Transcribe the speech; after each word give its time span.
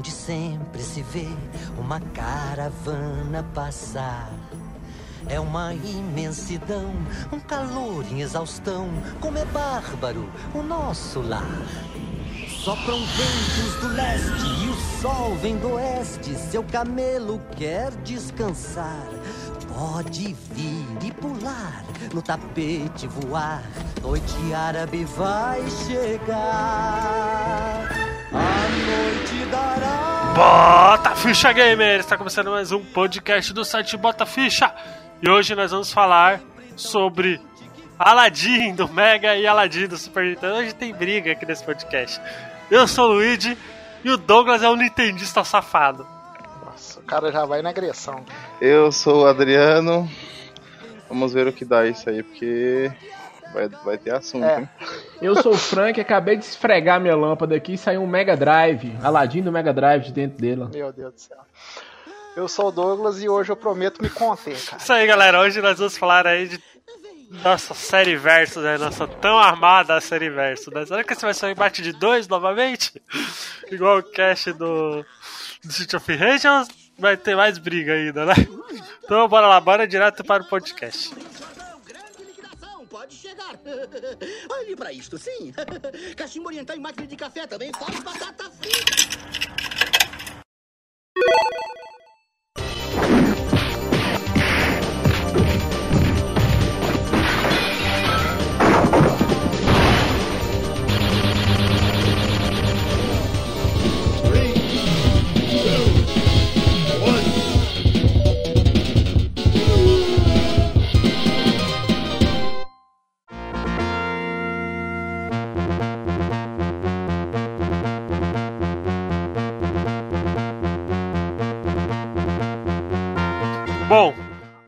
onde 0.00 0.10
sempre 0.10 0.82
se 0.82 1.02
vê 1.02 1.28
uma 1.76 2.00
caravana 2.00 3.44
passar. 3.54 4.32
É 5.28 5.38
uma 5.38 5.74
imensidão, 5.74 6.90
um 7.30 7.38
calor 7.38 8.06
em 8.10 8.22
exaustão, 8.22 8.88
como 9.20 9.36
é 9.36 9.44
bárbaro 9.44 10.26
o 10.54 10.62
nosso 10.62 11.20
lar. 11.20 11.44
Sopram 12.64 12.98
ventos 12.98 13.74
do 13.82 13.88
leste 13.88 14.46
e 14.64 14.70
o 14.70 15.02
sol 15.02 15.36
vem 15.36 15.58
do 15.58 15.72
oeste. 15.72 16.34
Seu 16.34 16.64
camelo 16.64 17.38
quer 17.58 17.90
descansar. 17.96 19.06
Pode 19.68 20.34
vir 20.54 20.86
e 21.02 21.12
pular, 21.12 21.84
no 22.14 22.22
tapete 22.22 23.06
voar. 23.06 23.62
Noite 24.00 24.54
árabe 24.54 25.04
vai 25.04 25.60
chegar. 25.86 26.70
A 28.32 28.68
noite 28.86 29.50
dará. 29.50 29.69
Bota 30.44 31.14
Ficha 31.16 31.52
Gamer! 31.52 32.00
Está 32.00 32.16
começando 32.16 32.50
mais 32.50 32.72
um 32.72 32.82
podcast 32.82 33.52
do 33.52 33.62
site 33.62 33.94
Bota 33.98 34.24
Ficha. 34.24 34.74
E 35.20 35.28
hoje 35.28 35.54
nós 35.54 35.70
vamos 35.70 35.92
falar 35.92 36.40
sobre 36.76 37.38
Aladdin 37.98 38.74
do 38.74 38.88
Mega 38.88 39.36
e 39.36 39.46
Aladdin 39.46 39.86
do 39.86 39.98
Super 39.98 40.24
Nintendo. 40.24 40.54
Hoje 40.54 40.72
tem 40.74 40.94
briga 40.94 41.32
aqui 41.32 41.44
nesse 41.44 41.62
podcast. 41.62 42.18
Eu 42.70 42.88
sou 42.88 43.10
o 43.10 43.12
Luigi 43.16 43.54
e 44.02 44.10
o 44.10 44.16
Douglas 44.16 44.62
é 44.62 44.68
um 44.70 44.76
nintendista 44.76 45.44
safado. 45.44 46.06
Nossa, 46.64 47.00
o 47.00 47.02
cara 47.02 47.30
já 47.30 47.44
vai 47.44 47.60
na 47.60 47.68
agressão. 47.68 48.24
Eu 48.62 48.90
sou 48.90 49.24
o 49.24 49.26
Adriano. 49.26 50.10
Vamos 51.06 51.34
ver 51.34 51.48
o 51.48 51.52
que 51.52 51.66
dá 51.66 51.84
isso 51.86 52.08
aí, 52.08 52.22
porque 52.22 52.90
vai, 53.52 53.68
vai 53.84 53.98
ter 53.98 54.14
assunto, 54.14 54.46
É. 54.46 54.60
hein? 54.60 54.68
Eu 55.20 55.40
sou 55.42 55.52
o 55.52 55.58
Frank, 55.58 56.00
acabei 56.00 56.36
de 56.36 56.44
esfregar 56.44 57.00
minha 57.00 57.14
lâmpada 57.14 57.54
aqui 57.54 57.74
e 57.74 57.78
saiu 57.78 58.02
um 58.02 58.06
Mega 58.06 58.36
Drive, 58.36 58.96
Aladdin 59.02 59.42
do 59.42 59.52
Mega 59.52 59.72
Drive 59.72 60.04
de 60.04 60.12
dentro 60.12 60.38
dele. 60.38 60.66
Meu 60.72 60.92
Deus 60.92 61.12
do 61.12 61.20
céu. 61.20 61.38
Eu 62.34 62.48
sou 62.48 62.68
o 62.68 62.72
Douglas 62.72 63.22
e 63.22 63.28
hoje 63.28 63.52
eu 63.52 63.56
prometo 63.56 64.02
me 64.02 64.08
conter, 64.08 64.58
cara. 64.64 64.80
Isso 64.80 64.92
aí, 64.92 65.06
galera. 65.06 65.40
Hoje 65.40 65.60
nós 65.60 65.78
vamos 65.78 65.98
falar 65.98 66.26
aí 66.26 66.48
de 66.48 66.62
nossa 67.44 67.74
série 67.74 68.16
versus, 68.16 68.62
né? 68.62 68.78
Nossa 68.78 69.06
tão 69.06 69.38
armada 69.38 70.00
série 70.00 70.30
versus. 70.30 70.72
Né? 70.72 70.86
Será 70.86 71.04
que 71.04 71.12
esse 71.12 71.22
vai 71.22 71.34
ser 71.34 71.46
um 71.46 71.50
embate 71.50 71.82
de 71.82 71.92
dois 71.92 72.26
novamente? 72.26 73.00
Igual 73.70 73.98
o 73.98 74.02
cast 74.02 74.52
do, 74.54 75.04
do 75.62 75.72
City 75.72 75.96
of 75.96 76.16
Rage 76.16 76.48
ou 76.48 76.66
vai 76.98 77.16
ter 77.16 77.36
mais 77.36 77.58
briga 77.58 77.92
ainda, 77.92 78.24
né? 78.24 78.34
Então 79.04 79.28
bora 79.28 79.46
lá, 79.46 79.60
bora 79.60 79.86
direto 79.86 80.24
para 80.24 80.42
o 80.42 80.46
podcast. 80.46 81.14
Pode 83.10 83.16
chegar. 83.16 83.58
Olhe 84.50 84.76
pra 84.76 84.92
isto, 84.92 85.18
sim. 85.18 85.52
Cachimbo 86.16 86.46
oriental 86.46 86.76
e 86.76 86.80
máquina 86.80 87.08
de 87.08 87.16
café 87.16 87.44
também, 87.44 87.72
fora 87.72 88.00
batata 88.02 88.48
frita. 88.52 89.10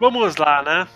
Vamos 0.03 0.37
lá, 0.37 0.63
né? 0.63 0.89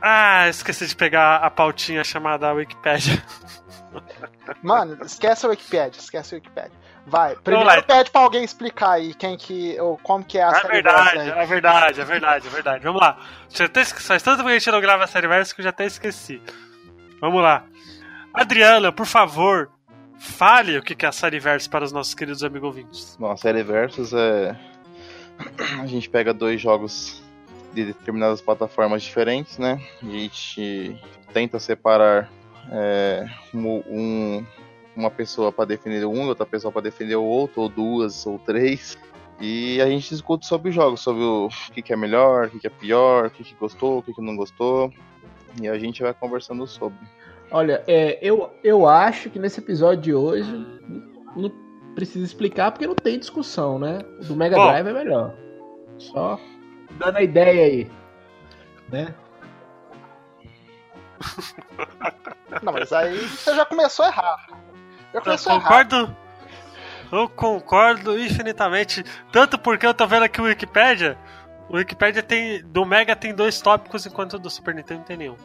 Ah, 0.00 0.48
esqueci 0.48 0.86
de 0.86 0.94
pegar 0.94 1.36
a 1.36 1.50
pautinha 1.50 2.04
chamada 2.04 2.52
Wikipedia. 2.52 3.22
Mano, 4.62 4.98
esquece 5.04 5.46
a 5.46 5.48
Wikipedia, 5.48 5.98
esquece 5.98 6.34
a 6.34 6.36
Wikipedia. 6.36 6.84
Vai, 7.06 7.36
primeiro 7.36 7.82
pede 7.84 8.10
pra 8.10 8.22
alguém 8.22 8.44
explicar 8.44 8.92
aí 8.92 9.12
quem 9.14 9.36
que, 9.36 9.78
ou 9.78 9.98
como 9.98 10.24
que 10.24 10.38
é 10.38 10.42
a 10.44 10.48
É 10.48 10.54
série 10.54 10.68
verdade, 10.68 11.18
é 11.30 11.46
verdade, 11.46 12.00
é 12.00 12.04
verdade, 12.04 12.46
é 12.46 12.50
verdade. 12.50 12.84
Vamos 12.84 13.00
lá. 13.00 13.18
Já 13.50 13.64
até 13.66 13.80
esque- 13.82 14.00
Faz 14.02 14.22
tanto 14.22 14.42
que 14.42 14.48
a 14.48 14.52
gente 14.52 14.70
não 14.70 14.80
grava 14.80 15.04
a 15.04 15.06
série 15.06 15.26
verso 15.28 15.54
que 15.54 15.60
eu 15.60 15.64
já 15.64 15.70
até 15.70 15.84
esqueci. 15.84 16.40
Vamos 17.20 17.42
lá. 17.42 17.64
Adriana, 18.32 18.90
por 18.92 19.06
favor, 19.06 19.70
fale 20.18 20.78
o 20.78 20.82
que 20.82 20.94
que 20.94 21.04
é 21.04 21.08
a 21.08 21.12
série 21.12 21.38
verso 21.40 21.68
para 21.68 21.84
os 21.84 21.92
nossos 21.92 22.14
queridos 22.14 22.42
amigos 22.42 22.66
ouvintes. 22.68 23.16
Bom, 23.18 23.30
a 23.30 23.36
série 23.36 23.62
Versus 23.62 24.12
é. 24.12 24.56
A 25.82 25.86
gente 25.86 26.08
pega 26.08 26.32
dois 26.32 26.60
jogos 26.60 27.22
de 27.74 27.84
determinadas 27.86 28.40
plataformas 28.40 29.02
diferentes, 29.02 29.58
né? 29.58 29.80
A 30.02 30.06
gente 30.06 30.96
tenta 31.32 31.58
separar 31.58 32.30
é, 32.70 33.26
um, 33.52 33.66
um- 33.86 34.46
uma 34.96 35.10
pessoa 35.10 35.50
para 35.52 35.64
defender 35.66 36.04
um, 36.06 36.28
outra 36.28 36.46
pessoa 36.46 36.70
para 36.72 36.82
defender 36.82 37.16
o 37.16 37.24
outro, 37.24 37.62
ou 37.62 37.68
duas, 37.68 38.24
ou 38.26 38.38
três. 38.38 38.96
E 39.40 39.80
a 39.82 39.86
gente 39.86 40.08
discute 40.08 40.46
sobre 40.46 40.68
os 40.68 40.74
jogos, 40.74 41.00
sobre 41.00 41.22
o 41.22 41.48
que, 41.72 41.82
que 41.82 41.92
é 41.92 41.96
melhor, 41.96 42.46
o 42.46 42.50
que, 42.50 42.60
que 42.60 42.66
é 42.68 42.70
pior, 42.70 43.26
o 43.26 43.30
que, 43.30 43.42
que 43.42 43.54
gostou, 43.56 43.98
o 43.98 44.02
que, 44.02 44.14
que 44.14 44.22
não 44.22 44.36
gostou. 44.36 44.90
E 45.60 45.68
a 45.68 45.76
gente 45.78 46.00
vai 46.02 46.14
conversando 46.14 46.66
sobre. 46.66 46.98
Olha, 47.50 47.82
é, 47.86 48.18
eu, 48.22 48.50
eu 48.62 48.86
acho 48.86 49.28
que 49.30 49.38
nesse 49.38 49.58
episódio 49.60 50.00
de 50.02 50.14
hoje 50.14 50.50
não 51.36 51.52
precisa 51.94 52.24
explicar 52.24 52.70
porque 52.70 52.86
não 52.86 52.94
tem 52.94 53.18
discussão, 53.18 53.78
né? 53.78 53.98
O 54.20 54.24
do 54.24 54.36
Mega 54.36 54.56
Bom. 54.56 54.66
Drive 54.68 54.86
é 54.86 54.92
melhor. 54.92 55.34
Só 55.98 56.38
dando 56.98 57.16
a 57.18 57.22
ideia 57.22 57.66
aí. 57.66 57.90
Né? 58.90 59.14
Não, 62.62 62.72
mas 62.72 62.92
aí 62.92 63.16
você 63.28 63.54
já 63.54 63.64
começou 63.64 64.04
errado. 64.06 64.48
Já 65.12 65.18
Eu 65.18 65.22
começou 65.22 65.52
errado. 65.52 65.62
concordo. 65.64 66.16
Eu 67.12 67.28
concordo 67.28 68.18
infinitamente. 68.18 69.04
Tanto 69.32 69.58
porque 69.58 69.86
eu 69.86 69.94
tô 69.94 70.06
vendo 70.06 70.24
aqui 70.24 70.40
o 70.40 70.44
Wikipedia. 70.44 71.18
O 71.68 71.76
Wikipedia 71.76 72.22
tem. 72.22 72.62
Do 72.64 72.84
Mega 72.84 73.14
tem 73.16 73.34
dois 73.34 73.60
tópicos, 73.60 74.04
enquanto 74.06 74.38
do 74.38 74.50
Super 74.50 74.74
Nintendo 74.74 75.00
não 75.00 75.06
tem 75.06 75.16
nenhum. 75.16 75.36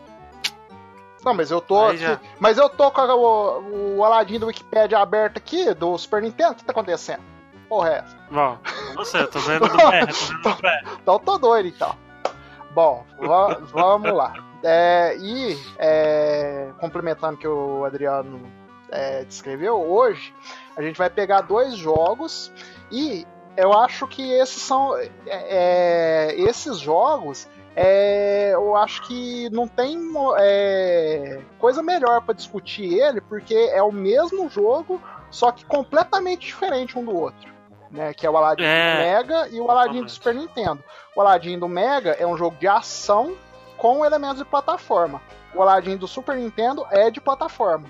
Não, 1.23 1.33
mas 1.33 1.51
eu 1.51 1.59
tô 1.59 1.87
aqui, 1.87 1.97
já. 1.97 2.19
mas 2.39 2.57
eu 2.57 2.69
tô 2.69 2.89
com 2.91 3.01
a- 3.01 3.13
o, 3.15 3.97
o 3.97 4.03
Aladdin 4.05 4.39
do 4.39 4.47
Wikipedia 4.47 4.99
aberto 4.99 5.37
aqui, 5.37 5.73
do 5.73 5.97
Super 5.97 6.21
Nintendo, 6.21 6.53
o 6.53 6.55
que 6.55 6.63
tá 6.63 6.71
acontecendo? 6.71 7.21
Porra, 7.69 7.89
é 7.89 7.97
essa? 7.99 8.17
Bom, 8.31 8.57
eu 9.17 9.27
tô 9.31 9.39
vendo 9.39 9.67
do 9.69 9.77
Mega, 9.89 10.07
tô 10.07 10.49
vendo 10.49 10.55
do 10.55 10.63
Mega. 10.63 10.89
Então 11.01 11.19
tô 11.19 11.37
doido 11.37 11.67
então. 11.69 11.95
Bom, 12.71 13.05
va- 13.19 13.59
vamos 13.71 14.11
lá. 14.11 14.33
É, 14.63 15.15
e 15.17 15.57
é, 15.77 16.69
complementando 16.81 17.35
o 17.35 17.37
que 17.37 17.47
o 17.47 17.85
Adriano 17.85 18.41
é, 18.91 19.23
descreveu, 19.23 19.75
hoje 19.81 20.33
a 20.75 20.81
gente 20.81 20.97
vai 20.97 21.09
pegar 21.09 21.41
dois 21.41 21.75
jogos 21.75 22.51
e 22.91 23.25
eu 23.55 23.71
acho 23.73 24.05
que 24.07 24.31
esses 24.33 24.61
são. 24.61 24.97
é, 24.97 25.09
é, 25.27 26.35
esses 26.41 26.79
jogos. 26.79 27.47
é, 27.75 28.51
eu 28.53 28.75
acho 28.75 29.01
que 29.03 29.49
não 29.51 29.67
tem 29.67 29.97
é, 30.37 31.39
coisa 31.57 31.81
melhor 31.83 32.21
pra 32.21 32.33
discutir 32.33 32.93
ele, 32.99 33.21
porque 33.21 33.53
é 33.55 33.81
o 33.81 33.91
mesmo 33.91 34.49
jogo, 34.49 35.01
só 35.31 35.51
que 35.51 35.63
completamente 35.65 36.47
diferente 36.47 36.97
um 36.99 37.05
do 37.05 37.15
outro. 37.15 37.49
Né, 37.91 38.13
que 38.13 38.25
é 38.25 38.29
o 38.29 38.37
Aladdin 38.37 38.63
É, 38.63 38.93
do 38.93 38.99
Mega 38.99 39.47
e 39.49 39.59
o 39.59 39.69
Aladdin 39.69 40.03
do. 40.03 40.09
Super 40.09 40.35
Nintendo. 40.35 40.83
O 41.15 41.21
Aladdin 41.21 41.57
do 41.57 41.67
Mega 41.67 42.11
é 42.11 42.27
um 42.27 42.37
jogo 42.37 42.55
de 42.57 42.67
ação 42.67 43.35
com 43.77 44.05
elementos 44.05 44.37
de 44.37 44.45
plataforma. 44.45 45.19
O 45.55 45.61
Aladdin 45.61 45.97
do 45.97 46.07
Super 46.07 46.35
Nintendo 46.35 46.85
é 46.91 47.09
de 47.09 47.19
plataforma. 47.19 47.87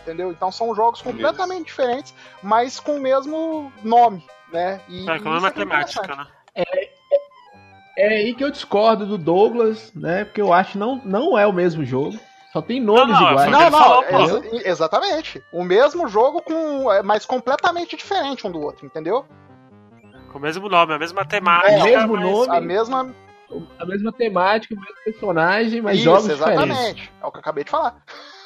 Entendeu? 0.00 0.30
Então 0.32 0.50
são 0.50 0.74
jogos 0.74 1.02
completamente 1.02 1.66
diferentes, 1.66 2.14
mas 2.42 2.80
com 2.80 2.96
o 2.96 3.00
mesmo 3.00 3.70
nome, 3.84 4.26
né? 4.50 4.80
E, 4.88 5.08
É, 5.08 5.18
com 5.20 5.28
a 5.28 5.32
mesma 5.32 5.48
é 5.48 5.50
é 5.50 5.54
temática, 5.54 6.16
né? 6.16 6.26
É 7.96 8.08
aí 8.08 8.34
que 8.34 8.42
eu 8.42 8.50
discordo 8.50 9.04
do 9.06 9.18
Douglas, 9.18 9.92
né? 9.94 10.24
Porque 10.24 10.40
eu 10.40 10.52
acho 10.52 10.72
que 10.72 10.78
não, 10.78 10.96
não 11.04 11.38
é 11.38 11.46
o 11.46 11.52
mesmo 11.52 11.84
jogo. 11.84 12.18
Só 12.52 12.60
tem 12.60 12.80
nomes 12.80 13.08
Não, 13.14 13.20
não, 13.20 13.30
iguais. 13.30 13.50
foi- 13.50 13.50
Não, 13.50 13.70
não, 13.70 13.78
falou, 13.78 14.04
exa- 14.04 14.68
exatamente. 14.68 15.42
O 15.50 15.64
mesmo 15.64 16.06
jogo 16.06 16.42
com, 16.42 16.92
é, 16.92 17.02
mas 17.02 17.24
completamente 17.24 17.96
diferente 17.96 18.46
um 18.46 18.50
do 18.50 18.60
outro, 18.60 18.84
entendeu? 18.84 19.24
Com 20.30 20.38
o 20.38 20.40
mesmo 20.40 20.68
nome, 20.68 20.92
a 20.94 20.98
mesma 20.98 21.24
temática. 21.24 21.70
É, 21.72 21.80
o 21.80 21.84
mesmo 21.84 22.12
mas- 22.16 22.22
nome. 22.30 22.56
A 22.56 22.60
mesma. 22.60 23.14
A 23.78 23.84
mesma 23.86 24.12
temática, 24.12 24.74
o 24.74 24.78
mesmo 24.80 24.94
personagem, 25.04 25.82
mas 25.82 25.96
Isso, 25.96 26.04
jogos 26.04 26.28
diferentes. 26.28 26.64
exatamente. 26.64 27.12
É 27.22 27.26
o 27.26 27.30
que 27.30 27.36
eu 27.36 27.40
acabei 27.40 27.64
de 27.64 27.70
falar. 27.70 27.96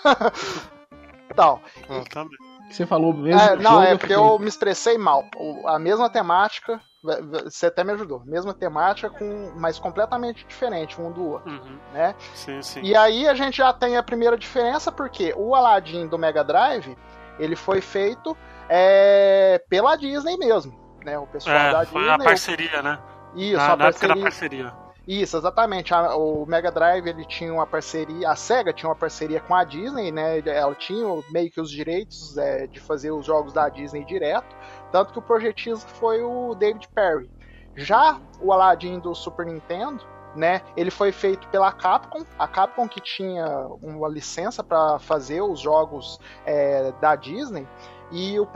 então, 1.30 1.60
Eu 1.88 2.04
também. 2.04 2.36
Você 2.70 2.84
falou 2.86 3.12
mesmo. 3.14 3.40
É, 3.40 3.56
não, 3.56 3.72
jogo, 3.72 3.82
é 3.84 3.96
porque 3.96 4.14
eu 4.14 4.38
me 4.38 4.48
estressei 4.48 4.98
mal. 4.98 5.24
A 5.66 5.78
mesma 5.78 6.10
temática, 6.10 6.80
você 7.02 7.66
até 7.66 7.84
me 7.84 7.92
ajudou. 7.92 8.22
Mesma 8.24 8.52
temática, 8.52 9.08
com, 9.10 9.52
mas 9.56 9.78
completamente 9.78 10.44
diferente 10.46 11.00
um 11.00 11.12
do 11.12 11.24
outro, 11.32 11.50
Uhum. 11.50 11.78
né? 11.92 12.14
Sim, 12.34 12.60
sim. 12.62 12.80
E 12.82 12.96
aí 12.96 13.28
a 13.28 13.34
gente 13.34 13.58
já 13.58 13.72
tem 13.72 13.96
a 13.96 14.02
primeira 14.02 14.36
diferença, 14.36 14.90
porque 14.90 15.32
o 15.36 15.54
Aladdin 15.54 16.06
do 16.08 16.18
Mega 16.18 16.42
Drive, 16.42 16.96
ele 17.38 17.54
foi 17.54 17.80
feito 17.80 18.36
é, 18.68 19.62
pela 19.68 19.94
Disney 19.96 20.36
mesmo. 20.36 20.76
Né? 21.04 21.16
O 21.18 21.26
pessoal 21.26 21.54
É, 21.56 21.72
da 21.72 21.86
foi 21.86 22.00
Disney. 22.02 22.14
a 22.14 22.18
parceria, 22.24 22.82
né? 22.82 22.98
Isso, 23.36 23.56
na, 23.58 23.72
a 23.72 23.76
na 23.76 23.86
época 23.86 24.08
da 24.08 24.16
parceria. 24.16 24.72
Isso, 25.06 25.36
exatamente. 25.36 25.94
A- 25.94 26.16
o 26.16 26.44
Mega 26.46 26.70
Drive 26.70 27.06
ele 27.06 27.24
tinha 27.24 27.52
uma 27.52 27.66
parceria, 27.66 28.28
a 28.28 28.34
Sega 28.34 28.72
tinha 28.72 28.88
uma 28.88 28.96
parceria 28.96 29.40
com 29.40 29.54
a 29.54 29.62
Disney, 29.62 30.10
né? 30.10 30.40
Ela 30.40 30.74
tinha 30.74 31.06
meio 31.30 31.50
que 31.50 31.60
os 31.60 31.70
direitos 31.70 32.36
é, 32.36 32.66
de 32.66 32.80
fazer 32.80 33.12
os 33.12 33.24
jogos 33.24 33.52
da 33.52 33.68
Disney 33.68 34.04
direto, 34.04 34.56
tanto 34.90 35.12
que 35.12 35.18
o 35.18 35.22
projetista 35.22 35.86
foi 35.88 36.22
o 36.22 36.54
David 36.56 36.88
Perry. 36.94 37.30
Já 37.76 38.20
o 38.40 38.52
Aladdin 38.52 38.98
do 38.98 39.14
Super 39.14 39.46
Nintendo, 39.46 40.02
né? 40.34 40.60
Ele 40.76 40.90
foi 40.90 41.12
feito 41.12 41.46
pela 41.48 41.70
Capcom, 41.72 42.24
a 42.38 42.48
Capcom 42.48 42.88
que 42.88 43.00
tinha 43.00 43.46
uma 43.80 44.08
licença 44.08 44.64
para 44.64 44.98
fazer 44.98 45.40
os 45.40 45.60
jogos 45.60 46.18
é, 46.44 46.90
da 47.00 47.14
Disney. 47.14 47.66
E 48.10 48.38
o 48.40 48.46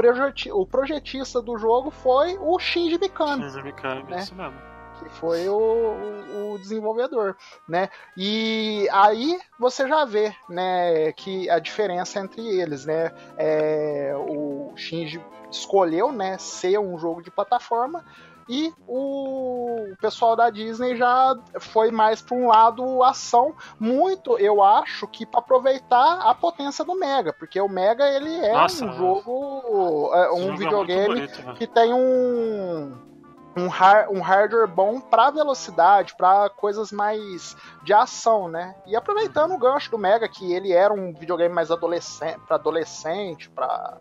projetista 0.67 1.43
do 1.43 1.57
jogo 1.59 1.91
foi 1.91 2.39
o 2.41 2.59
Shinji 2.59 2.99
Mikami 2.99 3.43
Shinji 3.43 3.63
Mikami, 3.63 4.03
né? 4.05 4.19
isso 4.19 4.35
mesmo. 4.35 4.70
Que 5.01 5.09
foi 5.09 5.49
o, 5.49 5.55
o- 5.57 6.53
o 6.55 6.59
desenvolvedor, 6.59 7.37
né? 7.69 7.89
E 8.17 8.89
aí 8.93 9.39
você 9.59 9.89
já 9.89 10.05
vê, 10.05 10.35
né, 10.49 11.13
que 11.13 11.49
a 11.51 11.59
diferença 11.59 12.19
entre 12.21 12.47
eles, 12.47 12.85
né? 12.87 13.13
É, 13.37 14.13
o 14.17 14.73
Shinji 14.77 15.21
escolheu, 15.51 16.13
né, 16.13 16.39
ser 16.39 16.79
um 16.79 16.97
jogo 16.99 17.23
de 17.23 17.31
plataforma 17.31 18.05
e 18.49 18.73
o 18.87 19.95
pessoal 20.01 20.35
da 20.35 20.51
Disney 20.51 20.97
já 20.97 21.37
foi 21.61 21.91
mais 21.93 22.21
para 22.21 22.37
um 22.37 22.49
lado 22.49 23.03
ação, 23.05 23.55
muito, 23.79 24.37
eu 24.39 24.61
acho 24.63 25.07
que 25.07 25.25
para 25.25 25.39
aproveitar 25.41 26.21
a 26.23 26.35
potência 26.35 26.85
do 26.85 26.97
Mega, 26.99 27.33
porque 27.33 27.61
o 27.61 27.69
Mega 27.69 28.09
ele 28.09 28.35
é 28.45 28.53
Nossa, 28.53 28.85
um 28.85 28.93
jogo, 28.93 30.11
é, 30.15 30.27
Esse 30.27 30.35
um 30.35 30.41
jogo 30.41 30.53
é 30.53 30.57
videogame 30.57 31.15
bonito, 31.15 31.43
né? 31.43 31.55
que 31.57 31.67
tem 31.67 31.93
um 31.95 33.10
um, 33.57 33.69
har- 33.69 34.09
um 34.11 34.21
hardware 34.21 34.67
bom 34.69 35.01
para 35.01 35.31
velocidade, 35.31 36.15
para 36.17 36.49
coisas 36.51 36.93
mais 36.93 37.57
de 37.83 37.93
ação, 37.93 38.49
né? 38.49 38.75
E 38.87 38.95
aproveitando 38.95 39.53
o 39.55 39.59
gancho 39.59 39.91
do 39.91 39.99
Mega, 39.99 40.29
que 40.29 40.53
ele 40.53 40.73
era 40.73 40.93
um 40.93 41.13
videogame 41.13 41.55
mais 41.55 41.71
adolescente, 41.71 42.39
para 42.47 42.57
adolescente, 42.57 43.51
para 43.51 43.99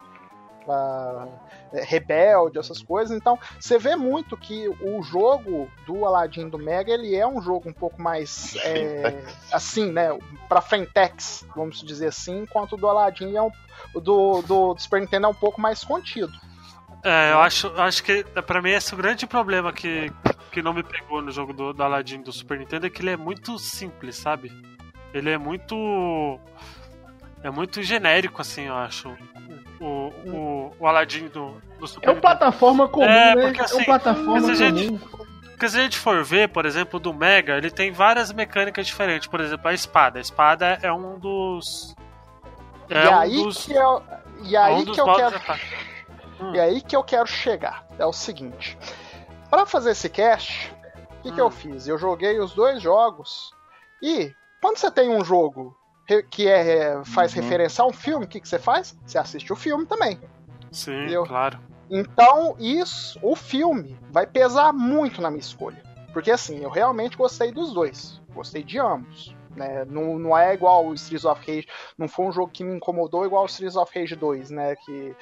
rebelde, 1.73 2.59
essas 2.59 2.81
coisas. 2.81 3.15
Então, 3.15 3.39
você 3.59 3.77
vê 3.79 3.95
muito 3.95 4.37
que 4.37 4.67
o 4.69 5.01
jogo 5.01 5.67
do 5.85 6.05
Aladdin 6.05 6.47
do 6.49 6.57
Mega, 6.59 6.91
ele 6.91 7.15
é 7.15 7.27
um 7.27 7.41
jogo 7.41 7.69
um 7.69 7.73
pouco 7.73 8.01
mais 8.01 8.55
é, 8.63 9.23
assim, 9.51 9.91
né, 9.91 10.09
para 10.47 10.61
frentex, 10.61 11.45
vamos 11.55 11.81
dizer 11.81 12.07
assim, 12.07 12.41
enquanto 12.41 12.73
o 12.73 12.77
do 12.77 12.87
Aladdin 12.87 13.35
é 13.35 13.41
um 13.41 13.51
do, 13.93 14.01
do, 14.01 14.41
do 14.73 14.77
Super 14.77 15.01
Nintendo 15.01 15.25
é 15.27 15.29
um 15.29 15.33
pouco 15.33 15.59
mais 15.59 15.83
contido. 15.83 16.31
É, 17.03 17.31
eu 17.31 17.39
acho, 17.39 17.67
acho 17.79 18.03
que 18.03 18.23
pra 18.45 18.61
mim 18.61 18.71
esse 18.71 18.91
é 18.91 18.95
o 18.95 18.97
grande 18.97 19.25
problema 19.25 19.71
que, 19.71 20.11
que 20.51 20.61
não 20.61 20.73
me 20.73 20.83
pegou 20.83 21.21
no 21.21 21.31
jogo 21.31 21.53
do, 21.53 21.71
do 21.73 21.83
Aladdin 21.83 22.21
do 22.21 22.31
Super 22.31 22.59
Nintendo 22.59 22.87
é 22.87 22.89
que 22.89 23.01
ele 23.01 23.11
é 23.11 23.17
muito 23.17 23.57
simples, 23.57 24.17
sabe? 24.17 24.51
Ele 25.13 25.29
é 25.29 25.37
muito. 25.37 26.39
É 27.41 27.49
muito 27.49 27.81
genérico, 27.81 28.41
assim, 28.41 28.63
eu 28.67 28.75
acho. 28.75 29.15
O, 29.79 30.11
o, 30.27 30.75
o 30.77 30.87
Aladdin 30.87 31.27
do, 31.29 31.55
do 31.79 31.87
Super 31.87 32.07
É 32.09 32.11
um 32.11 32.15
Nintendo. 32.15 32.21
plataforma 32.21 32.87
comum, 32.89 33.05
É, 33.05 33.33
né? 33.35 33.41
porque 33.43 33.61
é 33.61 33.63
assim, 33.63 33.81
um 33.81 33.85
plataforma 33.85 34.51
a 34.51 34.55
gente- 34.55 34.87
comum. 34.87 34.99
Porque 35.51 35.69
se 35.69 35.77
a 35.77 35.81
gente 35.83 35.97
for 35.97 36.23
ver, 36.23 36.47
por 36.49 36.65
exemplo, 36.65 36.99
do 36.99 37.13
Mega, 37.13 37.57
ele 37.57 37.69
tem 37.69 37.91
várias 37.91 38.31
mecânicas 38.31 38.87
diferentes. 38.87 39.27
Por 39.27 39.41
exemplo, 39.41 39.67
a 39.67 39.73
espada. 39.73 40.17
A 40.17 40.21
espada 40.21 40.79
é 40.81 40.91
um 40.91 41.17
dos. 41.19 41.93
É 42.89 43.03
e 43.03 43.07
um 43.09 43.15
aí 43.19 43.43
dos. 43.43 43.65
que 43.65 43.73
eu, 43.73 44.03
e 44.43 44.55
é 44.55 44.59
aí 44.59 44.73
um 44.75 44.83
dos 44.85 44.95
que 44.95 45.01
eu 45.01 45.05
modos 45.05 45.21
quero. 45.37 45.59
Hum. 46.39 46.53
E 46.55 46.59
aí 46.59 46.81
que 46.81 46.95
eu 46.95 47.03
quero 47.03 47.27
chegar. 47.27 47.85
É 47.97 48.05
o 48.05 48.13
seguinte. 48.13 48.77
Para 49.49 49.65
fazer 49.65 49.91
esse 49.91 50.09
cast, 50.09 50.73
o 51.19 51.21
que, 51.23 51.31
que 51.31 51.41
Hum. 51.41 51.45
eu 51.45 51.51
fiz? 51.51 51.87
Eu 51.87 51.97
joguei 51.97 52.39
os 52.39 52.53
dois 52.53 52.81
jogos. 52.81 53.51
E 54.01 54.33
quando 54.61 54.77
você 54.77 54.89
tem 54.91 55.09
um 55.09 55.23
jogo 55.23 55.75
que 56.31 56.47
é, 56.47 57.03
faz 57.05 57.35
Uhum. 57.35 57.41
referência 57.41 57.83
a 57.83 57.87
um 57.87 57.93
filme, 57.93 58.25
o 58.25 58.27
que, 58.27 58.39
que 58.39 58.47
você 58.49 58.57
faz? 58.57 58.97
Você 59.05 59.17
assiste 59.17 59.51
o 59.53 59.55
filme 59.55 59.85
também. 59.85 60.19
Sim, 60.71 60.95
Entendeu? 61.01 61.23
claro. 61.25 61.59
Então, 61.89 62.55
isso, 62.59 63.19
o 63.21 63.35
filme 63.35 63.97
vai 64.11 64.25
pesar 64.27 64.71
muito 64.73 65.21
na 65.21 65.29
minha 65.29 65.39
escolha. 65.39 65.81
Porque 66.13 66.31
assim, 66.31 66.59
eu 66.63 66.69
realmente 66.69 67.15
gostei 67.17 67.51
dos 67.51 67.73
dois. 67.73 68.19
Gostei 68.33 68.63
de 68.63 68.79
ambos. 68.79 69.35
Né? 69.55 69.85
Não, 69.85 70.19
não 70.19 70.37
é 70.37 70.53
igual 70.53 70.85
o 70.85 70.93
Streets 70.93 71.25
of 71.25 71.39
Rage. 71.39 71.67
Não 71.97 72.07
foi 72.07 72.25
um 72.25 72.31
jogo 72.31 72.51
que 72.51 72.63
me 72.63 72.75
incomodou 72.75 73.25
igual 73.25 73.43
o 73.43 73.47
Streets 73.47 73.75
of 73.75 73.97
Rage 73.97 74.15
2, 74.15 74.51
né? 74.51 74.75
Que 74.75 75.15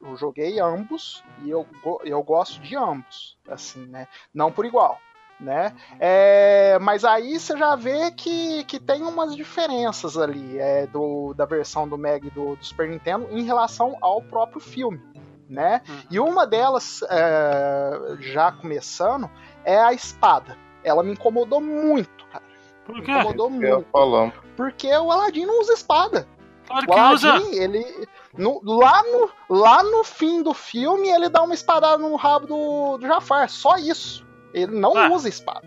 eu 0.00 0.16
joguei 0.16 0.58
ambos 0.60 1.22
e 1.44 1.50
eu, 1.50 1.66
eu 2.04 2.22
gosto 2.22 2.60
de 2.60 2.76
ambos. 2.76 3.36
Assim, 3.48 3.86
né? 3.86 4.08
Não 4.32 4.50
por 4.50 4.64
igual. 4.64 4.98
Né? 5.40 5.72
É, 6.00 6.78
mas 6.80 7.04
aí 7.04 7.38
você 7.38 7.56
já 7.56 7.76
vê 7.76 8.10
que, 8.10 8.64
que 8.64 8.80
tem 8.80 9.02
umas 9.02 9.36
diferenças 9.36 10.18
ali 10.18 10.58
é, 10.58 10.84
do, 10.88 11.32
da 11.32 11.44
versão 11.44 11.88
do 11.88 11.96
Mega 11.96 12.26
e 12.26 12.30
do, 12.30 12.56
do 12.56 12.64
Super 12.64 12.88
Nintendo 12.88 13.28
em 13.30 13.44
relação 13.44 13.96
ao 14.00 14.20
próprio 14.20 14.60
filme. 14.60 15.00
Né? 15.48 15.80
Uhum. 15.88 16.02
E 16.10 16.18
uma 16.18 16.44
delas, 16.44 17.02
é, 17.08 18.16
já 18.18 18.50
começando, 18.50 19.30
é 19.64 19.78
a 19.78 19.92
espada. 19.92 20.58
Ela 20.82 21.04
me 21.04 21.12
incomodou 21.12 21.60
muito, 21.60 22.26
cara. 22.26 22.47
Por 22.88 22.96
Me 22.96 23.02
quê? 23.02 23.12
incomodou 23.12 23.50
muito. 23.50 23.86
falando. 23.92 24.32
Porque 24.56 24.88
o 24.88 25.12
Aladdin 25.12 25.44
não 25.46 25.60
usa 25.60 25.74
espada. 25.74 26.26
Claro 26.66 26.86
O 26.88 26.92
que 26.94 27.00
usa. 27.14 27.30
Aladdin, 27.34 27.54
ele. 27.56 28.08
no- 28.36 28.60
lá, 28.64 29.02
no, 29.04 29.30
lá 29.48 29.82
no 29.82 30.02
fim 30.02 30.42
do 30.42 30.52
filme, 30.54 31.08
ele 31.08 31.28
dá 31.28 31.42
uma 31.42 31.54
espadada 31.54 31.98
no 31.98 32.16
rabo 32.16 32.46
do, 32.46 32.98
do 32.98 33.06
Jafar. 33.06 33.48
Só 33.48 33.76
isso. 33.76 34.26
Ele 34.52 34.74
não 34.76 34.96
Ah. 34.96 35.08
usa 35.10 35.28
espada. 35.28 35.62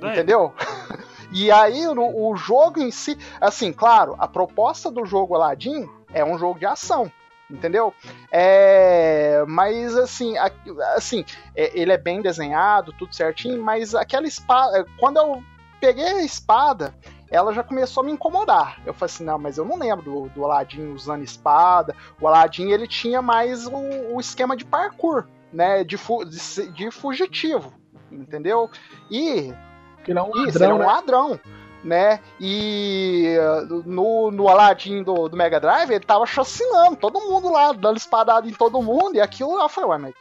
Daí. 0.00 0.12
Entendeu? 0.12 0.52
E 1.30 1.50
aí, 1.50 1.86
o, 1.86 1.92
o 2.30 2.34
jogo 2.36 2.80
em 2.80 2.90
si. 2.90 3.18
Assim, 3.38 3.70
claro, 3.70 4.16
a 4.18 4.26
proposta 4.26 4.90
do 4.90 5.04
jogo 5.04 5.34
Aladdin 5.34 5.86
é 6.14 6.24
um 6.24 6.38
jogo 6.38 6.58
de 6.58 6.64
ação. 6.64 7.12
Entendeu? 7.50 7.92
É, 8.32 9.44
mas 9.46 9.94
assim, 9.94 10.38
a- 10.38 10.50
assim, 10.96 11.26
é, 11.54 11.78
ele 11.78 11.92
é 11.92 11.98
bem 11.98 12.22
desenhado, 12.22 12.94
tudo 12.98 13.14
certinho, 13.14 13.62
mas 13.62 13.94
aquela 13.94 14.26
espada. 14.26 14.86
Quando 14.98 15.18
eu 15.18 15.42
peguei 15.80 16.06
a 16.06 16.22
espada, 16.22 16.94
ela 17.30 17.52
já 17.52 17.62
começou 17.62 18.02
a 18.02 18.06
me 18.06 18.12
incomodar. 18.12 18.80
Eu 18.86 18.94
falei 18.94 19.12
assim, 19.12 19.24
não, 19.24 19.38
mas 19.38 19.58
eu 19.58 19.64
não 19.64 19.76
lembro 19.76 20.04
do, 20.04 20.28
do 20.30 20.44
Aladdin 20.44 20.92
usando 20.92 21.22
espada. 21.22 21.94
O 22.20 22.26
Aladdin 22.26 22.70
ele 22.70 22.86
tinha 22.86 23.20
mais 23.20 23.66
o, 23.66 23.76
o 24.14 24.20
esquema 24.20 24.56
de 24.56 24.64
parkour, 24.64 25.24
né? 25.52 25.84
De, 25.84 25.96
fu- 25.96 26.24
de, 26.24 26.38
de 26.72 26.90
fugitivo. 26.90 27.72
Entendeu? 28.10 28.70
E 29.10 29.52
Porque 29.96 30.12
ele 30.12 30.18
é 30.18 30.22
um 30.22 30.46
isso, 30.46 30.58
ele 30.58 30.64
é 30.64 30.68
ladrão, 30.68 30.76
um 30.76 30.78
né? 30.78 30.86
ladrão, 30.86 31.40
né? 31.84 32.20
E 32.40 33.36
uh, 33.38 33.82
no, 33.86 34.30
no 34.30 34.48
Aladdin 34.48 35.02
do, 35.02 35.28
do 35.28 35.36
Mega 35.36 35.60
Drive, 35.60 35.90
ele 35.90 36.04
tava 36.04 36.24
chacinando 36.24 36.96
todo 36.96 37.20
mundo 37.20 37.52
lá, 37.52 37.72
dando 37.72 37.98
espadada 37.98 38.48
em 38.48 38.54
todo 38.54 38.82
mundo, 38.82 39.16
e 39.16 39.20
aquilo 39.20 39.60
eu 39.60 39.68
falei, 39.68 39.90
ué, 39.90 39.98
mas 39.98 40.14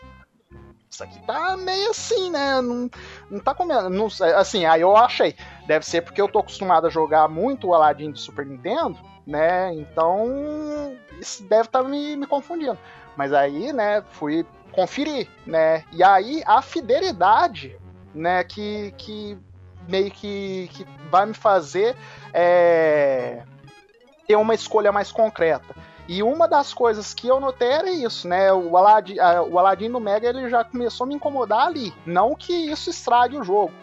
isso 0.98 1.04
aqui 1.04 1.20
tá 1.28 1.56
meio 1.56 1.92
assim, 1.92 2.32
né? 2.32 2.60
Não, 2.60 2.90
não 3.30 3.40
tá 3.40 3.54
comendo. 3.54 3.90
Não, 3.90 4.08
assim, 4.36 4.66
aí 4.66 4.82
eu 4.82 4.98
achei. 4.98 5.36
Deve 5.68 5.86
ser 5.86 6.02
porque 6.02 6.20
eu 6.20 6.28
tô 6.28 6.40
acostumado 6.40 6.88
a 6.88 6.90
jogar 6.90 7.28
muito 7.28 7.68
o 7.68 7.74
Aladdin 7.74 8.12
do 8.12 8.18
Super 8.18 8.46
Nintendo, 8.46 8.98
né? 9.26 9.72
Então, 9.76 10.98
isso 11.20 11.44
deve 11.44 11.66
estar 11.66 11.84
me, 11.84 12.16
me 12.16 12.26
confundindo. 12.26 12.78
Mas 13.16 13.32
aí, 13.32 13.72
né, 13.72 14.04
fui 14.12 14.46
conferir, 14.72 15.28
né? 15.46 15.84
E 15.92 16.04
aí 16.04 16.42
a 16.46 16.62
fidelidade, 16.62 17.78
né, 18.14 18.44
que, 18.44 18.94
que 18.98 19.38
meio 19.88 20.10
que, 20.10 20.70
que 20.74 20.86
vai 21.12 21.28
me 21.28 21.34
fazer 21.34 21.96
é, 22.34 23.44
ter 24.28 24.36
uma 24.36 24.56
escolha 24.56 24.92
mais 24.92 25.12
concreta. 25.12 25.76
E 26.08 26.24
uma 26.24 26.48
das 26.48 26.74
coisas 26.74 27.14
que 27.14 27.28
eu 27.28 27.40
notei 27.40 27.68
era 27.68 27.90
isso, 27.90 28.28
né? 28.28 28.52
O 28.54 28.78
Aladdin, 28.78 29.18
o 29.50 29.60
Aladdin 29.60 29.92
do 29.92 30.00
Mega 30.00 30.30
ele 30.30 30.50
já 30.50 30.64
começou 30.64 31.06
a 31.06 31.08
me 31.08 31.16
incomodar 31.16 31.68
ali. 31.68 31.94
Não 32.06 32.34
que 32.34 32.54
isso 32.54 32.90
estrague 32.90 33.38
o 33.38 33.44
jogo, 33.44 33.74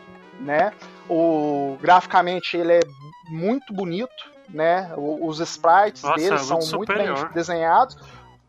né? 0.41 0.73
O, 1.09 1.77
graficamente 1.83 2.57
ele 2.57 2.73
é 2.75 2.81
muito 3.29 3.75
bonito, 3.75 4.31
né? 4.49 4.91
Os 4.97 5.39
sprites 5.41 6.03
Nossa, 6.03 6.17
dele 6.17 6.35
é 6.35 6.39
são 6.39 6.59
muito 6.59 6.77
muito 6.77 6.95
bem 6.95 7.09
desenhados. 7.35 7.97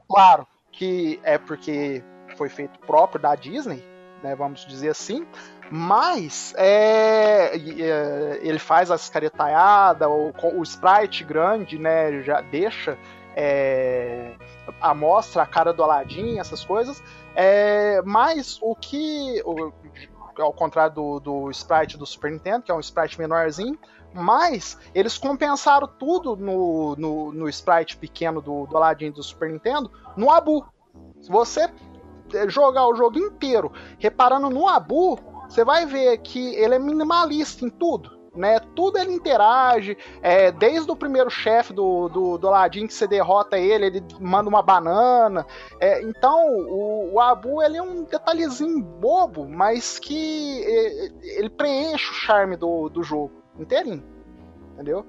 Claro 0.08 0.48
que 0.72 1.20
é 1.24 1.38
porque 1.38 2.02
foi 2.38 2.48
feito 2.48 2.80
próprio 2.80 3.22
da 3.22 3.36
Disney, 3.36 3.84
né? 4.24 4.36
Vamos 4.36 4.66
dizer 4.66 4.90
assim. 4.90 5.26
Mas 5.70 6.54
é, 6.58 7.56
é, 7.56 8.40
ele 8.42 8.60
faz 8.60 8.92
as 8.92 9.10
caretaiadas, 9.10 10.08
o, 10.08 10.32
o 10.60 10.64
sprite 10.64 11.24
grande, 11.24 11.80
né? 11.80 12.22
Já 12.22 12.40
deixa 12.40 12.98
é, 13.36 14.32
a 14.80 14.94
mostra 14.96 15.44
a 15.44 15.46
cara 15.46 15.74
do 15.74 15.84
Aladdin, 15.84 16.40
essas 16.40 16.64
coisas. 16.64 17.04
É, 17.36 18.02
mas 18.04 18.58
o 18.62 18.76
que, 18.76 19.42
o- 19.46 19.72
ao 20.40 20.54
contrário 20.54 20.96
do, 20.96 21.20
do 21.20 21.52
sprite 21.52 21.98
do 21.98 22.06
Super 22.06 22.32
Nintendo, 22.32 22.64
que 22.64 22.72
é 22.72 22.76
um 22.76 22.80
sprite 22.80 23.20
menorzinho, 23.20 23.78
mas 24.14 24.78
eles 24.94 25.18
compensaram 25.18 25.88
tudo 25.88 26.36
no, 26.38 26.96
no, 26.96 27.32
no 27.34 27.50
sprite 27.50 27.98
pequeno 27.98 28.42
do, 28.42 28.66
do 28.66 28.78
Aladdin 28.78 29.12
do 29.12 29.22
Super 29.22 29.52
Nintendo 29.52 29.92
no 30.16 30.32
Abu. 30.32 30.66
Se 31.20 31.30
você 31.30 31.70
é, 32.34 32.48
jogar 32.50 32.88
o 32.88 32.96
jogo 32.96 33.20
inteiro 33.20 33.72
reparando 34.00 34.50
no 34.50 34.68
Abu, 34.70 35.20
você 35.50 35.66
vai 35.66 35.86
ver 35.86 36.18
que 36.20 36.56
ele 36.56 36.76
é 36.76 36.80
minimalista 36.80 37.66
em 37.66 37.70
tudo. 37.70 38.15
Né, 38.36 38.60
tudo 38.76 38.98
ele 38.98 39.14
interage, 39.14 39.98
é, 40.22 40.52
desde 40.52 40.92
o 40.92 40.96
primeiro 40.96 41.30
chefe 41.30 41.72
do, 41.72 42.10
do, 42.10 42.38
do 42.38 42.48
Aladdin 42.50 42.86
que 42.86 42.94
você 42.94 43.08
derrota 43.08 43.58
ele, 43.58 43.86
ele 43.86 44.04
manda 44.20 44.50
uma 44.50 44.62
banana. 44.62 45.46
É, 45.80 46.02
então, 46.02 46.46
o, 46.68 47.14
o, 47.14 47.20
Abu 47.22 47.64
ele 47.64 47.78
é 47.78 47.82
um 47.82 48.04
detalhezinho 48.04 48.84
bobo, 48.84 49.48
mas 49.48 49.98
que 49.98 50.62
é, 50.64 51.40
ele 51.40 51.50
preenche 51.50 52.12
o 52.12 52.14
charme 52.14 52.58
do, 52.58 52.90
do 52.90 53.02
jogo 53.02 53.32
inteirinho. 53.58 54.04
Entendeu? 54.74 55.06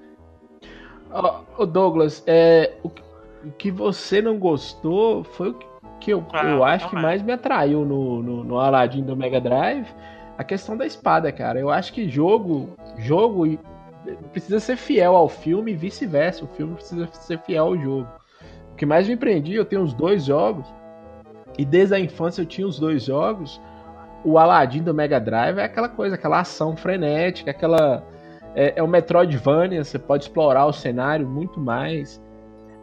Oh, 1.58 1.66
Douglas, 1.66 2.22
é, 2.26 2.74
o, 2.82 2.88
o 3.44 3.50
que 3.52 3.70
você 3.70 4.22
não 4.22 4.38
gostou 4.38 5.24
foi 5.24 5.50
o 5.50 5.58
que 6.00 6.12
eu, 6.12 6.24
ah, 6.32 6.44
eu 6.44 6.64
acho 6.64 6.88
que 6.88 6.94
mais 6.94 7.22
me 7.22 7.32
atraiu 7.32 7.84
no, 7.84 8.22
no, 8.22 8.44
no 8.44 8.58
Aladdin 8.60 9.02
do 9.02 9.16
Mega 9.16 9.40
Drive 9.40 9.88
a 10.36 10.44
questão 10.44 10.76
da 10.76 10.86
espada, 10.86 11.32
cara. 11.32 11.58
Eu 11.58 11.70
acho 11.70 11.92
que 11.92 12.08
jogo, 12.08 12.70
jogo 12.98 13.58
precisa 14.32 14.60
ser 14.60 14.76
fiel 14.76 15.14
ao 15.16 15.28
filme 15.28 15.72
e 15.72 15.76
vice-versa. 15.76 16.44
O 16.44 16.48
filme 16.48 16.74
precisa 16.74 17.08
ser 17.12 17.38
fiel 17.40 17.64
ao 17.64 17.78
jogo. 17.78 18.08
O 18.72 18.76
que 18.76 18.86
mais 18.86 19.08
me 19.08 19.16
prendi, 19.16 19.54
eu 19.54 19.64
tenho 19.64 19.82
os 19.82 19.94
dois 19.94 20.24
jogos. 20.24 20.66
E 21.58 21.64
desde 21.64 21.94
a 21.94 22.00
infância 22.00 22.42
eu 22.42 22.46
tinha 22.46 22.66
os 22.66 22.78
dois 22.78 23.04
jogos. 23.04 23.60
O 24.24 24.38
Aladdin 24.38 24.82
do 24.82 24.92
Mega 24.92 25.20
Drive 25.20 25.58
é 25.58 25.64
aquela 25.64 25.88
coisa, 25.88 26.16
aquela 26.16 26.40
ação 26.40 26.76
frenética, 26.76 27.50
aquela. 27.50 28.04
É, 28.54 28.74
é 28.76 28.82
o 28.82 28.88
Metroidvania, 28.88 29.84
você 29.84 29.98
pode 29.98 30.24
explorar 30.24 30.66
o 30.66 30.72
cenário 30.72 31.28
muito 31.28 31.60
mais 31.60 32.20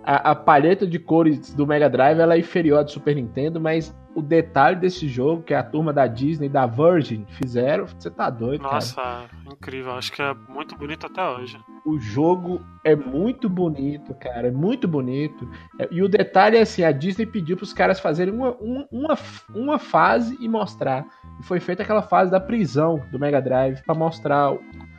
a, 0.03 0.31
a, 0.31 0.36
paleta 0.36 0.86
de 0.86 1.00
cores 1.00 1.53
do 1.53 1.65
Mega 1.65 1.89
Drive 1.89 2.19
ela 2.19 2.36
é 2.36 2.39
inferior 2.39 2.79
à 2.79 2.83
do 2.83 2.91
Super 2.91 3.15
Nintendo, 3.15 3.60
mas 3.60 3.95
o 4.15 4.22
detalhe 4.22 4.75
desse 4.75 5.08
jogo, 5.08 5.43
que 5.43 5.53
é 5.53 5.58
a 5.58 5.63
turma 5.63 5.91
da 5.91 6.08
Disney 6.08 6.50
da 6.50 6.65
Virgin 6.65 7.25
fizeram, 7.27 7.88
você 7.88 8.10
tá 8.10 8.29
doido, 8.29 8.62
Nossa, 8.62 8.96
cara. 8.96 9.29
incrível. 9.51 9.93
Acho 9.93 10.12
que 10.12 10.22
é 10.22 10.34
muito 10.48 10.75
bonito 10.75 11.05
até 11.05 11.27
hoje. 11.27 11.60
O 11.86 12.00
jogo 12.00 12.62
é 12.84 12.96
muito 12.96 13.50
bonito, 13.50 14.13
cara. 14.15 14.48
É 14.48 14.51
muito 14.51 14.88
bonito. 14.88 15.50
É, 15.79 15.88
e 15.91 16.01
o 16.01 16.08
detalhe 16.08 16.58
é 16.58 16.62
assim, 16.62 16.84
a 16.84 16.91
Disney 16.91 17.25
pediu 17.25 17.58
pros 17.58 17.74
caras 17.74 18.00
fazerem 18.00 18.34
uma, 18.34 18.55
uma, 18.91 19.17
uma 19.53 19.79
fase 19.79 20.38
e 20.39 20.48
mostrar. 20.48 21.05
E 21.39 21.43
foi 21.43 21.60
feita 21.60 21.84
aquela 21.84 22.01
fase 22.01 22.32
da 22.32 22.39
prisão 22.39 23.03
do 23.12 23.20
Mega 23.20 23.41
Drive 23.41 23.82
para 23.84 23.96
mostrar 23.96 24.53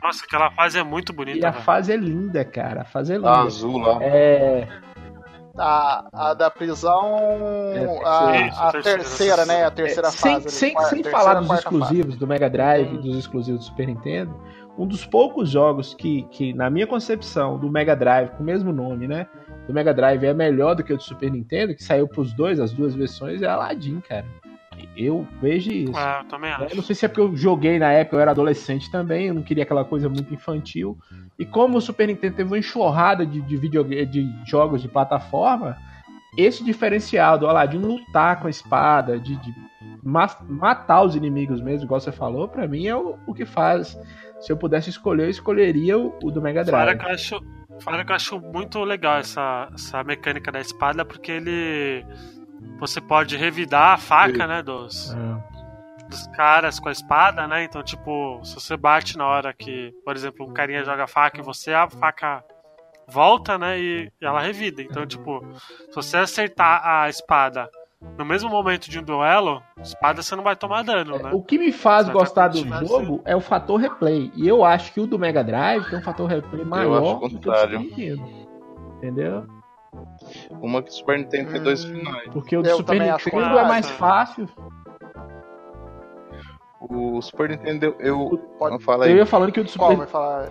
nossa, 0.05 0.23
aquela 0.23 0.51
fase 0.51 0.77
é 0.77 0.83
muito 0.83 1.11
bonita. 1.11 1.39
E 1.39 1.45
a 1.45 1.49
velho. 1.49 1.63
fase 1.63 1.91
é 1.91 1.97
linda, 1.97 2.45
cara. 2.45 2.81
A 2.81 2.85
fase 2.85 3.13
é 3.13 3.15
linda. 3.15 3.29
A 3.29 3.41
azul 3.41 3.79
lá. 3.79 4.03
É. 4.03 4.67
A, 5.57 6.05
a 6.13 6.33
da 6.33 6.49
prisão. 6.49 7.17
É, 7.73 8.01
a, 8.05 8.47
isso, 8.47 8.61
a, 8.61 8.71
terceira, 8.71 8.99
terceira, 8.99 9.45
né? 9.45 9.65
A 9.65 9.71
terceira 9.71 10.07
é, 10.09 10.11
fase. 10.11 10.49
Sem, 10.49 10.77
sem, 10.77 11.03
sem 11.03 11.03
falar 11.03 11.35
dos 11.35 11.51
exclusivos 11.51 12.05
fase. 12.05 12.17
do 12.17 12.27
Mega 12.27 12.49
Drive, 12.49 12.97
hum. 12.97 13.01
dos 13.01 13.17
exclusivos 13.17 13.61
do 13.61 13.65
Super 13.65 13.87
Nintendo. 13.87 14.35
Um 14.77 14.85
dos 14.85 15.05
poucos 15.05 15.49
jogos 15.49 15.93
que, 15.93 16.23
que, 16.23 16.53
na 16.53 16.69
minha 16.69 16.85
concepção, 16.85 17.57
do 17.57 17.69
Mega 17.69 17.95
Drive, 17.95 18.31
com 18.31 18.43
o 18.43 18.45
mesmo 18.45 18.73
nome, 18.73 19.07
né? 19.07 19.27
Do 19.67 19.73
Mega 19.73 19.93
Drive 19.93 20.23
é 20.25 20.33
melhor 20.33 20.75
do 20.75 20.83
que 20.83 20.91
o 20.91 20.97
do 20.97 21.03
Super 21.03 21.31
Nintendo, 21.31 21.73
que 21.73 21.83
saiu 21.83 22.07
pros 22.07 22.33
dois, 22.33 22.59
as 22.59 22.73
duas 22.73 22.93
versões, 22.93 23.41
é 23.41 23.47
Aladdin, 23.47 24.01
cara. 24.01 24.25
Eu 24.95 25.27
vejo 25.41 25.71
isso. 25.71 25.97
É, 25.97 26.19
eu 26.19 26.25
também 26.25 26.51
acho. 26.51 26.63
Eu 26.63 26.75
não 26.75 26.83
sei 26.83 26.95
se 26.95 27.05
é 27.05 27.07
porque 27.07 27.21
eu 27.21 27.35
joguei 27.35 27.77
na 27.79 27.91
época, 27.91 28.15
eu 28.17 28.21
era 28.21 28.31
adolescente 28.31 28.89
também, 28.91 29.27
eu 29.27 29.33
não 29.33 29.41
queria 29.41 29.63
aquela 29.63 29.83
coisa 29.83 30.07
muito 30.07 30.33
infantil. 30.33 30.97
E 31.37 31.45
como 31.45 31.77
o 31.77 31.81
Super 31.81 32.07
Nintendo 32.07 32.35
teve 32.35 32.49
uma 32.49 32.57
enxurrada 32.57 33.25
de, 33.25 33.41
de, 33.41 33.57
video, 33.57 33.83
de 33.83 34.29
jogos 34.45 34.81
de 34.81 34.87
plataforma, 34.87 35.77
esse 36.37 36.63
diferencial 36.63 37.37
do 37.37 37.47
Aladdin 37.47 37.77
lutar 37.77 38.39
com 38.39 38.47
a 38.47 38.49
espada, 38.49 39.19
de, 39.19 39.35
de 39.37 39.53
matar 40.03 41.03
os 41.03 41.15
inimigos 41.15 41.61
mesmo, 41.61 41.85
igual 41.85 41.99
você 41.99 42.11
falou, 42.11 42.47
para 42.47 42.67
mim 42.67 42.87
é 42.87 42.95
o, 42.95 43.17
o, 43.25 43.33
que 43.33 43.45
faz. 43.45 43.97
Se 44.39 44.51
eu 44.51 44.57
pudesse 44.57 44.89
escolher, 44.89 45.23
eu 45.23 45.29
escolheria 45.29 45.97
o, 45.97 46.17
o 46.23 46.31
do 46.31 46.41
Mega 46.41 46.63
Drive. 46.63 46.85
Fora 46.85 46.97
que 46.97 47.05
eu 47.05 47.13
acho, 47.13 47.45
fora 47.79 48.05
que 48.05 48.11
eu 48.11 48.15
acho 48.15 48.39
muito 48.39 48.83
legal 48.83 49.17
essa, 49.17 49.69
essa 49.73 50.03
mecânica 50.03 50.51
da 50.51 50.59
espada, 50.59 51.03
porque 51.05 51.31
ele 51.31 52.05
você 52.79 52.99
pode 53.01 53.37
revidar 53.37 53.93
a 53.93 53.97
faca, 53.97 54.43
Sim. 54.43 54.47
né, 54.47 54.61
dos, 54.61 55.13
é. 55.13 56.07
dos 56.09 56.27
caras 56.27 56.79
com 56.79 56.89
a 56.89 56.91
espada, 56.91 57.47
né? 57.47 57.63
Então, 57.63 57.81
tipo, 57.83 58.39
se 58.43 58.55
você 58.55 58.75
bate 58.75 59.17
na 59.17 59.25
hora 59.25 59.53
que, 59.53 59.93
por 60.03 60.15
exemplo, 60.15 60.47
um 60.47 60.53
carinha 60.53 60.83
joga 60.83 61.03
a 61.03 61.07
faca 61.07 61.39
e 61.39 61.43
você, 61.43 61.73
a 61.73 61.89
faca 61.89 62.43
volta, 63.07 63.57
né, 63.57 63.79
e, 63.79 64.11
ela 64.21 64.41
revida. 64.41 64.81
Então, 64.81 65.05
tipo, 65.05 65.41
se 65.89 65.95
você 65.95 66.17
acertar 66.17 66.81
a 66.83 67.09
espada 67.09 67.69
no 68.17 68.25
mesmo 68.25 68.49
momento 68.49 68.89
de 68.89 68.99
um 68.99 69.03
duelo, 69.03 69.61
espada 69.81 70.21
você 70.21 70.35
não 70.35 70.43
vai 70.43 70.55
tomar 70.55 70.83
dano, 70.83 71.17
né? 71.17 71.31
O 71.33 71.41
que 71.41 71.57
me 71.57 71.71
faz 71.71 72.07
gostar 72.09 72.49
do 72.49 72.57
jogo 72.57 73.21
é 73.25 73.35
o 73.35 73.41
fator 73.41 73.79
replay. 73.79 74.31
E 74.35 74.47
eu 74.47 74.63
acho 74.63 74.93
que 74.93 74.99
o 74.99 75.07
do 75.07 75.17
Mega 75.17 75.43
Drive 75.43 75.89
tem 75.89 75.99
um 75.99 76.03
fator 76.03 76.27
replay 76.27 76.63
maior 76.63 77.19
do 77.19 77.29
que 77.29 77.35
o 77.35 77.39
do 77.39 78.35
Entendeu? 78.97 79.45
Uma 80.61 80.81
que 80.81 80.89
o 80.89 80.93
Super 80.93 81.19
Nintendo 81.19 81.51
tem 81.51 81.61
dois 81.61 81.83
hum, 81.85 81.95
finais. 81.95 82.29
Porque 82.31 82.57
o 82.57 82.61
do 82.61 82.69
Super 82.69 82.99
Nintendo 82.99 83.59
é 83.59 83.67
mais 83.67 83.89
fácil. 83.89 84.49
O 86.81 87.21
Super 87.21 87.49
Nintendo, 87.49 87.95
eu. 87.99 88.37
Pode, 88.59 88.73
não 88.73 88.79
fala 88.79 89.05
aí. 89.05 89.11
Eu 89.11 89.17
ia 89.17 89.25
falando 89.25 89.51
que 89.51 89.59
o 89.59 89.63
do 89.63 89.69
Super 89.69 89.95
vai 89.95 90.07
falar? 90.07 90.49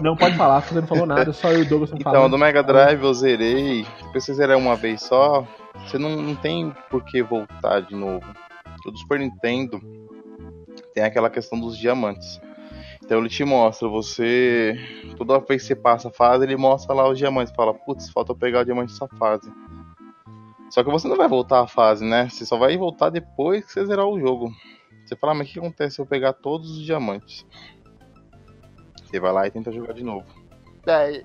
Não 0.00 0.16
pode 0.16 0.36
falar, 0.36 0.60
você 0.60 0.74
não 0.74 0.86
falou 0.86 1.06
nada, 1.06 1.32
só 1.32 1.52
eu 1.52 1.60
e 1.60 1.62
o 1.62 1.68
Douglas 1.68 1.90
não 1.90 1.98
Então, 1.98 2.12
falando. 2.12 2.32
do 2.32 2.38
Mega 2.38 2.62
Drive 2.62 3.02
eu 3.02 3.14
zerei. 3.14 3.86
Depois 4.02 4.24
você 4.24 4.34
zerar 4.34 4.58
uma 4.58 4.74
vez 4.74 5.02
só, 5.02 5.46
você 5.86 5.98
não, 5.98 6.16
não 6.16 6.34
tem 6.34 6.74
por 6.90 7.04
que 7.04 7.22
voltar 7.22 7.80
de 7.80 7.94
novo. 7.94 8.26
O 8.86 8.90
do 8.90 8.98
Super 8.98 9.20
Nintendo 9.20 9.80
tem 10.94 11.04
aquela 11.04 11.30
questão 11.30 11.60
dos 11.60 11.78
diamantes. 11.78 12.40
Então 13.04 13.18
ele 13.18 13.28
te 13.28 13.44
mostra, 13.44 13.86
você. 13.86 14.78
Toda 15.16 15.38
vez 15.38 15.62
que 15.62 15.68
você 15.68 15.76
passa 15.76 16.08
a 16.08 16.10
fase, 16.12 16.44
ele 16.44 16.56
mostra 16.56 16.94
lá 16.94 17.06
os 17.08 17.18
diamantes. 17.18 17.52
Fala, 17.54 17.74
putz, 17.74 18.08
falta 18.10 18.34
pegar 18.34 18.60
o 18.60 18.64
diamante 18.64 18.92
dessa 18.92 19.06
fase. 19.18 19.52
Só 20.70 20.82
que 20.82 20.90
você 20.90 21.06
não 21.06 21.16
vai 21.16 21.28
voltar 21.28 21.60
a 21.60 21.66
fase, 21.66 22.04
né? 22.04 22.28
Você 22.30 22.46
só 22.46 22.56
vai 22.56 22.76
voltar 22.76 23.10
depois 23.10 23.64
que 23.66 23.72
você 23.72 23.84
zerar 23.84 24.06
o 24.06 24.18
jogo. 24.18 24.50
Você 25.04 25.14
fala, 25.14 25.34
mas 25.34 25.48
o 25.48 25.52
que 25.52 25.58
acontece 25.58 25.96
se 25.96 26.00
eu 26.00 26.06
pegar 26.06 26.32
todos 26.32 26.78
os 26.78 26.82
diamantes? 26.82 27.46
Você 29.04 29.20
vai 29.20 29.32
lá 29.32 29.46
e 29.46 29.50
tenta 29.50 29.70
jogar 29.70 29.92
de 29.92 30.02
novo. 30.02 30.26
É, 30.86 31.22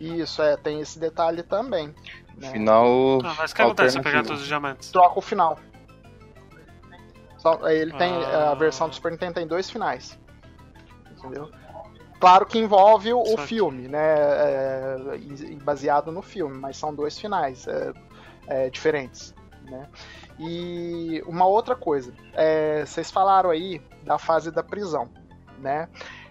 isso, 0.00 0.42
é, 0.42 0.56
tem 0.56 0.80
esse 0.80 0.98
detalhe 0.98 1.44
também. 1.44 1.94
Né? 2.36 2.50
Final. 2.50 3.20
Ah, 3.24 3.34
mas 3.38 3.52
o 3.52 3.54
que 3.54 3.62
acontece 3.62 3.92
se 3.92 3.98
eu 3.98 4.02
pegar 4.02 4.24
todos 4.24 4.42
os 4.42 4.48
diamantes? 4.48 4.90
Troca 4.90 5.20
o 5.20 5.22
final. 5.22 5.56
Ele 7.70 7.92
tem 7.92 8.12
ah. 8.12 8.50
a 8.50 8.54
versão 8.54 8.88
do 8.88 8.94
Super 8.94 9.12
Nintendo 9.12 9.34
tem 9.34 9.46
dois 9.46 9.70
finais 9.70 10.18
entendeu? 11.24 11.50
Claro 12.20 12.46
que 12.46 12.58
envolve 12.58 13.12
o, 13.12 13.20
o 13.20 13.36
filme, 13.38 13.88
né? 13.88 13.98
É, 14.00 14.96
baseado 15.62 16.12
no 16.12 16.22
filme, 16.22 16.56
mas 16.56 16.76
são 16.76 16.94
dois 16.94 17.18
finais 17.18 17.66
é, 17.66 17.92
é, 18.46 18.70
diferentes, 18.70 19.34
né? 19.62 19.88
E 20.38 21.22
uma 21.26 21.46
outra 21.46 21.74
coisa, 21.74 22.12
é, 22.32 22.84
vocês 22.84 23.10
falaram 23.10 23.50
aí 23.50 23.80
da 24.02 24.18
fase 24.18 24.50
da 24.50 24.62
prisão, 24.62 25.10
né? 25.58 25.88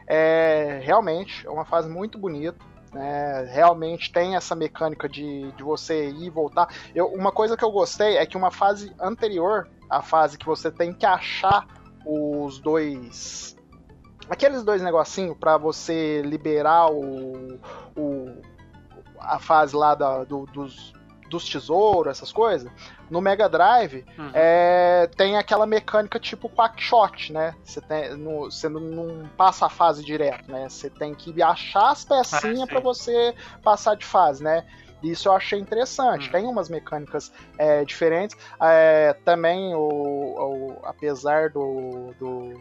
É, 0.07 0.79
realmente 0.83 1.45
é 1.45 1.49
uma 1.49 1.65
fase 1.65 1.89
muito 1.89 2.17
bonita, 2.17 2.57
né? 2.91 3.43
Realmente 3.51 4.11
tem 4.11 4.35
essa 4.35 4.55
mecânica 4.55 5.07
de, 5.07 5.51
de 5.51 5.63
você 5.63 6.09
ir 6.09 6.25
e 6.25 6.29
voltar. 6.29 6.67
Eu, 6.95 7.07
uma 7.07 7.31
coisa 7.31 7.57
que 7.57 7.63
eu 7.63 7.71
gostei 7.71 8.17
é 8.17 8.25
que 8.25 8.37
uma 8.37 8.51
fase 8.51 8.93
anterior 8.99 9.67
à 9.89 10.01
fase 10.01 10.37
que 10.37 10.45
você 10.45 10.71
tem 10.71 10.91
que 10.93 11.05
achar 11.05 11.67
os 12.05 12.59
dois 12.59 13.55
aqueles 14.29 14.63
dois 14.63 14.81
negocinhos 14.81 15.37
para 15.37 15.57
você 15.57 16.21
liberar 16.21 16.91
o, 16.91 17.59
o, 17.95 18.41
a 19.19 19.39
fase 19.39 19.75
lá 19.75 19.95
da, 19.95 20.23
do, 20.23 20.45
dos, 20.47 20.93
dos 21.29 21.49
tesouros, 21.49 22.11
essas 22.11 22.31
coisas, 22.31 22.71
no 23.09 23.21
Mega 23.21 23.47
Drive 23.49 24.05
uhum. 24.17 24.31
é, 24.33 25.09
tem 25.15 25.37
aquela 25.37 25.65
mecânica 25.65 26.19
tipo 26.19 26.49
Quackshot, 26.49 27.31
né? 27.31 27.55
Você, 27.63 27.81
tem, 27.81 28.15
no, 28.15 28.51
você 28.51 28.69
não, 28.69 28.81
não, 28.81 29.29
passa 29.37 29.65
a 29.65 29.69
fase 29.69 30.03
direto, 30.03 30.51
né? 30.51 30.67
Você 30.69 30.89
tem 30.89 31.13
que 31.13 31.41
achar 31.41 31.91
as 31.91 32.05
pecinhas 32.05 32.61
ah, 32.61 32.67
para 32.67 32.79
você 32.79 33.35
passar 33.63 33.95
de 33.95 34.05
fase, 34.05 34.43
né? 34.43 34.65
Isso 35.03 35.27
eu 35.27 35.33
achei 35.33 35.59
interessante. 35.59 36.27
Uhum. 36.27 36.31
Tem 36.31 36.45
umas 36.45 36.69
mecânicas 36.69 37.31
é, 37.57 37.83
diferentes. 37.83 38.37
É, 38.61 39.13
também, 39.25 39.75
o, 39.75 39.79
o, 39.79 40.79
apesar 40.83 41.49
do, 41.49 42.13
do 42.17 42.53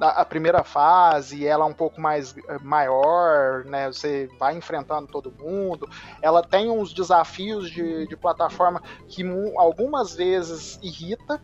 a 0.00 0.24
primeira 0.24 0.62
fase, 0.62 1.46
ela 1.46 1.64
é 1.64 1.68
um 1.68 1.72
pouco 1.72 2.00
mais 2.00 2.36
eh, 2.36 2.58
maior, 2.60 3.64
né? 3.64 3.86
Você 3.86 4.28
vai 4.38 4.56
enfrentando 4.56 5.08
todo 5.08 5.32
mundo. 5.32 5.88
Ela 6.20 6.42
tem 6.42 6.70
uns 6.70 6.92
desafios 6.92 7.70
de, 7.70 8.06
de 8.06 8.16
plataforma 8.16 8.82
que 9.08 9.22
algumas 9.56 10.14
vezes 10.14 10.78
irrita, 10.82 11.40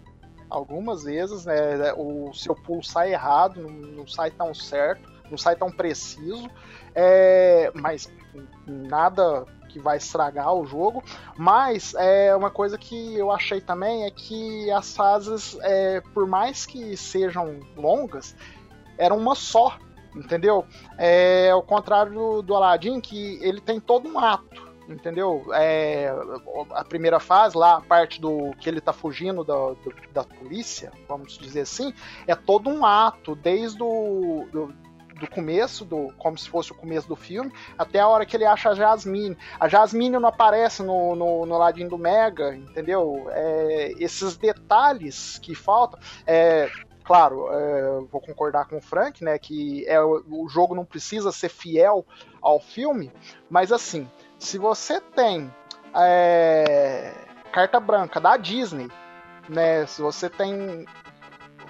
algumas 0.51 1.05
vezes, 1.05 1.47
né? 1.47 1.93
O 1.97 2.33
seu 2.35 2.55
pulo 2.55 2.83
sai 2.83 3.13
errado, 3.13 3.61
não, 3.63 3.71
não 3.71 4.07
sai 4.07 4.31
tão 4.31 4.53
certo, 4.55 5.09
não 5.31 5.39
sai 5.39 5.57
tão 5.57 5.71
preciso. 5.71 6.51
É, 6.95 7.73
mas 7.75 8.13
nada 8.67 9.47
que 9.73 9.81
vai 9.81 9.97
estragar 9.97 10.53
o 10.55 10.67
jogo, 10.67 11.03
mas 11.37 11.95
é 11.95 12.35
uma 12.37 12.51
coisa 12.51 12.77
que 12.77 13.17
eu 13.17 13.31
achei 13.33 13.61
também 13.61 14.05
é 14.05 14.11
que 14.11 14.71
as 14.71 14.95
fases, 14.95 15.57
é, 15.63 16.01
por 16.13 16.27
mais 16.27 16.67
que 16.67 16.97
sejam 16.97 17.61
longas, 17.77 18.37
eram 18.99 19.17
uma 19.17 19.35
só, 19.35 19.79
entendeu? 20.15 20.67
É 20.99 21.51
ao 21.51 21.63
contrário 21.63 22.13
do, 22.13 22.43
do 22.43 22.55
Aladdin, 22.55 23.01
que 23.01 23.39
ele 23.43 23.61
tem 23.61 23.81
todo 23.81 24.09
um 24.09 24.19
ato 24.19 24.73
entendeu? 24.89 25.45
É, 25.55 26.13
a 26.73 26.85
primeira 26.85 27.19
fase, 27.21 27.57
lá, 27.57 27.77
a 27.77 27.81
parte 27.81 28.21
do 28.21 28.53
que 28.61 28.69
ele 28.69 28.81
tá 28.81 28.93
fugindo 28.93 29.45
da, 29.45 29.55
do, 29.55 29.95
da 30.13 30.25
polícia, 30.25 30.93
vamos 31.09 31.39
dizer 31.39 31.61
assim, 31.61 31.95
é 32.27 32.35
todo 32.35 32.69
um 32.69 32.85
ato, 32.85 33.35
desde 33.35 33.83
o 33.83 34.47
do, 34.53 34.75
do 35.23 35.31
começo, 35.31 35.85
do, 35.85 36.13
como 36.19 36.37
se 36.37 36.51
fosse 36.51 36.73
o 36.73 36.75
começo 36.75 37.07
do 37.07 37.15
filme, 37.15 37.53
até 37.79 38.01
a 38.01 38.09
hora 38.09 38.27
que 38.27 38.37
ele 38.37 38.45
acha 38.45 38.71
a 38.71 38.75
Jasmine. 38.75 39.39
A 39.59 39.69
Jasmine 39.69 40.19
não 40.19 40.29
aparece 40.29 40.83
no, 40.83 41.15
no, 41.15 41.47
no 41.47 41.59
ladinho 41.59 41.89
do 41.89 41.97
Mega, 41.97 42.55
entendeu? 42.55 43.29
É, 43.31 43.93
esses 43.99 44.37
detalhes 44.37 45.39
que 45.39 45.55
faltam. 45.55 46.01
É, 46.27 46.69
claro, 47.05 47.49
é, 47.53 48.01
vou 48.11 48.21
concordar 48.21 48.67
com 48.67 48.79
o 48.79 48.83
Frank, 48.83 49.23
né, 49.23 49.39
que 49.39 49.87
é, 49.87 50.03
o 50.03 50.49
jogo 50.49 50.75
não 50.75 50.85
precisa 50.85 51.31
ser 51.31 51.49
fiel 51.49 52.05
ao 52.41 52.59
filme, 52.59 53.13
mas 53.49 53.71
assim, 53.71 54.11
se 54.39 54.59
você 54.59 55.01
tem 55.01 55.53
é, 55.95 57.13
carta 57.53 57.79
branca 57.79 58.21
da 58.21 58.37
Disney, 58.37 58.89
né, 59.49 59.87
se 59.87 60.03
você 60.03 60.29
tem 60.29 60.85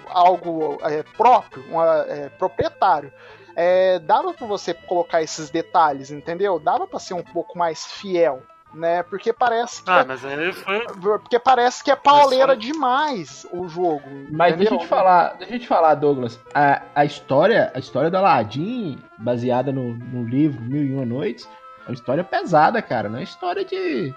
algo 0.07 0.77
é, 0.81 1.03
próprio, 1.03 1.63
uma, 1.69 2.05
é, 2.07 2.29
proprietário, 2.29 3.11
é, 3.55 3.99
dava 3.99 4.33
para 4.33 4.47
você 4.47 4.73
colocar 4.73 5.21
esses 5.21 5.49
detalhes, 5.49 6.11
entendeu? 6.11 6.59
Dava 6.59 6.87
para 6.87 6.99
ser 6.99 7.13
um 7.13 7.23
pouco 7.23 7.57
mais 7.57 7.85
fiel, 7.85 8.41
né? 8.73 9.03
Porque 9.03 9.31
parece 9.31 9.83
que 9.83 9.89
ah, 9.89 10.05
é, 10.09 10.51
foi... 10.51 10.85
porque 11.01 11.39
parece 11.39 11.83
que 11.83 11.91
é 11.91 11.95
pauleira 11.95 12.53
foi... 12.53 12.57
demais 12.57 13.45
o 13.51 13.67
jogo. 13.67 14.03
Mas 14.31 14.53
entendeu? 14.53 14.57
deixa 14.57 14.73
eu 14.73 14.79
te 14.79 14.87
falar, 14.87 15.33
deixa 15.37 15.53
eu 15.53 15.59
te 15.59 15.67
falar, 15.67 15.95
Douglas, 15.95 16.39
a, 16.53 16.81
a 16.95 17.05
história, 17.05 17.71
a 17.75 17.79
história 17.79 18.09
do 18.09 18.17
Aladdin, 18.17 18.97
baseada 19.17 19.71
no, 19.71 19.93
no 19.93 20.23
livro 20.23 20.61
Mil 20.61 20.83
e 20.83 20.93
Uma 20.93 21.05
Noites, 21.05 21.47
é 21.85 21.89
uma 21.89 21.93
história 21.93 22.23
pesada, 22.23 22.81
cara. 22.81 23.09
Não 23.09 23.19
é 23.19 23.23
história 23.23 23.63
de. 23.63 24.13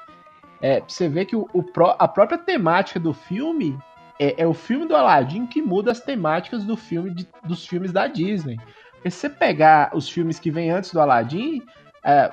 É, 0.63 0.81
você 0.81 1.09
vê 1.09 1.25
que 1.25 1.37
o, 1.37 1.47
o 1.53 1.65
a 1.99 2.09
própria 2.09 2.39
temática 2.39 2.99
do 2.99 3.13
filme 3.13 3.79
é, 4.19 4.43
é, 4.43 4.47
o 4.47 4.55
filme 4.55 4.87
do 4.87 4.97
Aladdin 4.97 5.47
que 5.47 5.61
muda 5.61 5.93
as 5.93 6.01
temáticas 6.01 6.65
do 6.65 6.77
filme 6.77 7.11
de, 7.11 7.29
dos 7.45 7.67
filmes 7.67 7.93
da 7.93 8.07
Disney. 8.07 8.57
Porque 9.07 9.11
se 9.13 9.21
você 9.21 9.31
pegar 9.31 9.91
os 9.95 10.09
filmes 10.09 10.41
que 10.41 10.51
vêm 10.51 10.73
antes 10.73 10.93
do 10.93 11.01
Aladdin, 11.01 11.63
é, 12.05 12.29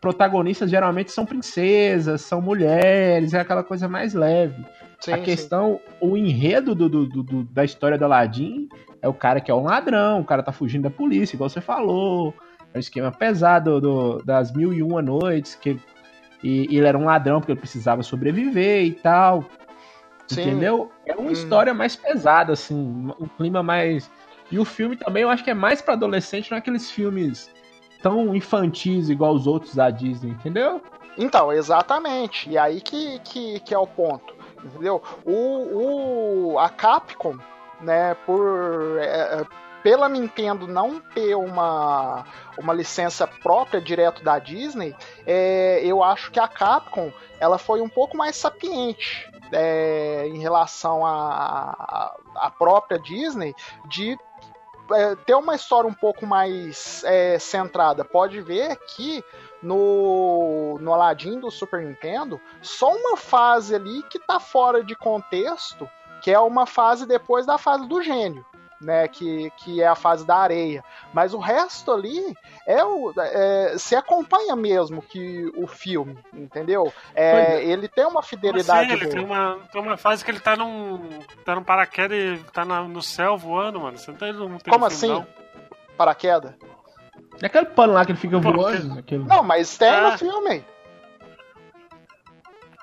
protagonistas 0.00 0.70
geralmente 0.70 1.12
são 1.12 1.26
princesas, 1.26 2.22
são 2.22 2.40
mulheres, 2.40 3.34
é 3.34 3.40
aquela 3.40 3.62
coisa 3.62 3.86
mais 3.86 4.14
leve. 4.14 4.64
Sim, 5.00 5.12
a 5.12 5.18
questão, 5.18 5.78
sim. 5.84 5.94
o 6.00 6.16
enredo 6.16 6.74
do, 6.74 6.88
do, 6.88 7.06
do, 7.06 7.44
da 7.44 7.62
história 7.62 7.98
do 7.98 8.06
Aladdin 8.06 8.70
é 9.02 9.08
o 9.08 9.12
cara 9.12 9.38
que 9.38 9.50
é 9.50 9.54
um 9.54 9.64
ladrão, 9.64 10.20
o 10.20 10.24
cara 10.24 10.42
tá 10.42 10.50
fugindo 10.50 10.84
da 10.84 10.90
polícia, 10.90 11.36
igual 11.36 11.50
você 11.50 11.60
falou. 11.60 12.32
É 12.72 12.78
um 12.78 12.80
esquema 12.80 13.12
pesado 13.12 13.78
do, 13.78 14.22
das 14.22 14.50
mil 14.50 14.72
e 14.72 14.82
uma 14.82 15.02
noites, 15.02 15.54
que 15.56 15.78
e, 16.42 16.74
ele 16.74 16.86
era 16.86 16.96
um 16.96 17.04
ladrão 17.04 17.38
porque 17.38 17.52
ele 17.52 17.60
precisava 17.60 18.02
sobreviver 18.02 18.82
e 18.82 18.92
tal. 18.92 19.44
Sim. 20.26 20.40
Entendeu? 20.40 20.90
É 21.04 21.14
uma 21.14 21.28
hum. 21.28 21.32
história 21.32 21.74
mais 21.74 21.96
pesada, 21.96 22.54
assim, 22.54 22.74
um 23.20 23.26
clima 23.36 23.62
mais. 23.62 24.10
E 24.50 24.58
o 24.58 24.64
filme 24.64 24.96
também 24.96 25.22
eu 25.22 25.30
acho 25.30 25.44
que 25.44 25.50
é 25.50 25.54
mais 25.54 25.82
para 25.82 25.94
adolescente, 25.94 26.50
não 26.50 26.56
é 26.56 26.58
aqueles 26.58 26.90
filmes 26.90 27.50
tão 28.02 28.34
infantis 28.34 29.08
igual 29.08 29.34
os 29.34 29.46
outros 29.46 29.74
da 29.74 29.90
Disney, 29.90 30.30
entendeu? 30.30 30.80
Então, 31.16 31.52
exatamente. 31.52 32.48
E 32.48 32.56
aí 32.56 32.80
que, 32.80 33.18
que, 33.20 33.60
que 33.60 33.74
é 33.74 33.78
o 33.78 33.86
ponto. 33.86 34.34
Entendeu? 34.64 35.02
O, 35.24 36.52
o, 36.52 36.58
a 36.58 36.68
Capcom, 36.68 37.36
né, 37.80 38.14
por. 38.26 38.98
É, 39.00 39.40
é 39.40 39.46
pela 39.82 40.08
Nintendo 40.08 40.66
não 40.66 41.00
ter 41.00 41.36
uma, 41.36 42.24
uma 42.58 42.74
licença 42.74 43.26
própria 43.26 43.80
direto 43.80 44.24
da 44.24 44.38
Disney, 44.38 44.94
é, 45.24 45.80
eu 45.84 46.02
acho 46.02 46.30
que 46.32 46.40
a 46.40 46.48
Capcom 46.48 47.12
ela 47.38 47.58
foi 47.58 47.80
um 47.80 47.88
pouco 47.88 48.16
mais 48.16 48.34
sapiente 48.36 49.30
é, 49.52 50.26
em 50.26 50.38
relação 50.38 51.06
à 51.06 52.52
própria 52.58 52.98
Disney 52.98 53.54
de 53.86 54.18
é, 54.92 55.14
ter 55.16 55.34
uma 55.34 55.54
história 55.54 55.88
um 55.88 55.94
pouco 55.94 56.26
mais 56.26 57.02
é, 57.04 57.38
centrada. 57.38 58.04
Pode 58.04 58.40
ver 58.40 58.76
que 58.76 59.24
no, 59.62 60.78
no 60.80 60.92
Aladdin 60.92 61.40
do 61.40 61.50
Super 61.50 61.84
Nintendo, 61.84 62.40
só 62.62 62.94
uma 62.94 63.16
fase 63.16 63.74
ali 63.74 64.02
que 64.04 64.18
tá 64.18 64.38
fora 64.38 64.82
de 64.82 64.94
contexto, 64.94 65.88
que 66.22 66.30
é 66.30 66.38
uma 66.38 66.66
fase 66.66 67.06
depois 67.06 67.46
da 67.46 67.58
fase 67.58 67.86
do 67.88 68.02
gênio 68.02 68.44
né, 68.80 69.08
que, 69.08 69.50
que 69.56 69.82
é 69.82 69.86
a 69.86 69.94
fase 69.94 70.26
da 70.26 70.36
areia. 70.36 70.82
Mas 71.12 71.34
o 71.34 71.38
resto 71.38 71.92
ali 71.92 72.36
é 72.66 72.82
o, 72.84 73.12
é, 73.18 73.74
se 73.78 73.96
acompanha 73.96 74.54
mesmo 74.54 75.02
que 75.02 75.50
o 75.56 75.66
filme, 75.66 76.18
entendeu? 76.32 76.92
É, 77.14 77.56
é. 77.56 77.64
ele 77.64 77.88
tem 77.88 78.06
uma 78.06 78.22
fidelidade. 78.22 78.92
Ele 78.92 79.06
tem 79.06 79.24
uma, 79.24 79.58
tem 79.72 79.80
uma 79.80 79.96
fase 79.96 80.24
que 80.24 80.30
ele 80.30 80.40
tá 80.40 80.56
num, 80.56 81.08
tá 81.44 81.54
num 81.54 81.64
paraquedas 81.64 82.16
e 82.18 82.44
tá 82.52 82.64
na, 82.64 82.82
no 82.82 83.02
céu 83.02 83.36
voando, 83.36 83.80
mano. 83.80 83.98
Você 83.98 84.10
não 84.10 84.18
tem, 84.18 84.32
não 84.32 84.58
tem 84.58 84.72
Como 84.72 84.84
assim? 84.84 85.08
Não. 85.08 85.26
Paraquedas? 85.96 86.54
É 87.42 87.46
aquele 87.46 87.66
pano 87.66 87.92
lá 87.92 88.04
que 88.04 88.12
ele 88.12 88.18
fica 88.18 88.40
Pô, 88.40 88.52
voando. 88.52 88.98
Aquele... 88.98 89.24
Não, 89.24 89.42
mas 89.42 89.76
tem 89.76 90.00
no 90.00 90.08
é. 90.08 90.18
filme. 90.18 90.64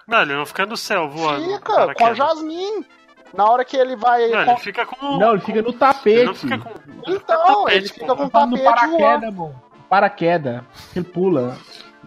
Não, 0.07 0.21
ele 0.21 0.35
não 0.35 0.45
fica 0.45 0.65
no 0.65 0.77
céu 0.77 1.09
voando. 1.09 1.43
Fica, 1.45 1.93
com 1.93 2.05
a 2.05 2.13
Jasmine. 2.13 2.85
Na 3.35 3.49
hora 3.49 3.65
que 3.65 3.75
ele 3.75 3.95
vai. 3.95 4.27
Não, 4.29 4.41
ele 4.41 4.57
fica 4.57 4.85
com. 4.85 5.17
Não, 5.17 5.31
ele 5.33 5.41
fica 5.41 5.61
no 5.61 5.73
tapete. 5.73 6.19
Ele 6.19 6.33
fica 6.33 6.57
com... 6.57 6.71
Então, 7.07 7.69
ele 7.69 7.87
fica 7.87 8.15
com 8.15 8.23
o 8.25 8.29
tapete. 8.29 8.57
No 8.57 8.63
paraquedas, 8.63 9.33
mano. 9.33 9.61
Paraquedas. 9.89 10.63
Ele 10.95 11.05
pula. 11.05 11.57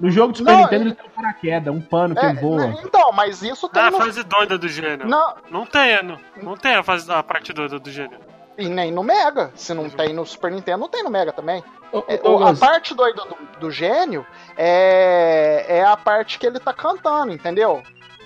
No 0.00 0.10
jogo 0.10 0.32
do 0.32 0.38
Super 0.38 0.52
não, 0.52 0.60
Nintendo 0.62 0.84
ele 0.84 0.94
tem 0.94 1.06
um 1.06 1.10
paraquedas, 1.10 1.74
um 1.74 1.80
pano 1.80 2.14
que 2.14 2.24
é, 2.24 2.30
ele 2.30 2.40
voa. 2.40 2.66
Então, 2.84 3.12
mas 3.12 3.42
isso 3.42 3.68
tem. 3.68 3.82
Ah, 3.82 3.90
no... 3.90 3.96
a 3.96 4.00
fase 4.00 4.22
doida 4.22 4.56
do 4.56 4.68
gênio. 4.68 5.06
Não, 5.06 5.34
não 5.50 5.66
tem, 5.66 6.02
não, 6.02 6.18
não 6.40 6.56
tem 6.56 6.74
a, 6.74 6.82
fase, 6.82 7.10
a 7.10 7.22
parte 7.22 7.52
doida 7.52 7.78
do 7.78 7.90
gênio. 7.90 8.18
E 8.56 8.68
nem 8.68 8.90
no 8.92 9.02
Mega. 9.02 9.52
Se 9.54 9.74
não 9.74 9.90
tem 9.90 10.12
no 10.12 10.24
Super 10.24 10.50
Nintendo, 10.50 10.78
não 10.78 10.88
tem 10.88 11.02
no 11.02 11.10
Mega 11.10 11.32
também. 11.32 11.62
é, 12.08 12.14
a 12.14 12.56
parte 12.56 12.94
doida 12.94 13.22
do, 13.22 13.60
do, 13.60 13.70
gênio 13.70 14.26
é, 14.56 15.64
é 15.68 15.84
a 15.84 15.96
parte 15.96 16.38
que 16.38 16.46
ele 16.46 16.60
tá 16.60 16.72
cantando, 16.72 17.32
entendeu? 17.32 17.82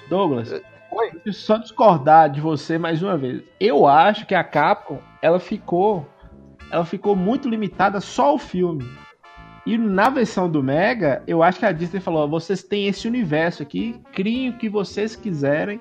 Douglas, 0.08 0.52
Oi? 0.92 1.32
Só 1.32 1.56
discordar 1.56 2.30
de 2.30 2.40
você 2.40 2.76
mais 2.76 3.02
uma 3.02 3.16
vez. 3.16 3.42
Eu 3.58 3.86
acho 3.86 4.26
que 4.26 4.34
a 4.34 4.44
Capcom, 4.44 4.98
ela 5.22 5.40
ficou 5.40 6.06
ela 6.70 6.84
ficou 6.84 7.14
muito 7.14 7.48
limitada 7.48 8.00
só 8.00 8.28
ao 8.28 8.38
filme. 8.38 8.88
E 9.66 9.76
na 9.76 10.08
versão 10.08 10.50
do 10.50 10.62
Mega, 10.62 11.22
eu 11.26 11.42
acho 11.42 11.58
que 11.58 11.66
a 11.66 11.72
Disney 11.72 12.00
falou: 12.00 12.28
vocês 12.28 12.62
têm 12.62 12.88
esse 12.88 13.06
universo 13.06 13.62
aqui, 13.62 14.00
criem 14.12 14.50
o 14.50 14.56
que 14.56 14.68
vocês 14.68 15.16
quiserem, 15.16 15.80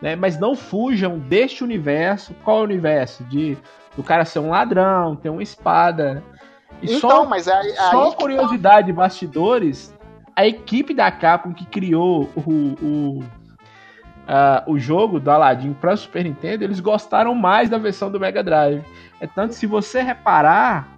né? 0.00 0.16
Mas 0.16 0.38
não 0.38 0.54
fujam 0.54 1.18
deste 1.18 1.62
universo. 1.62 2.34
Qual 2.44 2.58
é 2.58 2.60
o 2.60 2.64
universo? 2.64 3.22
De 3.24 3.56
do 3.96 4.02
cara 4.02 4.24
ser 4.24 4.38
um 4.38 4.50
ladrão, 4.50 5.14
ter 5.14 5.28
uma 5.28 5.42
espada. 5.42 6.22
E 6.80 6.86
então, 6.86 7.10
só, 7.10 7.24
mas 7.26 7.46
aí, 7.46 7.74
só 7.74 8.08
aí 8.08 8.16
curiosidade, 8.16 8.88
tá... 8.88 8.96
bastidores, 8.96 9.94
a 10.34 10.46
equipe 10.46 10.94
da 10.94 11.10
Capcom 11.10 11.52
que 11.52 11.66
criou 11.66 12.30
o, 12.34 12.50
o 12.82 13.24
uh, 14.32 14.70
o 14.70 14.78
jogo 14.78 15.20
do 15.20 15.30
Aladdin 15.30 15.74
para 15.74 15.94
Super 15.96 16.24
Nintendo, 16.24 16.64
eles 16.64 16.80
gostaram 16.80 17.34
mais 17.34 17.68
da 17.68 17.76
versão 17.76 18.10
do 18.10 18.18
Mega 18.18 18.42
Drive. 18.42 18.82
É 19.20 19.26
tanto 19.26 19.54
se 19.54 19.66
você 19.66 20.00
reparar, 20.00 20.88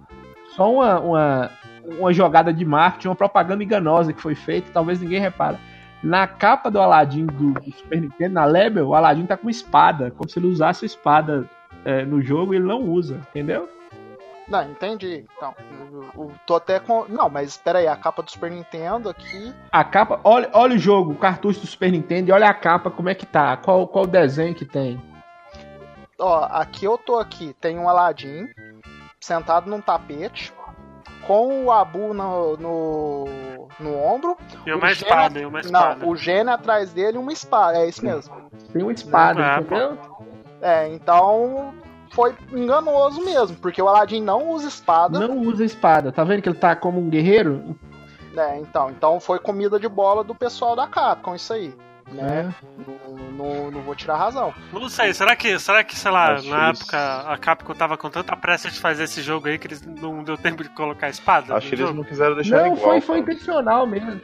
só 0.55 0.71
uma, 0.71 0.99
uma, 0.99 1.51
uma 1.99 2.13
jogada 2.13 2.53
de 2.53 2.63
marketing, 2.63 3.09
uma 3.09 3.15
propaganda 3.15 3.63
enganosa 3.63 4.13
que 4.13 4.21
foi 4.21 4.35
feita, 4.35 4.71
talvez 4.73 5.01
ninguém 5.01 5.19
repara. 5.19 5.59
Na 6.01 6.25
capa 6.27 6.71
do 6.71 6.79
Aladdin 6.79 7.25
do, 7.25 7.53
do 7.53 7.71
Super 7.73 8.01
Nintendo, 8.01 8.35
na 8.35 8.45
Label, 8.45 8.87
o 8.87 8.95
Aladdin 8.95 9.25
tá 9.25 9.35
com 9.35 9.49
espada, 9.49 10.11
como 10.11 10.29
se 10.29 10.39
ele 10.39 10.47
usasse 10.47 10.85
a 10.85 10.87
espada 10.87 11.49
é, 11.83 12.05
no 12.05 12.21
jogo 12.21 12.53
e 12.53 12.57
ele 12.57 12.65
não 12.65 12.81
usa, 12.81 13.19
entendeu? 13.29 13.67
Não, 14.47 14.63
entendi. 14.63 15.25
Então, 15.35 15.55
eu, 16.15 16.31
tô 16.45 16.55
até 16.55 16.79
com. 16.79 17.05
Não, 17.09 17.29
mas 17.29 17.49
espera 17.49 17.79
aí, 17.79 17.87
a 17.87 17.95
capa 17.95 18.21
do 18.21 18.29
Super 18.29 18.51
Nintendo 18.51 19.09
aqui. 19.09 19.53
A 19.71 19.83
capa, 19.83 20.19
olha, 20.23 20.49
olha 20.53 20.75
o 20.75 20.79
jogo, 20.79 21.13
o 21.13 21.17
cartucho 21.17 21.61
do 21.61 21.67
Super 21.67 21.91
Nintendo 21.91 22.29
e 22.29 22.31
olha 22.31 22.47
a 22.47 22.53
capa, 22.53 22.91
como 22.91 23.09
é 23.09 23.15
que 23.15 23.25
tá? 23.25 23.57
Qual, 23.57 23.87
qual 23.87 24.03
o 24.03 24.07
desenho 24.07 24.53
que 24.53 24.65
tem? 24.65 25.01
Ó, 26.19 26.45
aqui 26.51 26.85
eu 26.85 26.97
tô 26.97 27.17
aqui, 27.17 27.53
tem 27.59 27.77
um 27.77 27.89
Aladdin 27.89 28.47
sentado 29.19 29.69
num 29.69 29.81
tapete 29.81 30.53
com 31.25 31.65
o 31.65 31.71
Abu 31.71 32.13
no, 32.13 32.55
no, 32.57 33.25
no 33.79 33.97
ombro. 33.97 34.37
E 34.65 34.71
uma 34.71 34.91
espada, 34.91 35.39
e 35.39 35.45
uma 35.45 35.59
espada. 35.59 35.95
Não, 35.95 36.09
o 36.09 36.15
Gene 36.15 36.51
atrás 36.51 36.93
dele 36.93 37.17
uma 37.17 37.33
espada, 37.33 37.79
é 37.79 37.89
isso 37.89 38.05
mesmo. 38.05 38.33
Tem 38.71 38.83
uma 38.83 38.93
espada, 38.93 39.41
é, 39.41 39.59
entendeu? 39.59 39.97
É, 40.61 40.87
então 40.89 41.73
foi 42.15 42.33
enganoso 42.51 43.23
mesmo, 43.23 43.57
porque 43.57 43.81
o 43.81 43.87
Aladdin 43.89 44.21
não 44.21 44.49
usa 44.49 44.67
espada. 44.69 45.19
Não 45.19 45.37
usa 45.39 45.63
espada. 45.65 46.11
Tá 46.11 46.23
vendo 46.23 46.41
que 46.41 46.49
ele 46.49 46.57
tá 46.57 46.75
como 46.75 46.99
um 46.99 47.09
guerreiro? 47.09 47.75
É, 48.35 48.57
então, 48.57 48.89
então 48.89 49.19
foi 49.19 49.37
comida 49.39 49.79
de 49.79 49.87
bola 49.87 50.23
do 50.23 50.33
pessoal 50.33 50.75
da 50.75 50.87
Capcom, 50.87 51.35
isso 51.35 51.53
aí. 51.53 51.73
Né? 52.11 52.51
É. 52.51 52.65
Não, 53.07 53.17
não, 53.31 53.71
não 53.71 53.81
vou 53.81 53.95
tirar 53.95 54.15
razão. 54.15 54.53
Não 54.71 54.87
sei, 54.87 55.13
será 55.13 55.35
que, 55.35 55.57
será 55.59 55.83
que 55.83 55.97
sei 55.97 56.11
lá, 56.11 56.33
Acho 56.35 56.49
na 56.49 56.71
isso. 56.71 56.83
época 56.83 56.97
a 57.31 57.37
Capcom 57.37 57.73
tava 57.73 57.97
com 57.97 58.09
tanta 58.09 58.35
pressa 58.37 58.69
de 58.69 58.79
fazer 58.79 59.03
esse 59.05 59.21
jogo 59.21 59.47
aí 59.47 59.57
que 59.57 59.67
eles 59.67 59.81
não 59.85 60.23
deu 60.23 60.37
tempo 60.37 60.63
de 60.63 60.69
colocar 60.69 61.07
a 61.07 61.09
espada? 61.09 61.55
Acho 61.55 61.67
que 61.67 61.75
eles 61.75 61.87
jogo? 61.87 61.97
não 61.97 62.03
quiseram 62.07 62.35
deixar 62.35 62.57
Não, 62.57 62.67
igual. 62.75 62.79
foi, 62.79 63.01
foi 63.01 63.19
intencional 63.19 63.87
mesmo. 63.87 64.21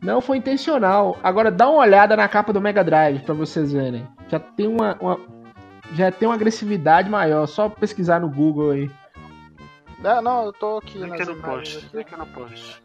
Não 0.00 0.20
foi 0.20 0.36
intencional. 0.38 1.16
Agora 1.22 1.50
dá 1.50 1.68
uma 1.68 1.80
olhada 1.80 2.16
na 2.16 2.28
capa 2.28 2.52
do 2.52 2.60
Mega 2.60 2.82
Drive 2.84 3.20
pra 3.20 3.34
vocês 3.34 3.72
verem. 3.72 4.06
Já 4.28 4.38
tem 4.40 4.66
uma, 4.68 4.96
uma- 5.00 5.18
já 5.94 6.10
tem 6.10 6.28
uma 6.28 6.34
agressividade 6.34 7.08
maior. 7.08 7.46
Só 7.46 7.68
pesquisar 7.68 8.20
no 8.20 8.28
Google 8.28 8.70
aí. 8.72 8.90
É, 10.04 10.20
não, 10.20 10.46
eu 10.46 10.52
tô 10.52 10.78
aqui 10.78 10.98
Link 10.98 11.24
no 11.24 11.36
post, 11.36 11.78
aqui. 11.78 11.96
link 11.96 12.12
no 12.16 12.26
post. 12.26 12.82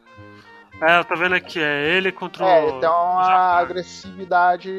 É, 0.79 0.99
eu 0.99 1.03
tô 1.05 1.15
vendo 1.15 1.33
aqui, 1.33 1.59
é 1.59 1.87
ele 1.95 2.11
contra 2.11 2.45
o. 2.45 2.47
É, 2.47 2.61
tem 2.79 2.89
uma 2.89 3.23
Japão. 3.23 3.57
agressividade 3.57 4.71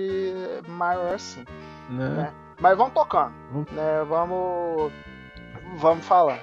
maior 0.69 1.19
sim. 1.19 1.45
Né? 1.91 2.33
Mas 2.61 2.77
vamos 2.77 2.93
tocando, 2.95 3.33
Vamos. 3.51 3.71
né? 3.73 4.05
Vamos, 4.09 4.93
vamos 5.77 6.05
falando. 6.07 6.41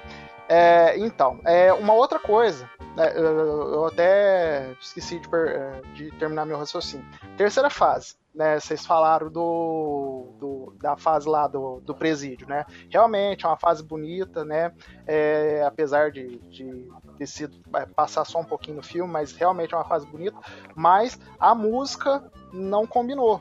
É, 0.48 0.98
então, 0.98 1.40
é, 1.44 1.72
uma 1.72 1.92
outra 1.94 2.18
coisa, 2.18 2.68
né, 2.94 3.12
eu, 3.16 3.24
eu 3.72 3.86
até 3.86 4.70
esqueci 4.80 5.18
de, 5.18 5.28
eh, 5.34 5.80
de 5.94 6.10
terminar 6.12 6.44
meu 6.46 6.58
raciocínio. 6.58 7.04
Terceira 7.36 7.68
fase, 7.70 8.14
né? 8.36 8.60
Vocês 8.60 8.84
falaram 8.84 9.30
do, 9.30 10.34
do- 10.38 10.76
da 10.80 10.96
fase 10.96 11.26
lá 11.28 11.48
do, 11.48 11.80
do 11.80 11.94
presídio, 11.94 12.46
né? 12.46 12.64
Realmente 12.90 13.44
é 13.44 13.48
uma 13.48 13.56
fase 13.56 13.82
bonita, 13.82 14.44
né? 14.44 14.72
É, 15.06 15.64
apesar 15.66 16.10
de, 16.10 16.38
de 16.50 16.86
ter 17.18 17.26
sido 17.26 17.56
é, 17.74 17.86
passar 17.86 18.24
só 18.26 18.38
um 18.40 18.44
pouquinho 18.44 18.76
no 18.76 18.82
filme, 18.82 19.10
mas 19.10 19.32
realmente 19.32 19.72
é 19.74 19.76
uma 19.76 19.84
fase 19.86 20.06
bonita. 20.06 20.36
Mas 20.74 21.18
a 21.40 21.54
música 21.54 22.22
não 22.52 22.86
combinou. 22.86 23.40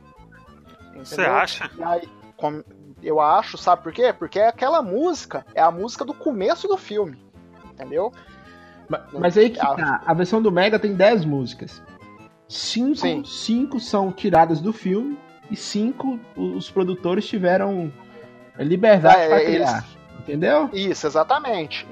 Você 0.95 1.21
acha? 1.21 1.69
E 1.77 1.83
aí, 1.83 2.09
com- 2.37 2.63
eu 3.03 3.19
acho, 3.19 3.57
sabe 3.57 3.83
por 3.83 3.91
quê? 3.91 4.13
Porque 4.13 4.39
aquela 4.39 4.81
música 4.81 5.45
é 5.53 5.61
a 5.61 5.69
música 5.69 6.05
do 6.05 6.13
começo 6.13 6.67
do 6.67 6.77
filme. 6.77 7.21
Entendeu? 7.71 8.11
Ma- 8.87 9.05
Mas 9.11 9.37
aí 9.37 9.49
que 9.49 9.59
tá. 9.75 10.01
A 10.05 10.13
versão 10.13 10.41
do 10.41 10.51
Mega 10.51 10.79
tem 10.79 10.93
10 10.95 11.25
músicas. 11.25 11.83
Cinco, 12.47 12.95
Sim. 12.97 13.23
cinco 13.25 13.79
são 13.79 14.11
tiradas 14.11 14.61
do 14.61 14.71
filme 14.71 15.17
e 15.49 15.55
cinco 15.55 16.19
os 16.35 16.69
produtores 16.69 17.25
tiveram 17.27 17.91
liberdade 18.57 19.19
É, 19.21 19.43
eles- 19.43 19.55
criar. 19.69 19.85
Entendeu? 20.17 20.69
Isso, 20.73 21.05
exatamente. 21.05 21.85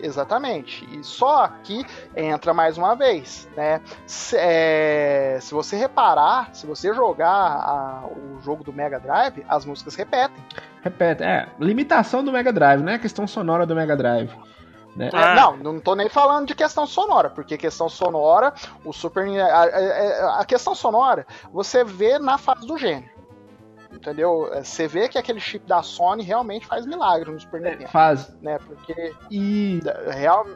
Exatamente. 0.00 0.86
E 0.96 1.02
só 1.02 1.48
que 1.64 1.84
entra 2.16 2.54
mais 2.54 2.78
uma 2.78 2.94
vez, 2.94 3.48
né? 3.56 3.80
Se, 4.06 4.36
é, 4.38 5.38
se 5.40 5.52
você 5.52 5.76
reparar, 5.76 6.50
se 6.54 6.68
você 6.68 6.94
jogar 6.94 7.26
a- 7.28 8.04
o 8.06 8.40
jogo 8.42 8.62
do 8.62 8.72
Mega 8.72 9.00
Drive, 9.00 9.44
as 9.48 9.64
músicas 9.64 9.96
repetem. 9.96 10.36
Repete, 10.82 11.24
é. 11.24 11.48
Limitação 11.58 12.22
do 12.22 12.30
Mega 12.30 12.52
Drive, 12.52 12.80
não 12.80 12.92
é 12.92 12.98
questão 12.98 13.26
sonora 13.26 13.66
do 13.66 13.74
Mega 13.74 13.96
Drive. 13.96 14.30
Né? 14.96 15.08
Ah. 15.12 15.32
É, 15.32 15.34
não, 15.36 15.56
não 15.56 15.80
tô 15.80 15.94
nem 15.94 16.08
falando 16.08 16.46
de 16.48 16.54
questão 16.54 16.86
sonora, 16.86 17.30
porque 17.30 17.56
questão 17.56 17.88
sonora, 17.88 18.52
o 18.84 18.92
Super 18.92 19.26
a, 19.40 19.62
a- 19.62 20.40
a 20.40 20.44
questão 20.44 20.74
sonora, 20.74 21.26
você 21.52 21.84
vê 21.84 22.18
na 22.18 22.36
fase 22.38 22.66
do 22.66 22.76
gênio. 22.76 23.08
Entendeu? 23.92 24.48
É, 24.52 24.62
Você 24.64 24.86
vê 24.88 25.08
que 25.08 25.18
aquele 25.18 25.40
chip 25.40 25.66
da 25.66 25.82
Sony 25.82 26.22
realmente 26.22 26.66
faz 26.66 26.86
milagre 26.86 27.30
no 27.30 27.38
Super 27.40 27.60
Nintendo, 27.60 27.90
Faz. 27.90 28.32
né? 28.40 28.58
Porque 28.66 29.14
E 29.30 29.80
real, 30.08 30.46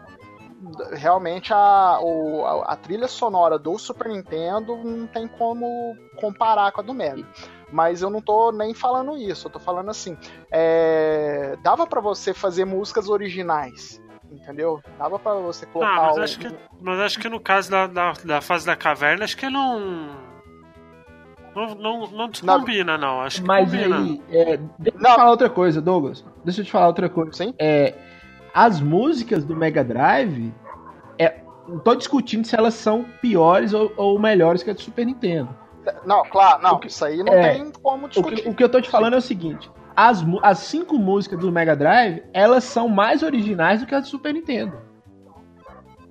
realmente 0.93 1.53
a, 1.53 1.99
o- 2.01 2.45
a, 2.47 2.73
a 2.73 2.77
trilha 2.77 3.09
sonora 3.09 3.59
do 3.59 3.77
Super 3.79 4.09
Nintendo 4.09 4.77
não 4.77 5.07
tem 5.07 5.27
como 5.29 5.95
comparar 6.21 6.73
com 6.73 6.81
a 6.81 6.85
do 6.85 6.95
Mega. 6.95 7.27
Mas 7.73 8.03
eu 8.03 8.09
não 8.11 8.21
tô 8.23 8.53
nem 8.53 8.73
falando 8.73 9.17
isso, 9.17 9.49
eu 9.49 9.51
tô 9.53 9.59
falando 9.59 9.91
assim, 9.91 10.17
é, 10.51 11.57
dava 11.63 11.87
pra 11.87 12.01
você 12.01 12.33
fazer 12.33 12.65
músicas 12.65 13.09
originais, 13.09 14.01
entendeu? 14.35 14.81
Dava 14.99 15.19
pra 15.19 15.35
você 15.35 15.65
colocar 15.67 15.91
Ah, 15.93 16.07
mas 16.07 16.17
um- 16.19 16.23
acho 16.23 16.39
que, 16.39 16.55
mas 16.81 17.01
acho 17.01 17.19
que 17.19 17.29
no 17.29 17.41
caso 17.41 17.71
da, 17.71 17.87
da, 17.87 18.13
da 18.25 18.41
fase 18.41 18.67
da 18.67 18.77
caverna, 18.77 19.25
acho 19.25 19.37
que 19.37 19.49
não. 19.49 20.09
Não, 21.55 21.75
não, 21.77 22.07
não 22.11 22.29
descombina, 22.29 22.99
não. 22.99 23.21
Acho 23.21 23.41
que 23.41 23.47
Mas 23.47 23.71
combina. 23.71 23.97
aí, 23.99 24.23
é, 24.29 24.57
deixa 24.79 24.99
eu 24.99 25.01
Não. 25.01 25.11
te 25.11 25.17
falar 25.17 25.31
outra 25.31 25.49
coisa, 25.49 25.81
Douglas. 25.81 26.25
Deixa 26.45 26.61
eu 26.61 26.65
te 26.65 26.71
falar 26.73 26.89
outra 26.89 27.09
coisa. 27.09 27.33
Sim? 27.33 27.55
É, 27.61 27.95
as 28.53 28.81
músicas 28.81 29.45
do 29.45 29.55
Mega 29.55 29.85
Drive, 29.85 30.53
é, 31.17 31.41
não 31.69 31.79
tô 31.79 31.95
discutindo 31.95 32.45
se 32.45 32.57
elas 32.57 32.75
são 32.75 33.05
piores 33.23 33.73
ou, 33.73 33.93
ou 33.97 34.19
melhores 34.19 34.65
que 34.65 34.71
a 34.71 34.75
do 34.75 34.81
Super 34.81 35.07
Nintendo. 35.07 35.49
Não, 36.05 36.25
claro, 36.25 36.61
não, 36.63 36.73
O 36.75 36.79
que- 36.81 36.89
isso 36.89 37.05
aí 37.05 37.23
não 37.23 37.33
é, 37.33 37.53
tem 37.55 37.71
como 37.71 38.07
O 38.07 38.09
discutir. 38.09 38.43
que, 38.43 38.49
o 38.49 38.55
que 38.55 38.65
eu 38.65 38.69
tô 38.69 38.81
te 38.81 38.91
falando 38.91 39.15
é 39.15 39.19
o 39.19 39.23
seguinte: 39.23 39.71
as, 39.97 40.25
as 40.43 40.59
cinco 40.59 40.97
músicas 40.99 41.39
do 41.39 41.51
Mega 41.53 41.75
Drive, 41.77 42.23
elas 42.33 42.65
são 42.65 42.89
mais 42.89 43.23
originais 43.23 43.81
do 43.81 43.87
que 43.87 43.95
as 43.95 44.03
do 44.05 44.09
Super 44.09 44.35
Nintendo. 44.35 44.77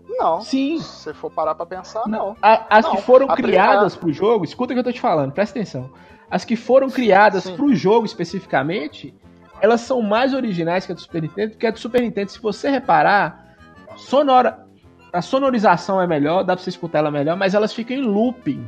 Não, 0.07 0.41
Sim. 0.41 0.79
se 0.79 0.83
você 0.83 1.13
for 1.13 1.31
parar 1.31 1.55
pra 1.55 1.65
pensar, 1.65 2.03
não. 2.07 2.35
A- 2.41 2.65
as 2.69 2.85
Não, 2.85 2.95
que 2.95 3.01
foram 3.01 3.29
a 3.29 3.35
criadas 3.35 3.95
pro 3.95 4.13
jogo, 4.13 4.45
escuta 4.45 4.71
o 4.71 4.75
que 4.75 4.79
eu 4.79 4.83
tô 4.83 4.91
te 4.91 5.01
falando, 5.01 5.31
presta 5.31 5.57
atenção. 5.57 5.89
As 6.29 6.45
que 6.45 6.55
foram 6.55 6.89
criadas 6.89 7.43
Sim. 7.43 7.55
pro 7.55 7.73
jogo 7.75 8.05
especificamente, 8.05 9.13
elas 9.59 9.81
são 9.81 10.01
mais 10.01 10.33
originais 10.33 10.85
que 10.85 10.91
a 10.91 10.95
do 10.95 11.01
Super 11.01 11.21
Nintendo, 11.23 11.51
porque 11.51 11.65
a 11.67 11.71
do 11.71 11.79
Super 11.79 12.01
Nintendo, 12.01 12.29
se 12.31 12.39
você 12.41 12.69
reparar, 12.69 13.55
sonora, 13.95 14.65
a 15.11 15.21
sonorização 15.21 15.99
é 16.01 16.07
melhor, 16.07 16.43
dá 16.43 16.55
pra 16.55 16.63
você 16.63 16.69
escutar 16.69 16.99
ela 16.99 17.11
melhor, 17.11 17.35
mas 17.35 17.53
elas 17.55 17.73
ficam 17.73 17.97
em 17.97 18.01
looping. 18.01 18.67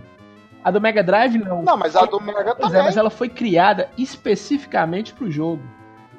A 0.65 0.71
do 0.71 0.82
Mega 0.82 1.04
Drive 1.04 1.38
não. 1.38 1.62
Não, 1.62 1.78
mas 1.78 1.95
a 1.95 2.06
do 2.06 2.19
Mega 2.19 2.56
Pois 2.56 2.71
é, 2.71 2.78
também. 2.78 2.84
mas 2.86 2.97
ela 2.97 3.12
foi 3.12 3.30
criada 3.30 3.88
especificamente 3.95 5.13
pro 5.13 5.30
jogo. 5.30 5.62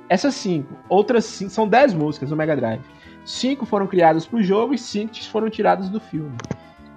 Essas 0.09 0.37
cinco. 0.37 0.72
Outras 0.88 1.24
cinco. 1.24 1.50
São 1.50 1.66
dez 1.66 1.92
músicas 1.92 2.30
do 2.30 2.37
Mega 2.37 2.54
Drive. 2.54 2.80
Cinco 3.24 3.66
foram 3.66 3.88
criadas 3.88 4.24
pro 4.24 4.40
jogo 4.40 4.72
e 4.72 4.78
cinco 4.78 5.20
foram 5.24 5.50
tiradas 5.50 5.88
do 5.88 5.98
filme. 5.98 6.37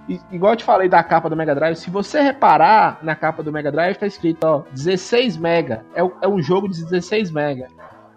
E, 0.08 0.20
igual 0.30 0.52
eu 0.52 0.56
te 0.58 0.62
falei 0.62 0.88
da 0.88 1.02
capa 1.02 1.28
do 1.28 1.34
Mega 1.36 1.52
Drive, 1.52 1.74
se 1.74 1.90
você 1.90 2.20
reparar 2.20 3.00
na 3.02 3.16
capa 3.16 3.42
do 3.42 3.50
Mega 3.50 3.72
Drive, 3.72 3.96
tá 3.96 4.06
escrito, 4.06 4.44
ó, 4.44 4.62
16 4.72 5.36
mega. 5.36 5.84
É, 5.92 6.02
é 6.22 6.28
um 6.28 6.40
jogo 6.40 6.68
de 6.68 6.84
16 6.84 7.32
mega. 7.32 7.66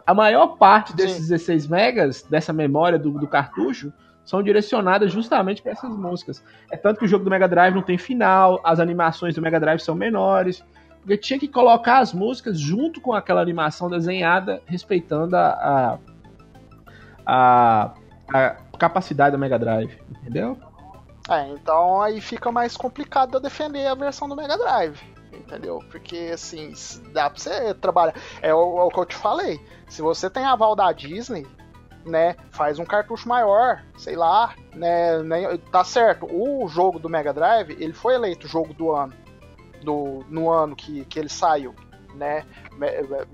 A 0.05 0.13
maior 0.13 0.57
parte 0.57 0.95
desses 0.95 1.15
Sim. 1.15 1.29
16 1.29 1.67
megas, 1.67 2.21
dessa 2.29 2.53
memória 2.53 2.99
do, 2.99 3.09
do 3.09 3.27
cartucho, 3.27 3.91
são 4.25 4.41
direcionadas 4.41 5.11
justamente 5.11 5.61
para 5.61 5.73
essas 5.73 5.95
músicas. 5.95 6.43
É 6.71 6.77
tanto 6.77 6.99
que 6.99 7.05
o 7.05 7.07
jogo 7.07 7.23
do 7.23 7.29
Mega 7.29 7.47
Drive 7.47 7.75
não 7.75 7.81
tem 7.81 7.97
final, 7.97 8.59
as 8.63 8.79
animações 8.79 9.35
do 9.35 9.41
Mega 9.41 9.59
Drive 9.59 9.79
são 9.79 9.95
menores. 9.95 10.63
Porque 10.99 11.17
tinha 11.17 11.37
que 11.37 11.49
colocar 11.49 11.99
as 11.99 12.13
músicas 12.13 12.57
junto 12.57 13.01
com 13.01 13.13
aquela 13.13 13.41
animação 13.41 13.89
desenhada, 13.89 14.61
respeitando 14.65 15.35
a, 15.35 15.49
a, 15.49 15.99
a, 17.25 17.93
a 18.33 18.49
capacidade 18.77 19.35
do 19.35 19.39
Mega 19.39 19.59
Drive, 19.59 19.99
entendeu? 20.09 20.57
É, 21.29 21.49
então 21.49 22.01
aí 22.01 22.21
fica 22.21 22.51
mais 22.51 22.77
complicado 22.77 23.35
eu 23.35 23.41
defender 23.41 23.85
a 23.87 23.95
versão 23.95 24.29
do 24.29 24.35
Mega 24.35 24.57
Drive. 24.57 24.97
Entendeu? 25.33 25.79
Porque 25.89 26.31
assim, 26.33 26.71
dá 27.11 27.29
pra 27.29 27.39
você 27.39 27.73
trabalhar. 27.73 28.13
É 28.41 28.53
o, 28.53 28.79
é 28.79 28.83
o 28.83 28.89
que 28.89 28.99
eu 28.99 29.05
te 29.05 29.15
falei. 29.15 29.59
Se 29.87 30.01
você 30.01 30.29
tem 30.29 30.45
aval 30.45 30.75
da 30.75 30.91
Disney, 30.91 31.45
né? 32.05 32.35
Faz 32.51 32.79
um 32.79 32.85
cartucho 32.85 33.27
maior, 33.27 33.83
sei 33.97 34.15
lá, 34.15 34.53
né? 34.73 35.21
nem- 35.23 35.57
Tá 35.57 35.83
certo. 35.83 36.27
O 36.29 36.67
jogo 36.67 36.99
do 36.99 37.09
Mega 37.09 37.33
Drive, 37.33 37.71
ele 37.79 37.93
foi 37.93 38.15
eleito 38.15 38.47
jogo 38.47 38.73
do 38.73 38.91
ano. 38.91 39.13
Do, 39.83 40.23
no 40.29 40.49
ano 40.49 40.75
que, 40.75 41.03
que 41.05 41.19
ele 41.19 41.27
saiu, 41.29 41.75
né? 42.15 42.45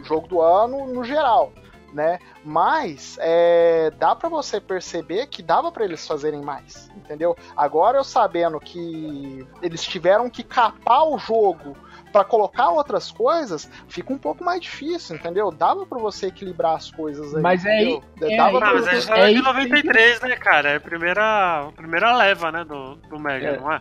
Jogo 0.04 0.28
do 0.28 0.42
ano 0.42 0.88
no 0.88 1.04
geral, 1.04 1.54
né? 1.94 2.20
Mas 2.44 3.18
é, 3.22 3.92
dá 3.98 4.16
pra 4.16 4.30
você 4.30 4.60
perceber 4.62 5.28
que 5.28 5.42
dava 5.42 5.72
pra 5.72 5.84
eles 5.86 6.06
fazerem 6.08 6.42
mais, 6.42 6.90
entendeu? 6.96 7.36
Agora 7.56 7.98
eu 7.98 8.04
sabendo 8.04 8.60
que 8.60 9.46
eles 9.62 9.84
tiveram 9.84 10.30
que 10.30 10.44
capar 10.44 11.04
o 11.08 11.18
jogo 11.18 11.76
pra 12.12 12.24
colocar 12.24 12.70
outras 12.70 13.12
coisas, 13.12 13.70
fica 13.88 14.12
um 14.12 14.18
pouco 14.18 14.44
mais 14.44 14.62
difícil, 14.62 15.16
entendeu? 15.16 15.52
Dava 15.52 15.86
pra 15.86 16.00
você 16.00 16.28
equilibrar 16.28 16.76
as 16.76 16.90
coisas 16.90 17.36
aí. 17.36 17.42
Mas 17.42 17.64
é 17.66 17.70
aí- 17.70 17.94
entendeu? 17.94 18.30
é 18.32 18.38
Dava 18.38 18.58
Ah, 18.58 18.62
pra 18.62 18.74
mas 18.74 18.84
você- 18.84 18.90
a 18.90 18.94
gente 18.96 19.08
tá 19.08 19.18
É 19.18 19.26
de 19.28 19.34
isso 19.34 19.42
que- 19.44 19.48
93, 19.48 20.22
né, 20.22 20.36
cara? 20.36 20.70
É 20.72 20.76
a 20.78 20.80
primeira, 20.80 21.68
a 21.68 21.72
primeira 21.72 22.16
leva, 22.16 22.52
né, 22.52 22.64
do, 22.64 22.96
do 22.96 23.20
Mega, 23.20 23.48
É. 23.50 23.60
não 23.60 23.72
é? 23.72 23.80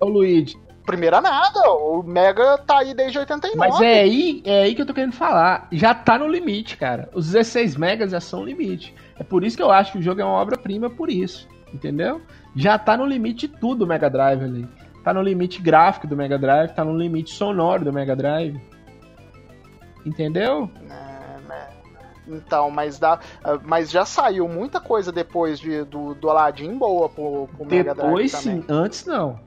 Ô 0.00 0.06
Luigi, 0.06 0.58
Primeira 0.86 1.20
nada, 1.20 1.68
o 1.72 2.00
Mega 2.04 2.56
tá 2.58 2.78
aí 2.78 2.94
desde 2.94 3.18
89. 3.18 3.58
mas 3.58 3.80
é 3.80 4.02
aí, 4.02 4.40
é 4.44 4.62
aí 4.62 4.74
que 4.74 4.80
eu 4.80 4.86
tô 4.86 4.94
querendo 4.94 5.12
falar. 5.12 5.66
Já 5.72 5.92
tá 5.92 6.16
no 6.16 6.28
limite, 6.28 6.76
cara. 6.76 7.10
Os 7.12 7.26
16 7.26 7.76
megas 7.76 8.12
já 8.12 8.20
são 8.20 8.44
limite. 8.44 8.94
É 9.18 9.24
por 9.24 9.42
isso 9.42 9.56
que 9.56 9.62
eu 9.62 9.72
acho 9.72 9.92
que 9.92 9.98
o 9.98 10.02
jogo 10.02 10.20
é 10.20 10.24
uma 10.24 10.34
obra-prima 10.34 10.88
por 10.88 11.10
isso. 11.10 11.48
Entendeu? 11.74 12.22
Já 12.54 12.78
tá 12.78 12.96
no 12.96 13.04
limite 13.04 13.48
de 13.48 13.58
tudo 13.58 13.82
o 13.82 13.86
Mega 13.86 14.08
Drive 14.08 14.44
ali. 14.44 14.68
Tá 15.02 15.12
no 15.12 15.22
limite 15.22 15.60
gráfico 15.60 16.06
do 16.06 16.16
Mega 16.16 16.38
Drive, 16.38 16.72
tá 16.72 16.84
no 16.84 16.96
limite 16.96 17.34
sonoro 17.34 17.84
do 17.84 17.92
Mega 17.92 18.14
Drive. 18.14 18.60
Entendeu? 20.04 20.70
É, 20.88 21.48
né? 21.48 21.68
Então, 22.28 22.70
mas, 22.70 22.96
dá, 22.98 23.18
mas 23.64 23.90
já 23.90 24.04
saiu 24.04 24.48
muita 24.48 24.80
coisa 24.80 25.10
depois 25.10 25.58
de, 25.58 25.82
do, 25.82 26.14
do 26.14 26.30
Aladdin 26.30 26.78
boa 26.78 27.08
pro, 27.08 27.48
pro 27.56 27.66
Mega 27.66 27.92
Drive 27.92 28.06
Depois 28.06 28.32
sim, 28.32 28.64
antes 28.68 29.04
não. 29.04 29.45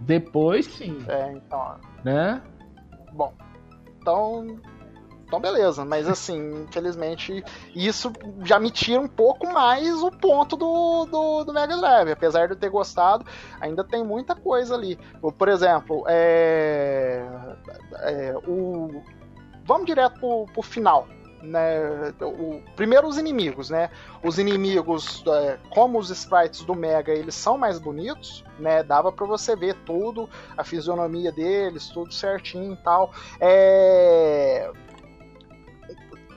Depois 0.00 0.66
sim. 0.66 1.04
É, 1.08 1.32
então. 1.32 1.76
Né? 2.04 2.40
Bom. 3.12 3.32
Então, 4.00 4.60
então, 5.26 5.40
beleza, 5.40 5.84
mas 5.84 6.08
assim, 6.08 6.62
infelizmente, 6.62 7.44
isso 7.74 8.12
já 8.44 8.60
me 8.60 8.70
tira 8.70 9.00
um 9.00 9.08
pouco 9.08 9.52
mais 9.52 10.02
o 10.02 10.10
ponto 10.10 10.56
do, 10.56 11.04
do, 11.06 11.44
do, 11.44 11.52
Mega 11.52 11.76
Drive. 11.76 12.12
Apesar 12.12 12.46
de 12.46 12.54
eu 12.54 12.58
ter 12.58 12.70
gostado, 12.70 13.26
ainda 13.60 13.82
tem 13.82 14.04
muita 14.04 14.34
coisa 14.36 14.74
ali. 14.74 14.96
Por 15.36 15.48
exemplo, 15.48 16.04
é, 16.06 17.26
é, 17.94 18.34
o, 18.46 19.02
vamos 19.64 19.86
direto 19.86 20.20
pro, 20.20 20.46
pro 20.46 20.62
final. 20.62 21.08
Né, 21.42 22.12
o, 22.20 22.62
primeiro 22.74 23.06
os 23.06 23.18
inimigos, 23.18 23.70
né? 23.70 23.90
Os 24.22 24.38
inimigos, 24.38 25.22
é, 25.26 25.58
como 25.70 25.98
os 25.98 26.10
sprites 26.10 26.64
do 26.64 26.74
Mega, 26.74 27.12
eles 27.12 27.34
são 27.34 27.58
mais 27.58 27.78
bonitos, 27.78 28.44
né? 28.58 28.82
Dava 28.82 29.12
para 29.12 29.26
você 29.26 29.54
ver 29.54 29.74
tudo, 29.84 30.28
a 30.56 30.64
fisionomia 30.64 31.30
deles, 31.30 31.88
tudo 31.88 32.12
certinho 32.12 32.72
e 32.72 32.76
tal. 32.76 33.12
É, 33.40 34.70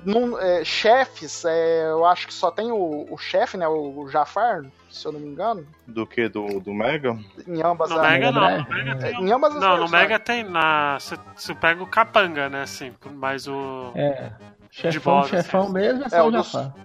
num, 0.05 0.39
é, 0.39 0.63
chefes, 0.63 1.43
é, 1.45 1.89
eu 1.89 2.05
acho 2.05 2.27
que 2.27 2.33
só 2.33 2.51
tem 2.51 2.71
o, 2.71 3.07
o 3.09 3.17
chefe, 3.17 3.57
né? 3.57 3.67
O, 3.67 3.99
o, 3.99 4.09
Jafar, 4.09 4.63
se 4.89 5.05
eu 5.05 5.11
não 5.11 5.19
me 5.19 5.27
engano. 5.27 5.65
Do 5.87 6.05
que? 6.05 6.27
Do, 6.29 6.59
do 6.59 6.73
Mega? 6.73 7.17
Em 7.47 7.61
ambas 7.61 7.89
no 7.89 7.99
as 7.99 8.09
Mega 8.09 8.31
não. 8.31 8.41
No 8.41 8.69
Mega 8.69 8.95
tem, 8.95 9.21
em 9.21 9.31
ambas 9.31 9.55
não, 9.55 9.77
no 9.77 9.89
Mega 9.89 10.19
tem 10.19 10.43
na. 10.43 10.97
Você 10.99 11.55
pega 11.55 11.83
o 11.83 11.87
Capanga, 11.87 12.49
né? 12.49 12.61
Assim, 12.63 12.93
mas 13.13 13.47
o. 13.47 13.91
É. 13.95 14.31
Chefão, 14.71 15.19
boss, 15.19 15.29
chefão 15.29 15.61
assim. 15.63 15.73
mesmo 15.73 16.03
é 16.05 16.09
só 16.09 16.17
é, 16.17 16.23
o 16.23 16.31
Jafar. 16.31 16.75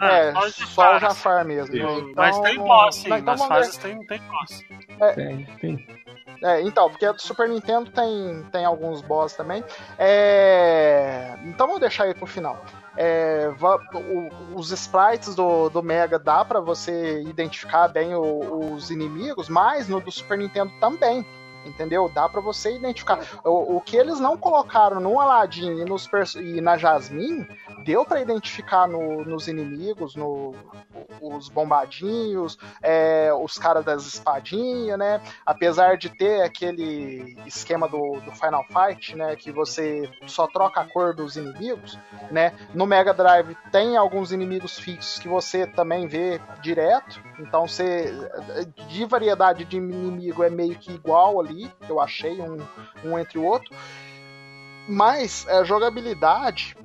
É, 0.00 0.28
ah, 0.30 0.50
só 0.50 0.96
o 0.96 0.98
Jafar 0.98 1.44
mesmo. 1.44 1.76
Então, 1.76 2.12
mas 2.14 2.38
tem 2.40 2.58
boss, 2.58 2.96
sim. 2.96 3.06
Então, 3.06 3.20
nas 3.22 3.44
fases 3.46 3.76
tem, 3.76 4.06
tem 4.06 4.20
boss. 4.20 4.62
É, 5.00 5.12
tem, 5.12 5.44
tem. 5.60 5.86
É, 6.42 6.60
então, 6.62 6.90
porque 6.90 7.06
a 7.06 7.12
do 7.12 7.22
Super 7.22 7.48
Nintendo 7.48 7.90
tem, 7.90 8.44
tem 8.52 8.64
alguns 8.64 9.00
boss 9.00 9.34
também. 9.34 9.64
É... 9.98 11.38
Então 11.44 11.66
vou 11.66 11.78
deixar 11.78 12.04
aí 12.04 12.14
pro 12.14 12.26
final. 12.26 12.62
É, 12.96 13.50
o, 13.92 14.58
os 14.58 14.70
sprites 14.70 15.34
do, 15.34 15.68
do 15.68 15.82
Mega 15.82 16.18
dá 16.18 16.44
para 16.44 16.60
você 16.60 17.22
identificar 17.22 17.88
bem 17.88 18.14
o, 18.14 18.74
os 18.74 18.90
inimigos, 18.90 19.48
mas 19.48 19.88
no 19.88 20.00
do 20.00 20.10
Super 20.10 20.38
Nintendo 20.38 20.72
também 20.80 21.24
entendeu? 21.66 22.08
Dá 22.08 22.28
para 22.28 22.40
você 22.40 22.74
identificar. 22.74 23.20
O, 23.44 23.76
o, 23.76 23.80
que 23.80 23.96
eles 23.96 24.20
não 24.20 24.36
colocaram 24.36 25.00
no 25.00 25.20
Aladdin 25.20 25.80
e, 25.80 25.84
nos, 25.84 26.08
e 26.36 26.60
na 26.60 26.76
Jasmine, 26.76 27.46
deu 27.84 28.04
para 28.04 28.20
identificar 28.20 28.86
no, 28.86 29.24
nos 29.24 29.48
inimigos, 29.48 30.14
no, 30.16 30.54
os 31.20 31.48
bombadinhos, 31.48 32.58
é, 32.82 33.30
os 33.32 33.58
caras 33.58 33.84
das 33.84 34.06
espadinhas, 34.06 34.98
né? 34.98 35.20
Apesar 35.44 35.96
de 35.96 36.08
ter 36.08 36.42
aquele 36.42 37.36
esquema 37.46 37.88
do, 37.88 38.20
do 38.20 38.32
Final 38.32 38.64
Fight, 38.64 39.16
né? 39.16 39.36
Que 39.36 39.50
você 39.50 40.10
só 40.26 40.46
troca 40.46 40.80
a 40.80 40.84
cor 40.84 41.14
dos 41.14 41.36
inimigos, 41.36 41.98
né? 42.30 42.52
No 42.74 42.86
Mega 42.86 43.12
Drive 43.12 43.56
tem 43.70 43.96
alguns 43.96 44.32
inimigos 44.32 44.78
fixos 44.78 45.18
que 45.18 45.28
você 45.28 45.66
também 45.66 46.06
vê 46.06 46.40
direto, 46.62 47.20
então 47.38 47.66
você 47.66 48.12
de 48.88 49.04
variedade 49.04 49.64
de 49.64 49.76
inimigo 49.76 50.42
é 50.42 50.50
meio 50.50 50.76
que 50.76 50.92
igual 50.92 51.40
ali 51.40 51.70
eu 51.88 52.00
achei 52.00 52.40
um, 52.40 52.58
um 53.04 53.18
entre 53.18 53.38
o 53.38 53.44
outro. 53.44 53.74
Mas 54.88 55.46
a 55.48 55.64
jogabilidade 55.64 56.76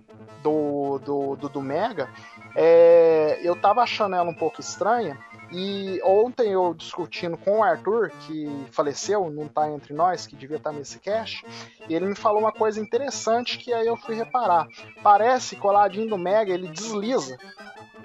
do, 0.42 1.00
do, 1.00 1.36
do, 1.36 1.50
do 1.50 1.62
Mega, 1.62 2.10
é, 2.56 3.40
eu 3.44 3.56
tava 3.56 3.82
achando 3.82 4.16
ela 4.16 4.30
um 4.30 4.34
pouco 4.34 4.60
estranha. 4.60 5.18
E 5.52 6.00
ontem 6.04 6.54
eu 6.54 6.74
discutindo 6.74 7.36
com 7.36 7.60
o 7.60 7.64
Arthur, 7.64 8.10
que 8.22 8.48
faleceu, 8.72 9.30
não 9.30 9.50
tá 9.50 9.70
entre 9.70 9.94
nós, 9.94 10.26
que 10.26 10.36
devia 10.36 10.56
estar 10.56 10.72
tá 10.72 10.78
nesse 10.78 10.98
cast, 11.00 11.46
ele 11.90 12.06
me 12.06 12.16
falou 12.16 12.40
uma 12.40 12.54
coisa 12.54 12.80
interessante 12.80 13.58
que 13.58 13.74
aí 13.74 13.86
eu 13.86 13.98
fui 13.98 14.16
reparar. 14.16 14.66
Parece 15.04 15.58
que 15.58 15.66
o 15.66 15.70
Aladdin 15.70 16.08
do 16.08 16.18
Mega 16.18 16.54
ele 16.54 16.70
desliza. 16.70 17.38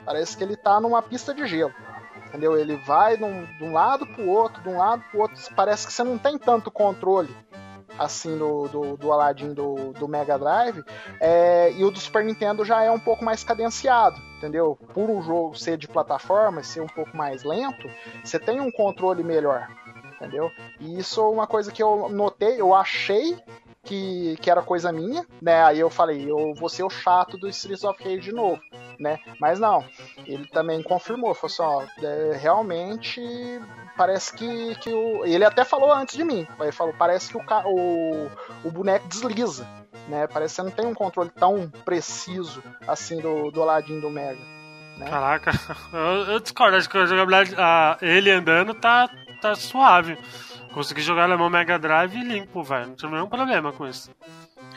Parece 0.04 0.36
que 0.36 0.42
ele 0.42 0.56
tá 0.56 0.80
numa 0.80 1.00
pista 1.00 1.32
de 1.32 1.46
gelo 1.46 1.72
entendeu? 2.26 2.58
Ele 2.58 2.76
vai 2.76 3.16
de 3.16 3.24
um, 3.24 3.44
de 3.44 3.64
um 3.64 3.72
lado 3.72 4.06
pro 4.06 4.28
outro, 4.28 4.62
de 4.62 4.68
um 4.68 4.76
lado 4.76 5.02
pro 5.10 5.20
outro. 5.20 5.36
Parece 5.54 5.86
que 5.86 5.92
você 5.92 6.04
não 6.04 6.18
tem 6.18 6.38
tanto 6.38 6.70
controle 6.70 7.34
assim 7.98 8.36
do, 8.36 8.68
do, 8.68 8.96
do 8.96 9.12
Aladdin 9.12 9.54
do, 9.54 9.92
do 9.92 10.06
Mega 10.06 10.38
Drive 10.38 10.84
é, 11.18 11.72
e 11.72 11.82
o 11.82 11.90
do 11.90 11.98
Super 11.98 12.24
Nintendo 12.24 12.64
já 12.64 12.82
é 12.82 12.90
um 12.90 12.98
pouco 12.98 13.24
mais 13.24 13.42
cadenciado, 13.42 14.20
entendeu? 14.36 14.78
Por 14.92 15.10
o 15.10 15.22
jogo 15.22 15.58
ser 15.58 15.76
de 15.76 15.88
plataforma, 15.88 16.62
ser 16.62 16.80
um 16.80 16.86
pouco 16.86 17.16
mais 17.16 17.42
lento, 17.42 17.88
você 18.22 18.38
tem 18.38 18.60
um 18.60 18.70
controle 18.70 19.22
melhor, 19.22 19.68
entendeu? 20.14 20.50
E 20.80 20.98
isso 20.98 21.20
é 21.20 21.28
uma 21.28 21.46
coisa 21.46 21.72
que 21.72 21.82
eu 21.82 22.08
notei, 22.08 22.60
eu 22.60 22.74
achei 22.74 23.36
que, 23.86 24.36
que 24.40 24.50
era 24.50 24.60
coisa 24.60 24.92
minha, 24.92 25.24
né? 25.40 25.62
Aí 25.62 25.78
eu 25.80 25.88
falei, 25.88 26.28
eu 26.28 26.52
vou 26.54 26.68
ser 26.68 26.82
o 26.82 26.90
chato 26.90 27.38
do 27.38 27.48
Streets 27.48 27.84
of 27.84 28.02
Rage 28.02 28.20
de 28.20 28.32
novo, 28.32 28.60
né? 28.98 29.18
Mas 29.40 29.58
não, 29.58 29.84
ele 30.26 30.46
também 30.48 30.82
confirmou, 30.82 31.34
falou 31.34 31.52
assim, 31.52 31.62
ó, 31.62 32.04
é, 32.04 32.36
realmente 32.36 33.20
parece 33.96 34.34
que, 34.34 34.74
que 34.76 34.92
o... 34.92 35.24
Ele 35.24 35.44
até 35.44 35.64
falou 35.64 35.92
antes 35.92 36.16
de 36.16 36.24
mim, 36.24 36.46
ele 36.60 36.72
falou, 36.72 36.92
parece 36.98 37.30
que 37.30 37.36
o, 37.36 37.42
o, 37.66 38.30
o 38.64 38.70
boneco 38.70 39.08
desliza, 39.08 39.66
né? 40.08 40.26
Parece 40.26 40.56
que 40.56 40.62
não 40.62 40.70
tem 40.70 40.86
um 40.86 40.94
controle 40.94 41.30
tão 41.30 41.70
preciso 41.84 42.62
assim 42.86 43.20
do, 43.20 43.50
do 43.50 43.62
Aladdin 43.62 44.00
do 44.00 44.10
Mega. 44.10 44.56
Né? 44.98 45.06
Caraca, 45.08 45.52
eu, 45.92 46.32
eu 46.32 46.40
discordo, 46.40 46.76
acho 46.76 46.88
que 46.88 46.98
a 46.98 47.06
jogabilidade, 47.06 47.54
a, 47.56 47.98
ele 48.00 48.30
andando 48.30 48.74
tá, 48.74 49.08
tá 49.40 49.54
suave. 49.54 50.18
Consegui 50.76 51.00
jogar 51.00 51.26
no 51.26 51.48
Mega 51.48 51.78
Drive 51.78 52.22
limpo, 52.22 52.62
velho. 52.62 52.88
Não 52.88 52.94
tive 52.96 53.10
nenhum 53.10 53.28
problema 53.28 53.72
com 53.72 53.88
isso. 53.88 54.10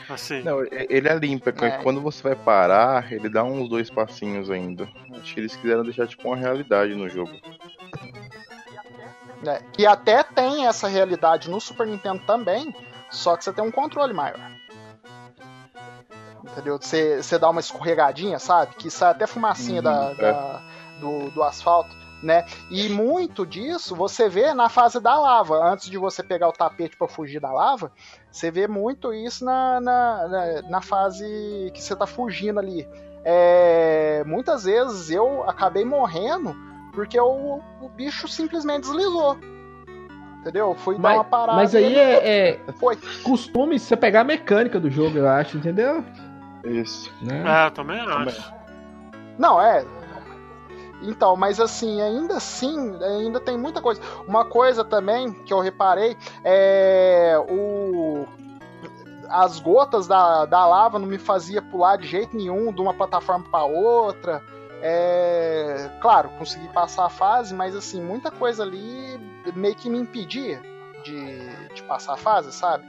Assim. 0.08 0.42
Não, 0.42 0.62
ele 0.64 1.06
é 1.06 1.14
limpo. 1.14 1.50
É. 1.62 1.66
é. 1.66 1.70
Quando 1.82 2.00
você 2.00 2.22
vai 2.22 2.34
parar, 2.34 3.12
ele 3.12 3.28
dá 3.28 3.44
uns 3.44 3.68
dois 3.68 3.90
passinhos 3.90 4.50
ainda. 4.50 4.88
Acho 5.20 5.34
que 5.34 5.40
eles 5.40 5.54
quiseram 5.54 5.82
deixar 5.82 6.06
tipo 6.06 6.26
uma 6.26 6.38
realidade 6.38 6.94
no 6.94 7.06
jogo. 7.06 7.30
É, 9.46 9.62
que 9.74 9.84
até 9.84 10.22
tem 10.22 10.66
essa 10.66 10.88
realidade 10.88 11.50
no 11.50 11.60
Super 11.60 11.86
Nintendo 11.86 12.22
também, 12.26 12.74
só 13.10 13.36
que 13.36 13.44
você 13.44 13.52
tem 13.52 13.62
um 13.62 13.70
controle 13.70 14.14
maior. 14.14 14.40
Entendeu? 16.42 16.78
Você, 16.80 17.22
você 17.22 17.38
dá 17.38 17.50
uma 17.50 17.60
escorregadinha, 17.60 18.38
sabe? 18.38 18.74
Que 18.76 18.90
sai 18.90 19.10
até 19.10 19.26
fumacinha 19.26 19.80
uhum, 19.80 19.84
da, 19.84 20.12
é. 20.12 20.14
da, 20.14 20.62
do, 20.98 21.30
do 21.30 21.42
asfalto 21.42 21.99
né? 22.22 22.44
E 22.70 22.88
muito 22.88 23.46
disso 23.46 23.94
você 23.94 24.28
vê 24.28 24.52
na 24.54 24.68
fase 24.68 25.00
da 25.00 25.18
lava. 25.18 25.56
Antes 25.72 25.88
de 25.88 25.96
você 25.96 26.22
pegar 26.22 26.48
o 26.48 26.52
tapete 26.52 26.96
para 26.96 27.08
fugir 27.08 27.40
da 27.40 27.52
lava, 27.52 27.92
você 28.30 28.50
vê 28.50 28.68
muito 28.68 29.12
isso 29.12 29.44
na, 29.44 29.80
na, 29.80 30.28
na, 30.28 30.62
na 30.62 30.80
fase 30.80 31.70
que 31.74 31.82
você 31.82 31.96
tá 31.96 32.06
fugindo 32.06 32.60
ali. 32.60 32.86
É, 33.24 34.22
muitas 34.26 34.64
vezes 34.64 35.10
eu 35.10 35.48
acabei 35.48 35.84
morrendo 35.84 36.54
porque 36.92 37.18
o, 37.18 37.60
o 37.80 37.88
bicho 37.88 38.26
simplesmente 38.28 38.82
deslizou. 38.82 39.38
Entendeu? 40.40 40.74
Fui 40.74 40.96
mas, 40.96 41.02
dar 41.02 41.18
uma 41.18 41.24
parada. 41.24 41.58
Mas 41.58 41.74
aí 41.74 41.96
é, 41.96 42.50
é 42.50 42.72
Foi. 42.78 42.96
costume 43.22 43.78
você 43.78 43.96
pegar 43.96 44.22
a 44.22 44.24
mecânica 44.24 44.80
do 44.80 44.90
jogo, 44.90 45.18
eu 45.18 45.28
acho, 45.28 45.58
entendeu? 45.58 46.02
Isso. 46.64 47.12
Né? 47.20 47.44
É, 47.46 47.66
eu 47.66 47.70
também 47.70 48.00
acho. 48.00 48.52
Não, 49.38 49.60
é, 49.60 49.84
então, 51.02 51.36
mas 51.36 51.58
assim, 51.58 52.00
ainda 52.00 52.36
assim, 52.36 52.96
ainda 53.02 53.40
tem 53.40 53.56
muita 53.56 53.80
coisa. 53.80 54.00
Uma 54.26 54.44
coisa 54.44 54.84
também 54.84 55.32
que 55.32 55.52
eu 55.52 55.60
reparei 55.60 56.16
é 56.44 57.36
o 57.48 58.26
as 59.28 59.60
gotas 59.60 60.08
da, 60.08 60.44
da 60.44 60.66
lava 60.66 60.98
não 60.98 61.06
me 61.06 61.16
fazia 61.16 61.62
pular 61.62 61.96
de 61.96 62.06
jeito 62.08 62.36
nenhum 62.36 62.72
de 62.72 62.80
uma 62.80 62.92
plataforma 62.92 63.44
para 63.48 63.64
outra. 63.64 64.42
É, 64.82 65.88
claro, 66.00 66.30
consegui 66.30 66.66
passar 66.68 67.06
a 67.06 67.10
fase, 67.10 67.54
mas 67.54 67.76
assim, 67.76 68.02
muita 68.02 68.30
coisa 68.30 68.64
ali 68.64 69.20
meio 69.54 69.76
que 69.76 69.88
me 69.88 69.98
impedia 69.98 70.60
de, 71.04 71.74
de 71.74 71.82
passar 71.84 72.14
a 72.14 72.16
fase, 72.16 72.50
sabe? 72.50 72.84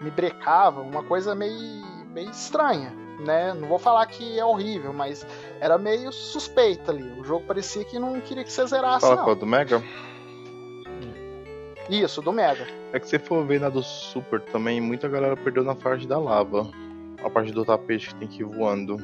Me 0.00 0.10
brecava, 0.10 0.80
uma 0.80 1.02
coisa 1.02 1.34
meio, 1.34 1.84
meio 2.06 2.30
estranha 2.30 3.06
né? 3.20 3.54
Não 3.54 3.68
vou 3.68 3.78
falar 3.78 4.06
que 4.06 4.38
é 4.38 4.44
horrível, 4.44 4.92
mas 4.92 5.26
era 5.60 5.78
meio 5.78 6.12
suspeito 6.12 6.90
ali. 6.90 7.02
O 7.20 7.24
jogo 7.24 7.44
parecia 7.46 7.84
que 7.84 7.98
não 7.98 8.20
queria 8.20 8.44
que 8.44 8.52
você 8.52 8.66
zerasse, 8.66 9.06
Fala 9.06 9.26
não. 9.26 9.34
do 9.34 9.46
Mega? 9.46 9.82
Isso, 11.88 12.20
do 12.20 12.32
Mega. 12.32 12.66
É 12.92 12.98
que 12.98 13.08
se 13.08 13.18
for 13.18 13.44
ver 13.46 13.60
na 13.60 13.68
do 13.68 13.82
Super 13.82 14.40
também, 14.40 14.80
muita 14.80 15.08
galera 15.08 15.36
perdeu 15.36 15.62
na 15.62 15.74
parte 15.74 16.06
da 16.06 16.18
lava. 16.18 16.68
A 17.22 17.30
parte 17.30 17.52
do 17.52 17.64
tapete 17.64 18.08
que 18.08 18.14
tem 18.16 18.28
que 18.28 18.42
ir 18.42 18.44
voando. 18.44 18.98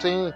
Sim. 0.00 0.32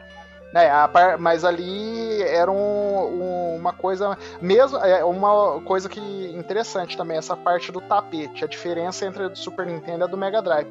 É, 0.55 0.87
par... 0.89 1.19
mas 1.19 1.45
ali 1.45 2.23
era 2.23 2.51
um, 2.51 2.55
um, 2.55 3.57
uma 3.57 3.73
coisa 3.73 4.19
mesmo 4.41 4.77
é 4.79 5.03
uma 5.03 5.63
coisa 5.63 5.89
que 5.89 5.99
interessante 5.99 6.95
também 6.95 7.17
essa 7.17 7.35
parte 7.35 7.73
do 7.73 7.81
tapete 7.81 8.45
a 8.45 8.47
diferença 8.47 9.07
entre 9.07 9.25
a 9.25 9.29
do 9.29 9.39
Super 9.39 9.65
Nintendo 9.65 10.01
e 10.01 10.05
a 10.05 10.07
do 10.07 10.17
Mega 10.17 10.43
Drive 10.43 10.69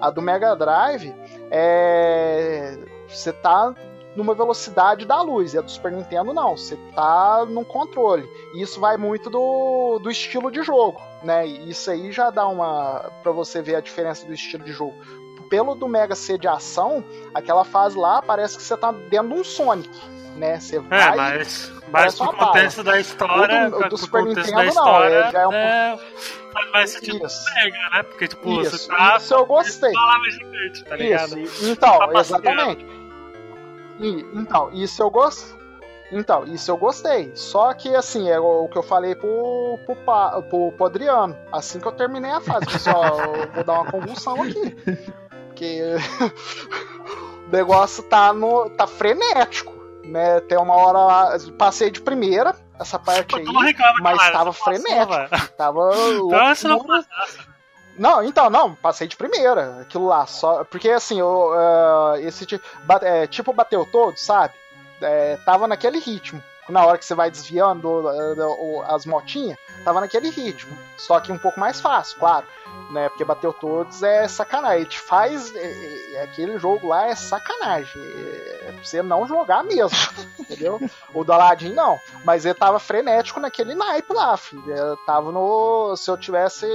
A 0.00 0.10
do 0.10 0.22
Mega 0.22 0.54
Drive 0.54 1.14
é. 1.50 2.78
Você 3.08 3.32
tá 3.32 3.74
numa 4.14 4.34
velocidade 4.34 5.06
da 5.06 5.22
luz. 5.22 5.54
E 5.54 5.58
a 5.58 5.60
do 5.60 5.70
Super 5.70 5.92
Nintendo 5.92 6.34
não. 6.34 6.56
Você 6.56 6.76
tá 6.94 7.46
num 7.48 7.64
controle. 7.64 8.28
E 8.54 8.60
isso 8.60 8.80
vai 8.80 8.96
muito 8.96 9.30
do, 9.30 9.98
do 10.02 10.10
estilo 10.10 10.50
de 10.50 10.62
jogo, 10.62 11.00
né? 11.22 11.46
E 11.46 11.70
isso 11.70 11.90
aí 11.90 12.10
já 12.12 12.30
dá 12.30 12.46
uma. 12.46 13.10
para 13.22 13.32
você 13.32 13.62
ver 13.62 13.76
a 13.76 13.80
diferença 13.80 14.26
do 14.26 14.32
estilo 14.32 14.64
de 14.64 14.72
jogo. 14.72 14.94
Pelo 15.48 15.74
do 15.74 15.88
Mega 15.88 16.14
ser 16.14 16.38
de 16.38 16.46
ação, 16.46 17.02
aquela 17.32 17.64
fase 17.64 17.96
lá 17.96 18.20
parece 18.20 18.56
que 18.56 18.62
você 18.62 18.76
tá 18.76 18.92
dentro 18.92 19.28
de 19.28 19.34
um 19.34 19.44
Sonic. 19.44 19.88
Né? 20.36 20.60
Você 20.60 20.76
É, 20.76 20.80
vai, 20.80 21.16
mas, 21.16 21.72
mas 21.90 22.14
pro 22.16 22.32
contexto 22.32 22.82
da 22.82 22.98
história. 23.00 23.70
Do- 23.70 23.78
do 23.78 23.88
pro 23.88 23.96
Super 23.96 24.24
contexto 24.24 24.50
Nintendo 24.50 24.56
da 24.56 24.62
não, 24.62 24.68
história, 24.70 25.14
é- 25.14 25.30
já 25.32 25.40
é 25.40 25.46
um 25.48 25.52
é, 25.52 25.98
faz 26.52 26.70
mais 26.72 26.90
sentido 26.90 27.26
Isso. 27.26 27.44
do 27.44 27.54
Mega, 27.54 27.90
né? 27.92 28.02
Porque, 28.04 28.28
tipo, 28.28 28.60
Isso, 28.62 28.78
você 28.78 28.88
tá. 28.88 29.16
isso 29.16 29.34
eu 29.34 29.46
gostei. 29.46 29.92
Palavra 29.92 30.30
gigante, 30.30 30.84
tá 30.84 30.96
ligado? 30.96 31.38
Isso, 31.38 31.68
então, 31.70 31.98
Tá 31.98 32.20
exatamente. 32.20 32.86
E, 34.00 34.26
então, 34.34 34.70
isso 34.72 35.02
eu 35.02 35.10
gosto. 35.10 35.58
Então, 36.10 36.44
isso 36.46 36.70
eu 36.70 36.76
gostei. 36.78 37.30
Só 37.34 37.74
que, 37.74 37.94
assim, 37.94 38.30
é 38.30 38.40
o, 38.40 38.64
o 38.64 38.68
que 38.68 38.78
eu 38.78 38.82
falei 38.82 39.14
pro, 39.14 39.78
pro, 39.84 39.94
Pa- 39.96 40.40
pro, 40.42 40.72
pro 40.72 40.86
Adriano. 40.86 41.36
Assim 41.52 41.78
que 41.80 41.86
eu 41.86 41.92
terminei 41.92 42.30
a 42.30 42.40
fase, 42.40 42.64
pessoal, 42.64 43.18
eu 43.20 43.52
vou 43.52 43.64
dar 43.64 43.74
uma 43.74 43.90
convulsão 43.92 44.40
aqui. 44.42 44.74
Porque 45.48 45.82
o 47.46 47.50
negócio 47.50 48.02
tá, 48.04 48.32
no, 48.32 48.70
tá 48.70 48.86
frenético. 48.86 49.76
Né? 50.08 50.40
Tem 50.40 50.58
uma 50.58 50.74
hora 50.74 50.98
lá. 50.98 51.36
Passei 51.58 51.90
de 51.90 52.00
primeira, 52.00 52.54
essa 52.78 52.98
parte 52.98 53.36
aí. 53.36 53.44
Reclama, 53.44 53.98
mas 54.00 54.18
cara, 54.18 54.32
tava 54.32 54.52
frenético. 54.52 55.48
Tava 55.56 55.90
Então, 56.26 56.54
você 56.54 56.68
não 57.98 58.22
então, 58.22 58.48
não, 58.48 58.74
passei 58.76 59.08
de 59.08 59.16
primeira, 59.16 59.80
aquilo 59.80 60.06
lá, 60.06 60.24
só. 60.24 60.64
Porque 60.64 60.88
assim, 60.88 61.18
eu, 61.18 61.52
ah, 61.52 62.14
esse 62.20 62.46
ti- 62.46 62.60
ba- 62.84 63.00
é, 63.02 63.26
tipo 63.26 63.52
bateu 63.52 63.84
todo, 63.84 64.16
sabe? 64.16 64.54
É, 65.00 65.36
tava 65.44 65.66
naquele 65.66 65.98
ritmo. 65.98 66.42
Na 66.68 66.84
hora 66.84 66.96
que 66.98 67.04
você 67.04 67.14
vai 67.14 67.30
desviando 67.30 68.08
ah, 68.08 68.94
as 68.94 69.04
motinhas, 69.04 69.58
tava 69.84 70.00
naquele 70.00 70.30
ritmo. 70.30 70.76
Só 70.96 71.18
que 71.18 71.32
um 71.32 71.38
pouco 71.38 71.58
mais 71.58 71.80
fácil, 71.80 72.18
claro. 72.18 72.46
Né? 72.90 73.08
Porque 73.10 73.24
bateu 73.24 73.52
todos 73.52 74.02
é 74.02 74.26
sacanagem. 74.26 74.90
Faz. 74.90 75.54
é, 75.54 75.58
é, 75.58 76.12
é, 76.14 76.22
aquele 76.22 76.58
jogo 76.58 76.88
lá 76.88 77.06
é 77.06 77.14
sacanagem. 77.14 78.00
É, 78.00 78.68
é 78.68 78.72
pra 78.72 78.84
você 78.84 79.02
não 79.02 79.26
jogar 79.26 79.62
mesmo. 79.62 79.98
entendeu? 80.40 80.80
O 81.12 81.22
do 81.22 81.32
Aladdin 81.32 81.72
não. 81.72 81.98
Mas 82.24 82.46
ele 82.46 82.54
tava 82.54 82.78
frenético 82.78 83.40
naquele 83.40 83.74
naipe 83.74 84.12
lá, 84.12 84.36
filho. 84.36 84.70
Eu 84.70 84.96
tava 85.04 85.30
no. 85.30 85.94
Se 85.96 86.10
eu 86.10 86.16
tivesse. 86.16 86.66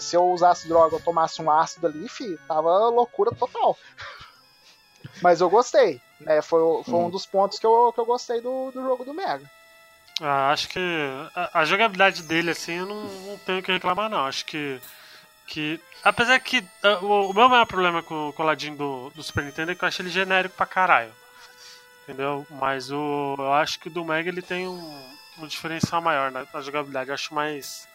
Se 0.00 0.16
eu 0.16 0.28
usasse 0.30 0.66
droga 0.66 0.96
ou 0.96 1.00
tomasse 1.00 1.40
um 1.40 1.50
ácido 1.50 1.86
ali, 1.86 2.08
filho, 2.08 2.38
tava 2.48 2.88
loucura 2.88 3.30
total. 3.32 3.76
Mas 5.22 5.40
eu 5.40 5.48
gostei. 5.48 6.00
Né? 6.20 6.42
Foi, 6.42 6.60
foi 6.84 6.94
um 6.94 7.10
dos 7.10 7.26
pontos 7.26 7.58
que 7.58 7.66
eu, 7.66 7.92
que 7.92 8.00
eu 8.00 8.06
gostei 8.06 8.40
do, 8.40 8.70
do 8.72 8.82
jogo 8.82 9.04
do 9.04 9.14
Mega. 9.14 9.48
Ah, 10.20 10.50
acho 10.52 10.68
que 10.68 10.78
a, 11.34 11.60
a 11.60 11.64
jogabilidade 11.64 12.22
dele, 12.22 12.50
assim, 12.50 12.74
eu 12.74 12.86
não, 12.86 13.04
não 13.04 13.38
tenho 13.38 13.60
o 13.60 13.62
que 13.62 13.72
reclamar, 13.72 14.10
não. 14.10 14.26
Acho 14.26 14.44
que. 14.44 14.80
Que 15.50 15.80
apesar 16.04 16.38
que 16.38 16.64
ah, 16.82 16.98
o, 17.02 17.30
o 17.30 17.34
meu 17.34 17.48
maior 17.48 17.66
problema 17.66 18.02
com 18.02 18.28
o 18.28 18.32
coladinho 18.32 18.76
do, 18.76 19.10
do 19.10 19.22
Super 19.22 19.44
Nintendo 19.44 19.72
é 19.72 19.74
que 19.74 19.82
eu 19.82 19.88
acho 19.88 20.00
ele 20.00 20.08
genérico 20.08 20.54
pra 20.56 20.64
caralho. 20.64 21.12
Entendeu? 22.04 22.46
Mas 22.48 22.90
o, 22.90 23.34
eu 23.36 23.52
acho 23.52 23.78
que 23.80 23.88
o 23.88 23.90
do 23.90 24.04
Mega 24.04 24.28
ele 24.28 24.42
tem 24.42 24.66
um, 24.66 25.10
um 25.38 25.46
diferencial 25.46 26.00
maior 26.00 26.30
na, 26.30 26.46
na 26.54 26.60
jogabilidade. 26.60 27.10
Eu 27.10 27.14
acho 27.14 27.34
mais. 27.34 27.88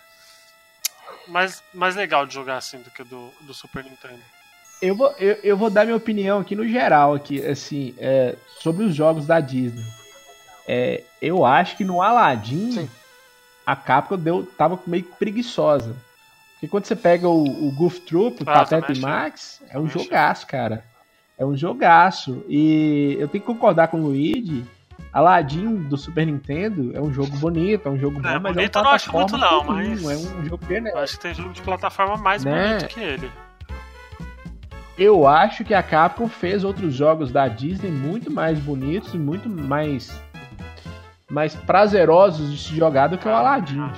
Mais, 1.28 1.64
mais 1.74 1.96
legal 1.96 2.26
de 2.26 2.34
jogar 2.34 2.58
assim 2.58 2.80
do 2.82 2.92
que 2.92 3.02
o 3.02 3.06
do, 3.06 3.32
do 3.42 3.54
Super 3.54 3.84
Nintendo. 3.84 4.22
Eu 4.82 4.96
vou, 4.96 5.12
eu, 5.18 5.40
eu 5.44 5.58
vou 5.58 5.70
dar 5.70 5.86
minha 5.86 5.96
opinião 5.96 6.40
aqui 6.40 6.56
no 6.56 6.68
geral, 6.68 7.14
aqui, 7.14 7.44
assim, 7.46 7.96
é, 7.98 8.36
sobre 8.60 8.84
os 8.84 8.94
jogos 8.94 9.26
da 9.26 9.40
Disney. 9.40 9.86
É, 10.68 11.04
eu 11.22 11.46
acho 11.46 11.78
que 11.78 11.84
no 11.86 12.02
Aladdin 12.02 12.72
Sim. 12.72 12.90
a 13.66 13.76
Capcom 13.76 14.18
deu, 14.18 14.46
tava 14.58 14.80
meio 14.86 15.04
que 15.04 15.16
preguiçosa. 15.16 15.96
Porque 16.56 16.68
quando 16.68 16.86
você 16.86 16.96
pega 16.96 17.28
o, 17.30 17.44
o 17.68 17.72
Goof 17.72 18.00
Troop, 18.02 18.42
o 18.44 18.50
Ah, 18.50 18.54
Pateta 18.54 18.92
e. 18.94 19.00
Max, 19.00 19.62
é 19.70 19.78
um 19.80 19.88
jogaço, 19.88 20.48
cara. 20.48 20.84
É 21.38 21.46
um 21.46 21.56
jogaço. 21.56 22.44
E 22.48 23.18
eu 23.20 23.28
tenho 23.28 23.42
que 23.44 23.48
concordar 23.48 23.88
com 23.90 23.98
o 24.00 24.04
Luigi. 24.08 24.64
Aladdin 25.12 25.76
do 25.76 25.98
Super 25.98 26.26
Nintendo 26.26 26.92
é 26.96 27.00
um 27.02 27.12
jogo 27.12 27.36
bonito, 27.38 27.88
é 27.88 27.92
um 27.92 27.98
jogo 27.98 28.20
bom, 28.22 28.28
É, 28.28 28.38
mas 28.40 28.54
bonito 28.54 28.76
é 28.78 28.80
um 28.80 28.82
eu 28.82 28.86
não 28.86 28.92
acho 28.92 29.12
muito, 29.14 29.38
não, 29.38 29.64
mas- 29.64 30.04
É 30.04 30.16
um 30.38 30.46
jogo 30.46 30.66
genérico. 30.66 30.98
acho 31.00 31.14
que 31.16 31.22
tem 31.22 31.34
jogo 31.34 31.54
de 31.54 31.62
plataforma 31.62 32.18
mais 32.18 32.44
Né? 32.44 32.68
bonito 32.78 32.88
que 32.88 33.00
ele. 33.00 33.32
Eu 34.98 35.28
acho 35.28 35.64
que 35.66 35.74
a 35.74 35.84
Capcom 35.84 36.28
fez 36.28 36.64
outros 36.66 36.94
jogos 36.94 37.32
da 37.32 37.48
Disney 37.50 37.92
muito 37.92 38.32
mais 38.32 38.58
bonitos 38.60 39.14
e 39.14 39.18
muito 39.18 39.50
mais 39.50 40.12
mais 41.30 41.56
prazerosos 41.56 42.52
de 42.52 42.58
se 42.58 42.76
jogar 42.76 43.08
do 43.08 43.18
que 43.18 43.28
o 43.28 43.32
Aladdin. 43.34 43.90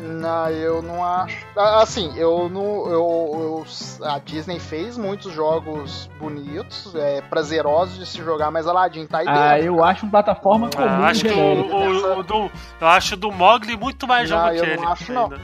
Não, 0.00 0.48
eu 0.50 0.80
não 0.82 1.04
acho. 1.04 1.46
Ah, 1.56 1.82
Assim, 1.82 2.16
eu 2.16 2.48
não. 2.48 2.86
Eu, 2.88 3.64
eu- 4.00 4.06
a 4.06 4.18
Disney 4.18 4.58
fez 4.58 4.96
muitos 4.96 5.32
jogos 5.32 6.08
bonitos, 6.18 6.94
é, 6.94 7.20
prazerosos 7.22 7.98
de 7.98 8.06
se 8.06 8.18
jogar, 8.18 8.50
mas 8.50 8.66
Aladdin 8.66 9.06
tá 9.06 9.18
aí 9.18 9.26
Ah, 9.28 9.52
dentro. 9.54 9.66
eu 9.66 9.84
acho 9.84 10.06
um 10.06 10.10
plataforma 10.10 10.68
Ah, 10.68 10.76
comum 10.76 10.98
eu 10.98 11.04
acho 11.04 11.24
que 11.24 11.30
o, 11.32 11.36
o- 11.36 12.18
o 12.18 12.22
do, 12.22 12.50
eu 12.80 12.86
acho 12.88 13.14
o 13.14 13.16
do 13.18 13.30
Mogli 13.30 13.76
muito 13.76 14.06
mais 14.08 14.30
Não, 14.30 14.38
jogo 14.38 14.48
eu 14.54 14.64
que 14.64 14.66
não 14.76 14.82
ele. 14.82 14.92
acho, 14.92 15.12
não. 15.12 15.22
ainda. 15.24 15.40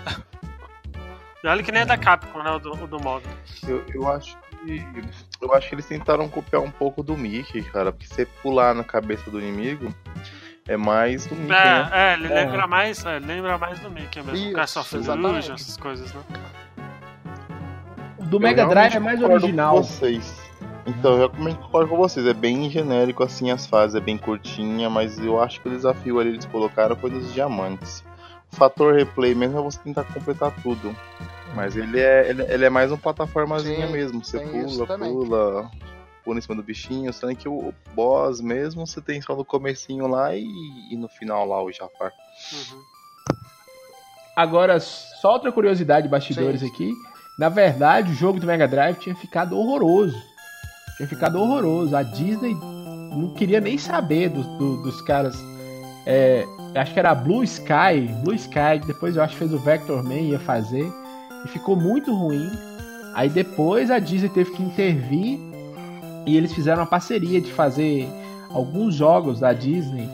E 1.45 1.47
olha 1.49 1.63
que 1.63 1.71
nem 1.71 1.83
é 1.83 1.87
da 1.87 1.97
Capcom, 1.99 2.43
né? 2.43 2.51
O 2.51 2.59
do, 2.59 2.73
o 2.73 2.87
do 2.87 2.99
Mogli. 3.01 3.29
Eu, 3.69 3.85
eu 3.95 4.09
acho 4.09 4.37
que. 4.65 4.85
Eu 5.41 5.53
acho 5.55 5.69
que 5.69 5.75
eles 5.75 5.87
tentaram 5.87 6.29
copiar 6.29 6.63
um 6.63 6.71
pouco 6.71 7.03
do 7.03 7.17
Mickey, 7.17 7.63
cara. 7.63 7.93
Porque 7.93 8.07
você 8.07 8.25
pular 8.27 8.75
na 8.75 8.83
cabeça 8.83 9.31
do 9.31 9.39
inimigo 9.41 9.95
é 10.69 10.77
mais 10.77 11.27
do 11.27 11.35
Mickey, 11.35 11.49
né? 11.49 11.91
É, 11.93 11.99
é, 11.99 12.13
ele 12.15 12.27
É. 12.33 12.45
lembra 12.45 12.67
mais, 12.67 13.05
é, 13.05 13.19
lembra 13.19 13.59
mais 13.59 13.79
do 13.81 13.91
Mickey 13.91 14.23
mesmo. 14.23 14.61
Isso, 14.63 14.81
of 14.81 14.97
exatamente. 14.97 15.33
Illusion, 15.33 15.55
essas 15.55 15.77
coisas, 15.77 16.13
né? 16.13 16.21
O 18.19 18.25
do 18.25 18.37
Eu 18.37 18.41
Mega 18.41 18.67
Drive 18.67 18.95
é 18.97 18.99
mais 18.99 19.21
concordo 19.21 19.45
original. 19.45 19.77
Com 19.77 19.83
vocês. 19.83 20.47
Então, 20.87 21.13
eu 21.13 21.29
realmente 21.31 21.59
concordo 21.59 21.91
com 21.91 21.97
vocês. 21.97 22.27
É 22.27 22.35
bem 22.35 22.71
genérico 22.71 23.23
assim 23.23 23.51
as 23.51 23.67
fases, 23.67 23.95
é 23.97 24.01
bem 24.01 24.17
curtinha, 24.17 24.89
mas 24.89 25.19
eu 25.19 25.41
acho 25.43 25.61
que 25.61 25.69
o 25.69 25.71
desafio 25.71 26.19
ali 26.19 26.31
eles 26.31 26.45
colocaram 26.47 26.97
foi 26.97 27.11
dos 27.11 27.33
diamantes. 27.35 28.05
O 28.53 28.57
fator 28.57 28.95
replay 28.95 29.35
mesmo 29.35 29.59
é 29.59 29.63
você 29.63 29.79
tentar 29.81 30.05
completar 30.05 30.53
tudo. 30.63 30.95
Mas 31.55 31.77
ele 31.77 31.99
é, 32.01 32.29
ele, 32.29 32.43
ele 32.43 32.65
é 32.65 32.71
mais 32.71 32.93
um 32.93 32.97
plataformazinha 32.97 33.87
Sim, 33.87 33.93
mesmo. 33.93 34.25
Você 34.25 34.39
pula, 34.39 34.87
também. 34.87 35.11
pula, 35.13 35.71
pula 36.27 36.39
em 36.39 36.43
cima 36.43 36.57
do 36.57 36.63
bichinho, 36.63 37.13
sendo 37.13 37.37
que 37.37 37.49
o 37.49 37.73
boss 37.95 38.41
mesmo 38.41 38.85
você 38.85 39.01
tem 39.01 39.23
só 39.23 39.37
no 39.37 39.45
comecinho 39.45 40.09
lá 40.09 40.35
e, 40.35 40.45
e 40.91 40.97
no 40.97 41.09
final 41.09 41.47
lá 41.47 41.63
o 41.63 41.71
Jafar. 41.73 42.11
Uhum. 42.53 42.83
Agora, 44.37 44.79
só 44.81 45.33
outra 45.35 45.51
curiosidade 45.53 46.07
de 46.07 46.11
bastidores 46.11 46.61
Sim. 46.61 46.67
aqui. 46.67 46.93
Na 47.39 47.49
verdade, 47.49 48.11
o 48.11 48.15
jogo 48.15 48.41
do 48.41 48.47
Mega 48.47 48.67
Drive 48.67 48.99
tinha 48.99 49.15
ficado 49.15 49.57
horroroso. 49.57 50.21
Tinha 50.97 51.09
ficado 51.09 51.39
horroroso. 51.41 51.97
A 51.97 52.03
Disney 52.03 52.55
não 52.55 53.33
queria 53.35 53.61
nem 53.61 53.79
saber 53.79 54.29
do- 54.29 54.43
do- 54.59 54.83
dos 54.83 55.01
caras. 55.03 55.37
É, 56.05 56.45
acho 56.75 56.93
que 56.93 56.99
era 56.99 57.15
Blue 57.15 57.43
Sky. 57.45 58.09
Blue 58.25 58.35
Sky, 58.35 58.81
depois 58.87 59.17
eu 59.17 59.23
acho 59.23 59.35
que 59.35 59.39
fez 59.39 59.53
o 59.55 59.59
Vector 59.59 60.03
Man, 60.03 60.15
ia 60.15 60.39
fazer. 60.41 60.87
E 61.45 61.49
ficou 61.49 61.77
muito 61.77 62.13
ruim. 62.15 62.51
Aí 63.15 63.31
depois 63.31 63.91
a 63.91 63.99
Disney 63.99 64.29
teve 64.29 64.51
que 64.51 64.63
intervir. 64.63 65.39
E 66.27 66.37
eles 66.37 66.53
fizeram 66.53 66.81
uma 66.83 66.87
parceria 66.89 67.41
de 67.41 67.53
fazer 67.53 68.09
alguns 68.51 68.95
jogos 68.95 69.41
da 69.41 69.53
Disney. 69.53 70.09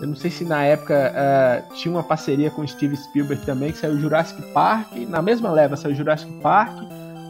Eu 0.00 0.08
não 0.08 0.16
sei 0.16 0.30
se 0.30 0.44
na 0.44 0.62
época 0.64 1.12
ah, 1.16 1.62
tinha 1.74 1.92
uma 1.94 2.02
parceria 2.02 2.50
com 2.50 2.62
o 2.62 2.68
Steve 2.68 2.96
Spielberg 2.96 3.44
também, 3.46 3.72
que 3.72 3.78
saiu 3.78 3.98
Jurassic 3.98 4.40
Park. 4.52 4.92
Na 5.08 5.22
mesma 5.22 5.50
leva 5.50 5.76
saiu 5.76 5.94
Jurassic 5.94 6.30
Park, 6.40 6.76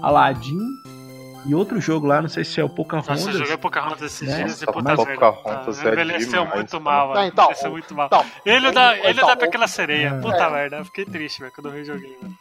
Aladdin 0.03 0.59
e 1.47 1.55
outro 1.55 1.79
jogo 1.81 2.07
lá, 2.07 2.23
não 2.23 2.29
sei 2.29 2.43
se 2.43 2.59
é 2.59 2.65
o 2.65 2.69
Pocahontas. 2.71 3.23
Nossa, 3.23 3.31
eu 3.31 3.41
joguei 3.41 3.57
Pocahontas 3.59 4.01
esses 4.03 4.27
Né? 4.29 4.45
dias 4.45 4.63
e 4.63 4.67
puta 4.67 4.97
Pocahontas 4.97 5.77
merda. 5.77 5.91
é 5.91 5.93
Envelheceu 6.05 6.31
demais, 6.43 6.55
muito 6.55 6.81
mal, 6.81 7.13
velho. 7.13 7.27
então, 7.29 7.45
Envelheceu 7.45 7.69
o- 7.69 7.73
muito 7.73 7.95
mal. 7.95 8.07
Então, 8.07 8.25
Ele 8.47 8.73
dá, 8.73 8.97
ele 8.99 9.11
então, 9.11 9.27
dá 9.29 9.35
o- 9.35 9.37
pra 9.37 9.47
aquela 9.47 9.69
sereia. 9.69 10.09
É. 10.09 10.21
Puta 10.21 10.37
É. 10.43 10.51
merda, 10.51 10.77
eu 10.79 10.85
fiquei 10.87 11.05
triste, 11.05 11.41
velho, 11.41 11.53
quando 11.55 11.67
eu 11.69 11.73
rejoguei, 11.73 12.17
velho. 12.21 12.35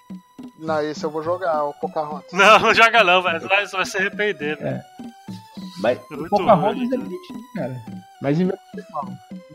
Não, 0.63 0.81
esse 0.81 1.03
eu 1.03 1.09
vou 1.11 1.21
jogar, 1.23 1.63
o 1.65 1.73
Pocahontas. 1.73 2.31
Não, 2.31 2.59
não 2.59 2.73
joga 2.73 3.03
não, 3.03 3.21
velho. 3.21 3.39
Você 3.41 3.47
vai- 3.47 3.67
Você 3.67 3.75
vai 3.77 3.85
se 3.85 3.97
arrepender, 3.97 4.57
velho. 4.57 4.81
Mas 5.81 5.99
É 6.11 6.15
muito 6.15 6.29
Pocahontas 6.29 6.75
ruim. 6.77 6.89
é 6.93 6.97
bonitinho, 6.97 7.39
cara. 7.55 7.81
Mas 8.21 8.39
mal. 8.39 9.07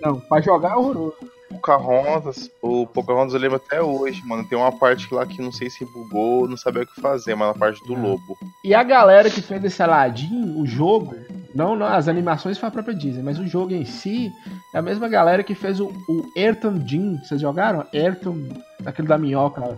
Não, 0.02 0.20
pra 0.20 0.40
jogar 0.40 0.72
é 0.72 0.76
horroroso. 0.76 1.14
Pocahontas, 1.50 2.50
o 2.62 2.86
Pocahontas 2.86 3.32
eu 3.34 3.40
lembro 3.40 3.56
até 3.56 3.80
hoje, 3.82 4.22
mano. 4.26 4.46
Tem 4.46 4.56
uma 4.58 4.70
parte 4.70 5.12
lá 5.12 5.24
que 5.26 5.40
não 5.40 5.50
sei 5.50 5.70
se 5.70 5.84
bugou, 5.86 6.46
não 6.46 6.56
sabia 6.56 6.82
o 6.82 6.86
que 6.86 7.00
fazer, 7.00 7.34
mas 7.34 7.48
na 7.48 7.54
parte 7.54 7.82
do 7.86 7.94
lobo. 7.94 8.36
E 8.62 8.74
a 8.74 8.82
galera 8.82 9.30
que 9.30 9.40
fez 9.40 9.64
esse 9.64 9.82
Aladdin, 9.82 10.60
o 10.60 10.66
jogo, 10.66 11.14
não, 11.54 11.74
não 11.74 11.86
as 11.86 12.06
animações 12.06 12.58
foi 12.58 12.68
a 12.68 12.72
própria 12.72 12.94
Disney, 12.94 13.22
mas 13.22 13.38
o 13.38 13.46
jogo 13.46 13.72
em 13.72 13.84
si 13.86 14.30
é 14.74 14.78
a 14.78 14.82
mesma 14.82 15.08
galera 15.08 15.42
que 15.42 15.54
fez 15.54 15.80
o, 15.80 15.86
o 16.08 16.30
Ayrton 16.36 16.82
Jim. 16.86 17.16
Vocês 17.24 17.40
jogaram? 17.40 17.86
Ayrton, 17.94 18.36
aquele 18.84 19.08
da 19.08 19.16
minhoca. 19.16 19.60
lá. 19.62 19.76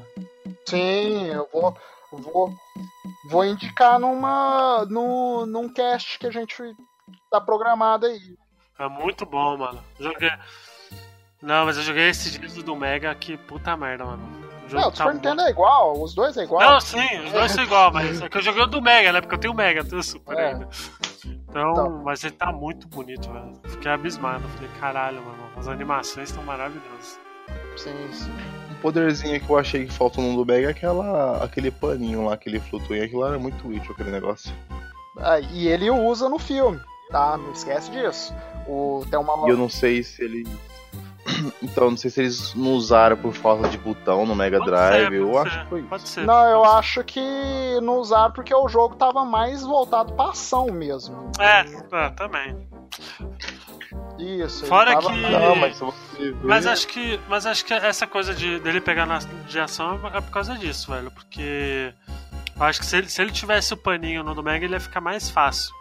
Sim, 0.66 1.26
eu 1.26 1.48
vou, 1.52 1.76
vou 2.12 2.54
vou 3.24 3.44
indicar 3.44 3.98
numa, 3.98 4.84
no, 4.86 5.46
num 5.46 5.72
cast 5.72 6.18
que 6.18 6.26
a 6.26 6.30
gente 6.30 6.56
tá 7.30 7.40
programado 7.40 8.06
aí. 8.06 8.36
É 8.78 8.88
muito 8.88 9.26
bom, 9.26 9.56
mano. 9.56 9.82
Joguei. 9.98 10.30
Não, 11.42 11.64
mas 11.64 11.76
eu 11.76 11.82
joguei 11.82 12.08
esse 12.08 12.38
dias 12.38 12.54
do 12.62 12.76
Mega 12.76 13.14
que 13.14 13.36
puta 13.36 13.76
merda, 13.76 14.04
mano. 14.04 14.22
O 14.70 14.74
não, 14.74 14.88
o 14.88 14.90
Super 14.90 15.04
tá 15.04 15.12
Nintendo 15.12 15.42
é 15.42 15.50
igual, 15.50 16.00
os 16.00 16.14
dois 16.14 16.36
é 16.36 16.44
igual. 16.44 16.60
Não, 16.60 16.80
sim, 16.80 17.24
os 17.24 17.32
dois 17.32 17.50
são 17.50 17.64
igual, 17.64 17.92
mas 17.92 18.22
é 18.22 18.28
que 18.28 18.38
eu 18.38 18.42
joguei 18.42 18.62
o 18.62 18.66
do 18.66 18.80
Mega, 18.80 19.12
né? 19.12 19.20
Porque 19.20 19.34
eu 19.34 19.38
tenho 19.38 19.52
o 19.52 19.56
Mega, 19.56 19.84
tenho 19.84 19.98
o 19.98 20.02
Super 20.02 20.38
é. 20.38 20.52
ainda. 20.52 20.68
Então, 21.24 21.72
então, 21.72 22.02
mas 22.04 22.22
ele 22.22 22.36
tá 22.36 22.52
muito 22.52 22.86
bonito, 22.86 23.32
velho. 23.32 23.60
Fiquei 23.64 23.90
abismado. 23.90 24.48
Falei, 24.48 24.70
caralho, 24.78 25.22
mano, 25.22 25.50
as 25.56 25.66
animações 25.66 26.28
estão 26.28 26.44
maravilhosas. 26.44 27.18
Sim, 27.76 28.12
sim. 28.12 28.69
Poderzinho 28.80 29.40
que 29.40 29.50
eu 29.50 29.58
achei 29.58 29.86
que 29.86 29.92
faltou 29.92 30.22
no 30.24 30.36
do 30.36 30.46
Mega 30.46 30.68
é 30.68 30.70
aquela, 30.70 31.42
aquele 31.44 31.70
paninho 31.70 32.26
lá, 32.26 32.34
aquele 32.34 32.60
flutuinho. 32.60 33.04
Aquilo 33.04 33.20
lá 33.20 33.28
era 33.28 33.38
muito 33.38 33.68
útil, 33.68 33.92
aquele 33.92 34.10
negócio. 34.10 34.52
Ah, 35.18 35.40
e 35.40 35.68
ele 35.68 35.90
usa 35.90 36.28
no 36.28 36.38
filme, 36.38 36.80
tá? 37.10 37.36
Não 37.36 37.52
esquece 37.52 37.90
disso. 37.90 38.34
O, 38.66 39.04
tem 39.10 39.18
uma... 39.18 39.46
E 39.46 39.50
eu 39.50 39.56
não 39.56 39.68
sei 39.68 40.02
se 40.02 40.22
ele 40.22 40.44
então, 41.62 41.90
não 41.90 41.96
sei 41.96 42.10
se 42.10 42.20
eles 42.20 42.54
não 42.54 42.72
usaram 42.72 43.16
por 43.16 43.32
falta 43.32 43.68
de 43.68 43.78
botão 43.78 44.26
no 44.26 44.34
Mega 44.34 44.58
pode 44.58 44.70
Drive. 44.70 45.08
Ser, 45.08 45.14
eu 45.14 45.32
ser, 45.32 45.38
acho 45.38 45.60
que 45.60 45.68
foi 45.68 45.82
pode 45.82 46.08
ser. 46.08 46.26
Não, 46.26 46.48
eu 46.48 46.64
acho 46.64 47.04
que 47.04 47.20
não 47.82 47.98
usaram 47.98 48.32
porque 48.32 48.54
o 48.54 48.68
jogo 48.68 48.96
tava 48.96 49.24
mais 49.24 49.62
voltado 49.62 50.12
pra 50.14 50.30
ação 50.30 50.66
mesmo. 50.66 51.30
É, 51.38 51.60
é 51.60 52.10
também. 52.10 52.56
Isso. 54.20 54.66
Fora 54.66 54.92
tava... 54.92 55.12
que. 55.12 55.20
Não, 55.20 55.56
mas, 55.56 55.80
mas 56.42 56.66
acho 56.66 56.86
que. 56.86 57.20
Mas 57.28 57.46
acho 57.46 57.64
que 57.64 57.72
essa 57.72 58.06
coisa 58.06 58.34
de, 58.34 58.58
dele 58.60 58.80
pegar 58.80 59.06
na 59.06 59.18
de 59.18 59.58
ação 59.58 60.00
é 60.14 60.20
por 60.20 60.30
causa 60.30 60.54
disso, 60.56 60.90
velho. 60.92 61.10
Porque. 61.10 61.92
Eu 62.56 62.62
acho 62.62 62.80
que 62.80 62.86
se 62.86 62.96
ele, 62.96 63.08
se 63.08 63.22
ele 63.22 63.32
tivesse 63.32 63.72
o 63.72 63.76
paninho 63.76 64.22
no 64.22 64.34
do 64.34 64.42
Mega, 64.42 64.64
ele 64.64 64.74
ia 64.74 64.80
ficar 64.80 65.00
mais 65.00 65.30
fácil. 65.30 65.74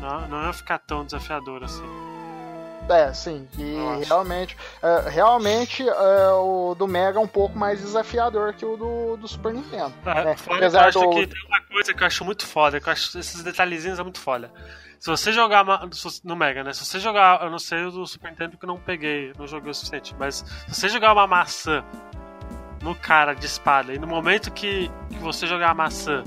Não, 0.00 0.28
não 0.28 0.46
ia 0.46 0.52
ficar 0.52 0.78
tão 0.78 1.04
desafiador 1.04 1.64
assim. 1.64 2.05
É, 2.88 3.12
sim. 3.12 3.48
E 3.58 4.04
realmente, 4.06 4.56
é, 4.82 5.08
realmente 5.08 5.88
é, 5.88 6.28
o 6.30 6.74
do 6.74 6.86
Mega 6.86 7.18
é 7.18 7.22
um 7.22 7.26
pouco 7.26 7.58
mais 7.58 7.80
desafiador 7.80 8.52
que 8.54 8.64
o 8.64 8.76
do, 8.76 9.16
do 9.16 9.28
Super 9.28 9.52
Nintendo. 9.52 9.92
É, 10.04 10.24
né? 10.24 10.36
Apesar 10.48 10.82
eu 10.82 10.88
acho 10.88 11.00
do... 11.00 11.10
que 11.10 11.26
tem 11.26 11.46
uma 11.46 11.60
coisa 11.62 11.94
que 11.94 12.02
eu 12.02 12.06
acho 12.06 12.24
muito 12.24 12.46
foda, 12.46 12.80
que 12.80 12.88
eu 12.88 12.92
acho 12.92 13.18
esses 13.18 13.42
detalhezinhos 13.42 13.98
é 13.98 14.02
muito 14.02 14.20
foda. 14.20 14.50
Se 14.98 15.10
você 15.10 15.32
jogar 15.32 15.64
no 16.24 16.36
Mega, 16.36 16.64
né? 16.64 16.72
Se 16.72 16.84
você 16.84 16.98
jogar, 16.98 17.42
eu 17.42 17.50
não 17.50 17.58
sei 17.58 17.84
o 17.84 17.90
do 17.90 18.06
Super 18.06 18.30
Nintendo 18.30 18.56
que 18.56 18.64
eu 18.64 18.68
não 18.68 18.78
peguei, 18.78 19.32
não 19.38 19.46
joguei 19.46 19.70
o 19.70 19.74
suficiente, 19.74 20.14
mas 20.18 20.44
se 20.68 20.74
você 20.74 20.88
jogar 20.88 21.12
uma 21.12 21.26
maçã 21.26 21.84
no 22.82 22.94
cara 22.94 23.34
de 23.34 23.46
espada 23.46 23.92
e 23.92 23.98
no 23.98 24.06
momento 24.06 24.50
que, 24.50 24.90
que 25.10 25.18
você 25.18 25.46
jogar 25.46 25.70
a 25.70 25.74
maçã, 25.74 26.22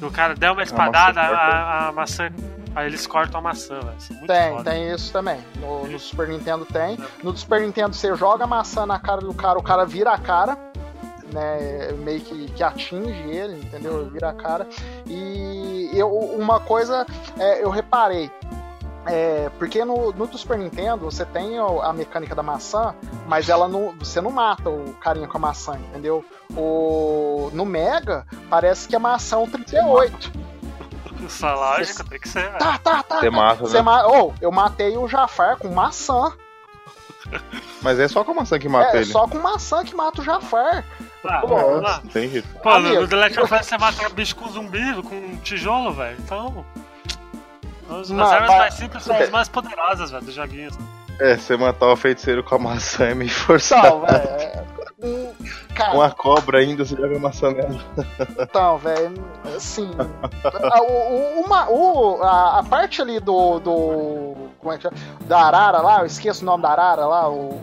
o 0.00 0.10
cara 0.10 0.34
der 0.34 0.50
uma 0.50 0.62
espadada, 0.62 1.20
a, 1.20 1.26
a, 1.26 1.88
a 1.88 1.92
maçã 1.92 2.30
Aí 2.74 2.86
eles 2.86 3.06
cortam 3.06 3.40
a 3.40 3.42
maçã, 3.42 3.80
velho. 3.80 4.26
Tem, 4.26 4.56
foda. 4.56 4.70
tem 4.70 4.92
isso 4.92 5.12
também. 5.12 5.38
No, 5.56 5.86
no, 5.86 5.98
Super 5.98 6.28
Nintendo 6.28 6.64
tem. 6.64 6.98
No 7.22 7.36
Super 7.36 7.60
Nintendo 7.60 7.94
você 7.94 8.14
joga 8.16 8.44
a 8.44 8.46
maçã 8.46 8.86
na 8.86 8.98
cara 8.98 9.20
do 9.20 9.34
cara, 9.34 9.58
o 9.58 9.62
cara 9.62 9.84
vira 9.84 10.12
a 10.12 10.18
cara, 10.18 10.56
né? 11.32 11.92
Meio 11.98 12.20
que, 12.20 12.46
que 12.52 12.62
atinge 12.62 13.22
ele, 13.28 13.60
entendeu? 13.60 14.08
Vira 14.10 14.30
a 14.30 14.34
cara. 14.34 14.66
E 15.06 15.90
eu, 15.92 16.08
uma 16.08 16.60
coisa 16.60 17.06
é, 17.38 17.62
eu 17.62 17.70
reparei. 17.70 18.30
É, 19.04 19.50
porque 19.58 19.84
no, 19.84 20.12
no 20.12 20.38
Super 20.38 20.56
Nintendo 20.56 21.04
você 21.04 21.24
tem 21.24 21.58
a 21.58 21.92
mecânica 21.92 22.34
da 22.34 22.42
maçã, 22.42 22.94
mas 23.26 23.48
ela 23.48 23.66
não, 23.66 23.92
você 23.98 24.20
não 24.20 24.30
mata 24.30 24.70
o 24.70 24.94
carinha 24.94 25.26
com 25.26 25.36
a 25.36 25.40
maçã, 25.40 25.76
entendeu? 25.76 26.24
O, 26.56 27.50
no 27.52 27.64
Mega 27.64 28.24
parece 28.48 28.88
que 28.88 28.94
a 28.94 29.00
maçã 29.00 29.36
é 29.36 29.38
um 29.40 29.50
38. 29.50 30.51
Essa 31.26 31.54
lógica 31.54 32.04
tem 32.04 32.18
que 32.18 32.28
ser. 32.28 32.50
Tá, 32.52 32.78
tá, 32.78 33.02
tá. 33.02 33.20
Você 33.20 33.30
tá. 33.30 33.36
mata, 33.36 33.60
Você 33.60 33.76
né? 33.76 33.82
ma... 33.82 34.06
oh, 34.06 34.32
eu 34.40 34.50
matei 34.50 34.96
o 34.96 35.08
Jafar 35.08 35.56
com 35.56 35.68
maçã. 35.68 36.32
Mas 37.80 37.98
é 37.98 38.08
só 38.08 38.24
com 38.24 38.34
maçã 38.34 38.58
que 38.58 38.68
mata 38.68 38.96
é, 38.96 39.00
ele. 39.00 39.10
É 39.10 39.12
só 39.12 39.26
com 39.26 39.38
maçã 39.38 39.84
que 39.84 39.94
mata 39.94 40.20
o 40.20 40.24
Jafar. 40.24 40.84
Ah, 41.24 41.40
Pô, 41.40 41.80
lá. 41.80 42.02
Tem 42.12 42.28
jeito. 42.28 42.48
Pô, 42.62 42.70
Amigo. 42.70 43.00
no 43.02 43.08
The 43.08 43.16
Last 43.16 43.40
of 43.40 43.54
Us 43.54 43.66
você 43.66 43.78
mata 43.78 44.08
bicho 44.10 44.36
com 44.36 44.48
zumbi, 44.48 45.02
com 45.02 45.14
um 45.14 45.36
tijolo, 45.36 45.92
velho. 45.92 46.16
Então. 46.18 46.64
As, 47.88 48.10
as 48.10 48.32
armas 48.32 48.50
mais 48.50 48.74
simples 48.74 49.02
são 49.04 49.16
as 49.16 49.30
mais 49.30 49.48
poderosas, 49.48 50.10
velho, 50.10 50.24
dos 50.24 50.34
joguinhos. 50.34 50.76
É, 51.18 51.36
você 51.36 51.56
matar 51.56 51.86
o 51.86 51.96
feiticeiro 51.96 52.42
com 52.42 52.54
a 52.54 52.58
maçã 52.58 53.06
é 53.06 53.14
meio 53.14 53.30
forçado. 53.30 53.88
Não, 53.88 54.00
velho. 54.00 54.81
É... 55.02 55.32
Cara, 55.74 55.94
uma 55.94 56.10
cobra 56.10 56.58
ainda, 56.58 56.84
você 56.84 56.94
joga 56.94 57.18
maçã 57.18 57.50
nela. 57.50 57.80
Então, 58.38 58.78
velho, 58.78 59.14
assim. 59.56 59.90
a, 60.70 60.82
uma, 61.40 61.70
o, 61.70 62.22
a, 62.22 62.58
a, 62.60 62.62
parte 62.62 63.02
ali 63.02 63.18
do. 63.18 63.58
do 63.58 64.34
como 64.58 64.72
é 64.72 64.76
que 64.76 64.82
chama? 64.82 64.96
Da 65.22 65.40
Arara 65.40 65.80
lá, 65.80 66.00
eu 66.00 66.06
esqueço 66.06 66.42
o 66.42 66.46
nome 66.46 66.62
da 66.62 66.70
Arara 66.70 67.06
lá, 67.06 67.28
o. 67.28 67.60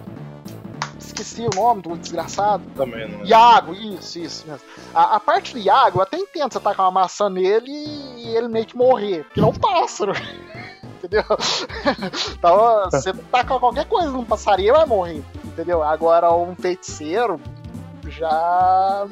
Esqueci 0.97 1.47
o 1.47 1.55
nome 1.55 1.81
do 1.81 1.97
desgraçado. 1.97 2.63
Também, 2.75 3.09
não. 3.09 3.21
É. 3.21 3.25
Iago, 3.25 3.73
isso, 3.73 4.19
isso 4.19 4.47
mesmo. 4.47 4.65
A, 4.93 5.15
a 5.15 5.19
parte 5.19 5.53
do 5.53 5.59
Iago, 5.59 5.99
eu 5.99 6.03
até 6.03 6.17
entendo 6.17 6.51
você 6.51 6.59
tacar 6.59 6.85
uma 6.85 7.01
maçã 7.01 7.29
nele 7.29 7.71
e 7.71 8.35
ele 8.35 8.47
meio 8.47 8.65
que 8.65 8.75
morrer, 8.75 9.23
porque 9.23 9.39
ele 9.39 9.47
é 9.47 9.49
um 9.49 9.53
pássaro. 9.53 10.13
Entendeu? 10.99 11.23
então, 12.37 12.89
você 12.91 13.13
taca 13.13 13.59
qualquer 13.59 13.85
coisa 13.85 14.11
num 14.11 14.25
passarinho, 14.25 14.73
vai 14.73 14.85
morrer 14.85 15.23
entendeu? 15.59 15.83
Agora 15.83 16.33
um 16.33 16.55
feiticeiro 16.55 17.39
já 18.07 19.05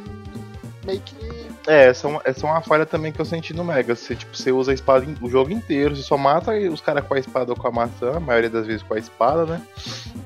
meio 0.85 1.01
que. 1.01 1.46
É, 1.68 1.88
essa 1.88 2.07
é, 2.07 2.09
uma, 2.09 2.22
essa 2.24 2.47
é 2.47 2.49
uma 2.49 2.61
falha 2.61 2.86
também 2.86 3.11
que 3.11 3.20
eu 3.20 3.26
senti 3.26 3.53
no 3.53 3.63
Mega. 3.63 3.93
Você, 3.93 4.15
tipo, 4.15 4.36
você 4.36 4.53
usa 4.53 4.72
a 4.72 4.74
espada 4.74 5.05
o 5.22 5.30
jogo 5.30 5.51
inteiro, 5.51 5.95
você 5.95 6.01
só 6.01 6.18
mata 6.18 6.53
os 6.53 6.80
caras 6.80 7.05
com 7.05 7.13
a 7.13 7.20
espada 7.20 7.51
ou 7.51 7.57
com 7.57 7.68
a 7.68 7.72
maçã, 7.72 8.15
a 8.15 8.20
maioria 8.22 8.49
das 8.49 8.65
vezes 8.65 8.82
com 8.82 8.93
a 8.93 8.97
espada, 8.97 9.45
né? 9.45 9.61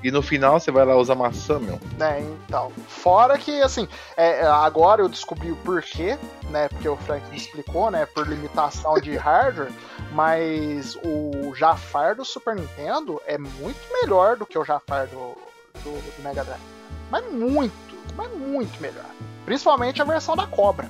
E 0.04 0.12
no 0.12 0.22
final 0.22 0.60
você 0.60 0.70
vai 0.70 0.86
lá 0.86 0.96
usar 0.96 1.16
maçã, 1.16 1.58
meu. 1.58 1.80
É, 2.00 2.20
então. 2.20 2.72
Fora 2.88 3.40
que, 3.40 3.60
assim, 3.64 3.88
é, 4.16 4.46
agora 4.46 5.02
eu 5.02 5.10
descobri 5.10 5.52
o 5.52 5.56
porquê, 5.58 6.16
né? 6.52 6.70
Porque 6.70 6.88
o 6.88 6.96
Frank 6.96 7.28
me 7.32 7.38
explicou, 7.38 7.90
né? 7.90 8.06
Por 8.06 8.28
limitação 8.28 9.00
de 9.00 9.16
hardware, 9.16 9.72
mas 10.12 10.96
o 11.04 11.56
Jafar 11.56 12.16
do 12.16 12.24
Super 12.24 12.56
Nintendo 12.56 13.20
é 13.26 13.40
muito 13.40 13.80
melhor 13.92 14.38
do 14.38 14.46
que 14.46 14.60
o 14.60 14.64
Jafar 14.64 15.08
do, 15.08 15.36
do, 15.84 15.92
do 15.92 16.24
Mega 16.24 16.44
Drive. 16.44 16.62
Mas 17.10 17.26
muito, 17.34 17.98
mas 18.16 18.32
muito 18.32 18.80
melhor. 18.80 19.06
Principalmente 19.44 20.02
a 20.04 20.06
versão 20.06 20.36
da 20.36 20.46
cobra. 20.46 20.90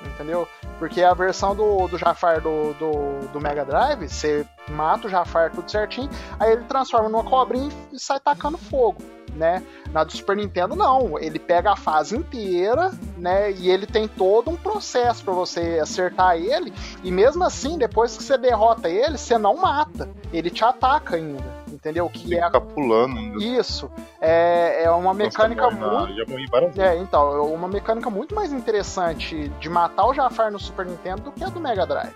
Entendeu? 0.00 0.46
Porque 0.78 1.02
a 1.02 1.14
versão 1.14 1.54
do, 1.54 1.88
do 1.88 1.96
Jafar 1.96 2.40
do, 2.40 2.74
do, 2.74 3.28
do 3.32 3.40
Mega 3.40 3.64
Drive, 3.64 4.08
você 4.08 4.46
mata 4.68 5.06
o 5.06 5.10
Jafar 5.10 5.50
tudo 5.50 5.70
certinho, 5.70 6.10
aí 6.38 6.52
ele 6.52 6.64
transforma 6.64 7.08
numa 7.08 7.24
cobrinha 7.24 7.70
e 7.92 7.98
sai 7.98 8.20
tacando 8.20 8.58
fogo 8.58 9.02
né? 9.36 9.62
Na 9.92 10.02
do 10.02 10.12
Super 10.12 10.36
Nintendo 10.36 10.74
não, 10.74 11.18
ele 11.18 11.38
pega 11.38 11.72
a 11.72 11.76
fase 11.76 12.16
inteira, 12.16 12.90
né? 13.16 13.52
E 13.52 13.70
ele 13.70 13.86
tem 13.86 14.08
todo 14.08 14.50
um 14.50 14.56
processo 14.56 15.22
para 15.22 15.34
você 15.34 15.78
acertar 15.80 16.36
ele 16.36 16.72
e 17.04 17.12
mesmo 17.12 17.44
assim, 17.44 17.78
depois 17.78 18.16
que 18.16 18.22
você 18.22 18.36
derrota 18.36 18.88
ele, 18.88 19.18
você 19.18 19.38
não 19.38 19.56
mata, 19.56 20.08
ele 20.32 20.50
te 20.50 20.64
ataca 20.64 21.16
ainda 21.16 21.55
entendeu? 21.86 22.10
Que 22.10 22.34
é 22.34 22.44
fica 22.44 22.60
pulando. 22.60 23.16
Ainda. 23.16 23.44
Isso. 23.44 23.90
É, 24.20 24.84
é 24.84 24.90
uma 24.90 25.14
mecânica 25.14 25.70
muito. 25.70 26.14
Já 26.14 26.24
morri 26.26 26.46
várias 26.50 26.78
É, 26.78 26.96
então, 26.96 27.32
é 27.32 27.40
uma 27.40 27.68
mecânica 27.68 28.10
muito 28.10 28.34
mais 28.34 28.52
interessante 28.52 29.48
de 29.60 29.68
matar 29.68 30.06
o 30.06 30.14
Jafar 30.14 30.50
no 30.50 30.58
Super 30.58 30.86
Nintendo 30.86 31.22
do 31.22 31.32
que 31.32 31.44
a 31.44 31.48
do 31.48 31.60
Mega 31.60 31.86
Drive. 31.86 32.14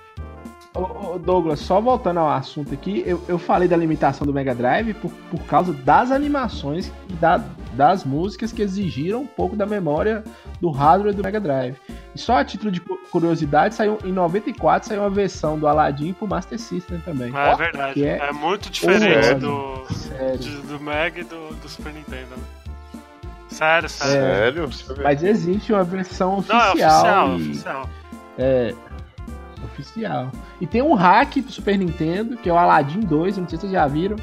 Ô, 0.72 1.18
Douglas, 1.18 1.58
só 1.58 1.80
voltando 1.80 2.20
ao 2.20 2.30
assunto 2.30 2.72
aqui, 2.72 3.02
eu, 3.04 3.20
eu 3.26 3.38
falei 3.38 3.66
da 3.66 3.76
limitação 3.76 4.24
do 4.24 4.32
Mega 4.32 4.54
Drive 4.54 4.94
por, 4.94 5.10
por 5.10 5.40
causa 5.40 5.72
das 5.72 6.12
animações 6.12 6.92
e 7.08 7.12
da, 7.14 7.38
das 7.72 8.04
músicas 8.04 8.52
que 8.52 8.62
exigiram 8.62 9.22
um 9.22 9.26
pouco 9.26 9.56
da 9.56 9.66
memória 9.66 10.22
do 10.60 10.70
hardware 10.70 11.12
do 11.12 11.24
Mega 11.24 11.40
Drive. 11.40 11.76
E 12.14 12.18
só 12.18 12.36
a 12.36 12.44
título 12.44 12.70
de 12.70 12.80
curiosidade, 12.80 13.74
saiu 13.74 13.98
em 14.04 14.12
94 14.12 14.88
saiu 14.88 15.02
uma 15.02 15.10
versão 15.10 15.58
do 15.58 15.66
Aladdin 15.66 16.12
pro 16.12 16.28
Master 16.28 16.58
System 16.58 17.00
também. 17.00 17.36
É, 17.36 17.50
é 17.50 17.56
verdade. 17.56 18.04
É, 18.04 18.18
é, 18.18 18.32
muito 18.32 18.70
diferente 18.70 19.34
do, 19.34 19.84
de, 20.38 20.56
do 20.68 20.78
Mega 20.78 21.20
e 21.20 21.24
do, 21.24 21.52
do 21.56 21.68
Super 21.68 21.92
Nintendo. 21.92 22.30
Né? 22.30 22.42
Sério, 23.48 23.88
sério. 23.88 24.64
É, 24.64 24.72
sério? 24.72 25.02
Mas 25.02 25.24
existe 25.24 25.72
uma 25.72 25.82
versão 25.82 26.38
oficial. 26.38 26.60
Não, 26.60 26.66
é 26.66 26.70
oficial, 26.70 27.28
e, 27.28 27.34
oficial. 27.34 27.90
É, 28.38 28.74
oficial. 29.64 30.30
E 30.60 30.66
tem 30.66 30.82
um 30.82 30.94
hack 30.94 31.42
pro 31.42 31.52
Super 31.52 31.78
Nintendo, 31.78 32.36
que 32.36 32.48
é 32.48 32.52
o 32.52 32.58
Aladdin 32.58 33.00
2, 33.00 33.38
não 33.38 33.48
sei 33.48 33.58
se 33.58 33.62
vocês 33.62 33.72
já 33.72 33.86
viram, 33.86 34.16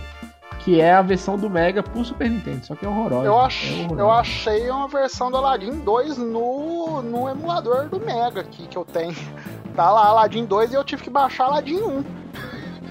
que 0.59 0.81
é 0.81 0.93
a 0.93 1.01
versão 1.01 1.37
do 1.37 1.49
Mega 1.49 1.81
pro 1.81 2.03
Super 2.03 2.29
Nintendo, 2.29 2.65
só 2.65 2.75
que 2.75 2.85
é 2.85 2.89
horrorosa. 2.89 3.25
Eu, 3.25 3.39
ach, 3.39 3.63
é 3.65 4.01
eu 4.01 4.11
achei 4.11 4.69
uma 4.69 4.87
versão 4.87 5.31
do 5.31 5.37
Aladdin 5.37 5.79
2 5.79 6.17
no, 6.17 7.01
no 7.01 7.29
emulador 7.29 7.87
do 7.87 7.99
Mega 7.99 8.41
aqui 8.41 8.67
que 8.67 8.77
eu 8.77 8.85
tenho. 8.85 9.15
Tá 9.77 9.91
lá 9.91 10.07
Aladdin 10.07 10.43
2 10.43 10.71
e 10.71 10.73
eu 10.73 10.83
tive 10.83 11.03
que 11.03 11.09
baixar 11.11 11.45
Aladdin 11.45 11.79
1. 11.79 12.03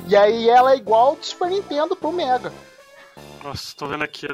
E 0.07 0.14
aí 0.14 0.49
ela 0.49 0.70
é 0.70 0.76
igual 0.76 1.16
do 1.16 1.26
Super 1.26 1.51
Nintendo 1.51 1.97
pro 1.97 2.12
Mega. 2.12 2.53
Nossa, 3.42 3.74
tô 3.76 3.88
vendo 3.88 4.05
aqui. 4.05 4.28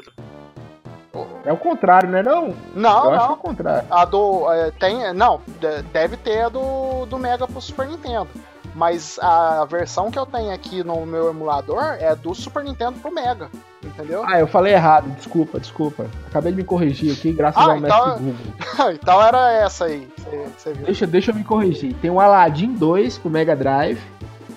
É 1.45 1.53
o 1.53 1.57
contrário, 1.57 2.09
né? 2.09 2.23
Não? 2.23 2.55
Não, 2.73 3.05
Eu 3.05 3.11
não. 3.11 3.13
acho 3.13 3.29
é 3.31 3.33
o 3.33 3.37
contrário. 3.37 3.87
A 3.91 4.03
do. 4.05 4.51
é, 4.51 4.71
tem. 4.71 5.13
Não, 5.13 5.41
de- 5.59 5.83
deve 5.93 6.17
ter 6.17 6.41
a 6.45 6.49
do, 6.49 7.05
do 7.05 7.19
Mega 7.19 7.45
pro 7.47 7.61
Super 7.61 7.87
Nintendo. 7.87 8.27
Mas 8.75 9.19
a 9.21 9.63
versão 9.65 10.09
que 10.09 10.17
eu 10.17 10.25
tenho 10.25 10.51
aqui 10.51 10.83
no 10.83 11.05
meu 11.05 11.29
emulador 11.29 11.83
é 11.99 12.15
do 12.15 12.33
Super 12.33 12.63
Nintendo 12.63 12.97
pro 12.99 13.13
Mega. 13.13 13.47
Entendeu? 13.85 14.23
Ah, 14.25 14.39
eu 14.39 14.47
falei 14.47 14.73
errado. 14.73 15.11
Desculpa, 15.11 15.59
desculpa. 15.59 16.07
Acabei 16.27 16.51
de 16.51 16.57
me 16.57 16.63
corrigir 16.63 17.13
aqui, 17.13 17.31
graças 17.31 17.61
Ah, 17.61 17.73
ao 17.73 17.79
mestre 17.79 17.99
então- 17.99 18.17
Google. 18.17 18.35
então 18.99 19.21
era 19.21 19.51
essa 19.53 19.85
aí. 19.85 20.07
Você, 20.17 20.47
você 20.57 20.73
viu. 20.73 20.85
Deixa, 20.87 21.05
deixa 21.05 21.29
eu 21.29 21.35
me 21.35 21.43
corrigir. 21.43 21.93
Tem 22.01 22.09
o 22.09 22.19
Aladdin 22.19 22.73
2 22.73 23.19
pro 23.19 23.29
Mega 23.29 23.55
Drive, 23.55 23.99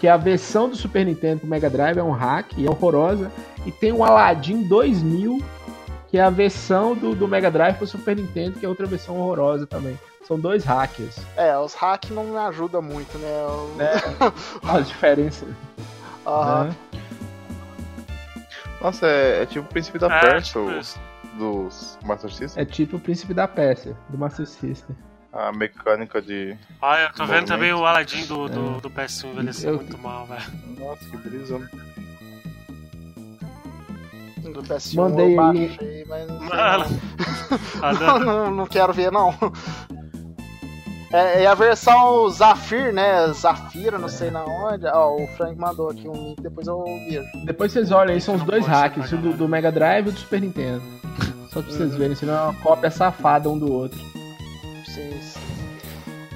que 0.00 0.06
é 0.06 0.10
a 0.10 0.16
versão 0.16 0.70
do 0.70 0.76
Super 0.76 1.04
Nintendo 1.04 1.40
pro 1.40 1.50
Mega 1.50 1.68
Drive, 1.68 1.98
é 1.98 2.02
um 2.02 2.12
hack 2.12 2.52
e 2.56 2.66
é 2.66 2.70
horrorosa. 2.70 3.30
E 3.66 3.70
tem 3.72 3.92
o 3.92 4.02
Aladdin 4.02 4.62
2000, 4.62 5.42
que 6.16 6.20
é 6.20 6.22
a 6.22 6.30
versão 6.30 6.94
do, 6.94 7.14
do 7.14 7.28
Mega 7.28 7.50
Drive 7.50 7.76
pro 7.76 7.86
Super 7.86 8.16
Nintendo, 8.16 8.58
que 8.58 8.64
é 8.64 8.68
outra 8.70 8.86
versão 8.86 9.18
horrorosa 9.18 9.66
também. 9.66 10.00
São 10.26 10.40
dois 10.40 10.64
hackers. 10.64 11.14
É, 11.36 11.54
os 11.58 11.74
hacks 11.74 12.08
não 12.10 12.24
me 12.24 12.38
ajudam 12.38 12.80
muito, 12.80 13.18
né? 13.18 13.28
Eu- 13.28 13.74
Né? 13.76 13.90
As 14.66 14.88
diferenças. 14.88 15.46
Aham. 16.26 16.64
né? 16.64 16.76
Nossa, 18.80 19.06
é, 19.06 19.42
é 19.42 19.46
tipo 19.46 19.66
o 19.66 19.68
príncipe 19.68 19.98
da 19.98 20.06
É, 20.06 20.20
Pérsia 20.20 20.42
tipo 20.42 20.60
o- 21.34 21.38
dos 21.38 21.98
Master 22.02 22.32
System. 22.32 22.62
É 22.62 22.64
tipo 22.64 22.96
o 22.96 23.00
Príncipe 23.00 23.34
da 23.34 23.46
Pérsia, 23.46 23.94
do 24.08 24.16
Master 24.16 24.46
System. 24.46 24.96
A 25.34 25.52
mecânica 25.52 26.22
de. 26.22 26.56
Olha, 26.80 27.02
eu 27.02 27.12
tô 27.12 27.26
vendo 27.26 27.46
também 27.46 27.74
o 27.74 27.84
Aladdin 27.84 28.24
do, 28.24 28.48
do, 28.48 28.80
do 28.80 28.90
PS1 28.90 29.32
envelheceu 29.32 29.72
Eu- 29.72 29.76
muito 29.76 29.98
mal, 29.98 30.24
velho. 30.26 30.42
Nossa, 30.78 31.04
que 31.10 31.16
brisa. 31.18 31.60
Do 34.56 34.62
PS1 34.62 34.94
Mandei 34.94 35.32
eu 35.32 35.36
baixei, 35.36 36.04
mas 36.08 36.26
não, 36.26 36.40
Mano. 36.40 36.84
Não. 37.82 38.20
não, 38.24 38.50
não 38.50 38.66
quero 38.66 38.90
ver, 38.94 39.12
não. 39.12 39.34
É, 41.12 41.42
é 41.42 41.46
a 41.46 41.54
versão 41.54 42.28
Zafir, 42.30 42.90
né? 42.92 43.30
Zafira, 43.34 43.98
não 43.98 44.08
sei 44.08 44.30
na 44.30 44.44
onde. 44.44 44.86
Ó, 44.86 45.14
o 45.16 45.26
Frank 45.36 45.58
mandou 45.58 45.90
aqui 45.90 46.08
um 46.08 46.14
link, 46.14 46.40
depois 46.40 46.66
eu 46.66 46.82
vejo. 47.08 47.26
Depois 47.44 47.70
vocês 47.70 47.92
olham 47.92 48.14
aí, 48.14 48.20
são 48.20 48.36
os 48.36 48.42
dois 48.42 48.66
hackers, 48.66 49.12
o 49.12 49.18
do, 49.18 49.32
do 49.34 49.46
Mega 49.46 49.70
Drive 49.70 50.06
e 50.06 50.08
o 50.08 50.12
do 50.12 50.18
Super 50.18 50.40
Nintendo. 50.40 50.82
Só 51.52 51.60
pra 51.60 51.70
vocês 51.70 51.94
verem, 51.94 52.16
senão 52.16 52.34
é 52.34 52.42
uma 52.44 52.54
cópia 52.54 52.90
safada 52.90 53.50
um 53.50 53.58
do 53.58 53.70
outro. 53.70 53.98
Sim, 54.86 55.20
sim. 55.20 55.40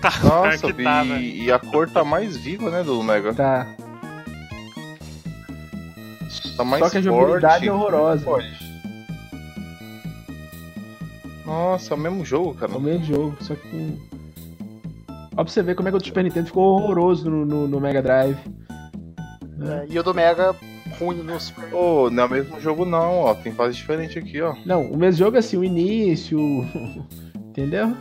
Tá, 0.01 0.13
Nossa, 0.23 0.73
que 0.73 0.83
tá, 0.83 1.05
e, 1.05 1.45
e 1.45 1.53
a 1.53 1.59
cor 1.59 1.89
tá 1.89 2.05
mais 2.05 2.37
viva, 2.37 2.71
né, 2.71 2.83
do 2.83 3.03
Mega. 3.03 3.35
Tá. 3.35 3.67
Tá 6.61 6.65
mais 6.65 6.85
Só 6.85 6.91
que 6.91 6.99
a 6.99 7.01
jogabilidade 7.01 7.67
é 7.67 7.73
horrorosa. 7.73 8.27
Nossa, 11.47 11.95
é 11.95 11.97
o 11.97 11.99
mesmo 11.99 12.23
jogo, 12.23 12.53
cara. 12.53 12.73
É 12.73 12.77
o 12.77 12.81
mesmo 12.81 13.03
jogo, 13.03 13.37
só 13.41 13.55
que 13.55 13.67
com. 13.71 13.99
Ó 15.33 15.43
pra 15.43 15.47
você 15.47 15.63
ver 15.63 15.75
como 15.75 15.89
é 15.89 15.91
que 15.91 15.97
o 15.97 16.01
do 16.01 16.05
Super 16.05 16.23
Nintendo 16.23 16.49
ficou 16.49 16.79
horroroso 16.79 17.31
no, 17.31 17.47
no, 17.47 17.67
no 17.67 17.81
Mega 17.81 18.03
Drive. 18.03 18.37
É, 18.37 19.87
e 19.89 19.99
o 19.99 20.03
do 20.03 20.13
Mega 20.13 20.55
ruim 20.99 21.23
no 21.23 21.41
Super 21.41 21.73
Ô, 21.73 22.11
não 22.11 22.25
é 22.25 22.27
o 22.27 22.31
mesmo 22.31 22.61
jogo 22.61 22.85
não, 22.85 23.21
ó. 23.21 23.35
Tem 23.35 23.55
fase 23.55 23.75
diferente 23.77 24.19
aqui, 24.19 24.43
ó. 24.43 24.55
Não, 24.67 24.83
o 24.83 24.99
mesmo 24.99 25.19
jogo 25.19 25.37
é 25.37 25.39
assim, 25.39 25.57
o 25.57 25.65
início. 25.65 26.39
Entendeu? 27.49 27.97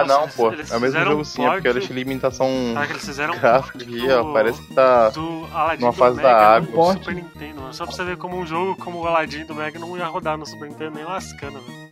Ah, 0.00 0.04
não, 0.04 0.22
eles- 0.22 0.34
pô. 0.34 0.52
eles 0.52 0.70
É 0.72 0.76
o 0.76 0.80
mesmo 0.80 1.00
jogo 1.04 1.20
um 1.20 1.24
sim, 1.24 1.44
é 1.44 1.50
porque 1.50 1.68
ela 1.68 1.80
tem 1.80 1.88
limitação 1.90 2.48
Cara, 2.74 2.86
que 2.86 2.92
eles 2.92 3.04
fizeram 3.04 3.34
um 3.34 3.38
gráfica 3.38 3.78
aqui, 3.78 4.06
do- 4.08 4.14
ó. 4.28 4.32
Parece 4.32 4.62
que 4.62 4.74
tá. 4.74 5.08
do 5.10 5.46
Aladdin 5.52 5.80
numa 5.82 5.92
do 5.92 5.98
fase 5.98 6.16
Mega 6.16 6.28
da 6.28 6.34
no 6.34 6.44
água. 6.56 6.72
Porte. 6.74 6.98
Super 7.00 7.14
Nintendo. 7.14 7.60
mano. 7.60 7.74
Só 7.74 7.86
pra 7.86 7.94
você 7.94 8.04
ver 8.04 8.16
como 8.16 8.36
um 8.38 8.46
jogo 8.46 8.76
como 8.76 9.00
o 9.00 9.06
Aladdin 9.06 9.44
do 9.46 9.54
Mega 9.54 9.78
não 9.78 9.96
ia 9.96 10.06
rodar 10.06 10.36
no 10.38 10.44
Super 10.46 10.68
Nintendo 10.68 10.94
nem 10.96 11.04
lascando, 11.04 11.60
velho. 11.60 11.90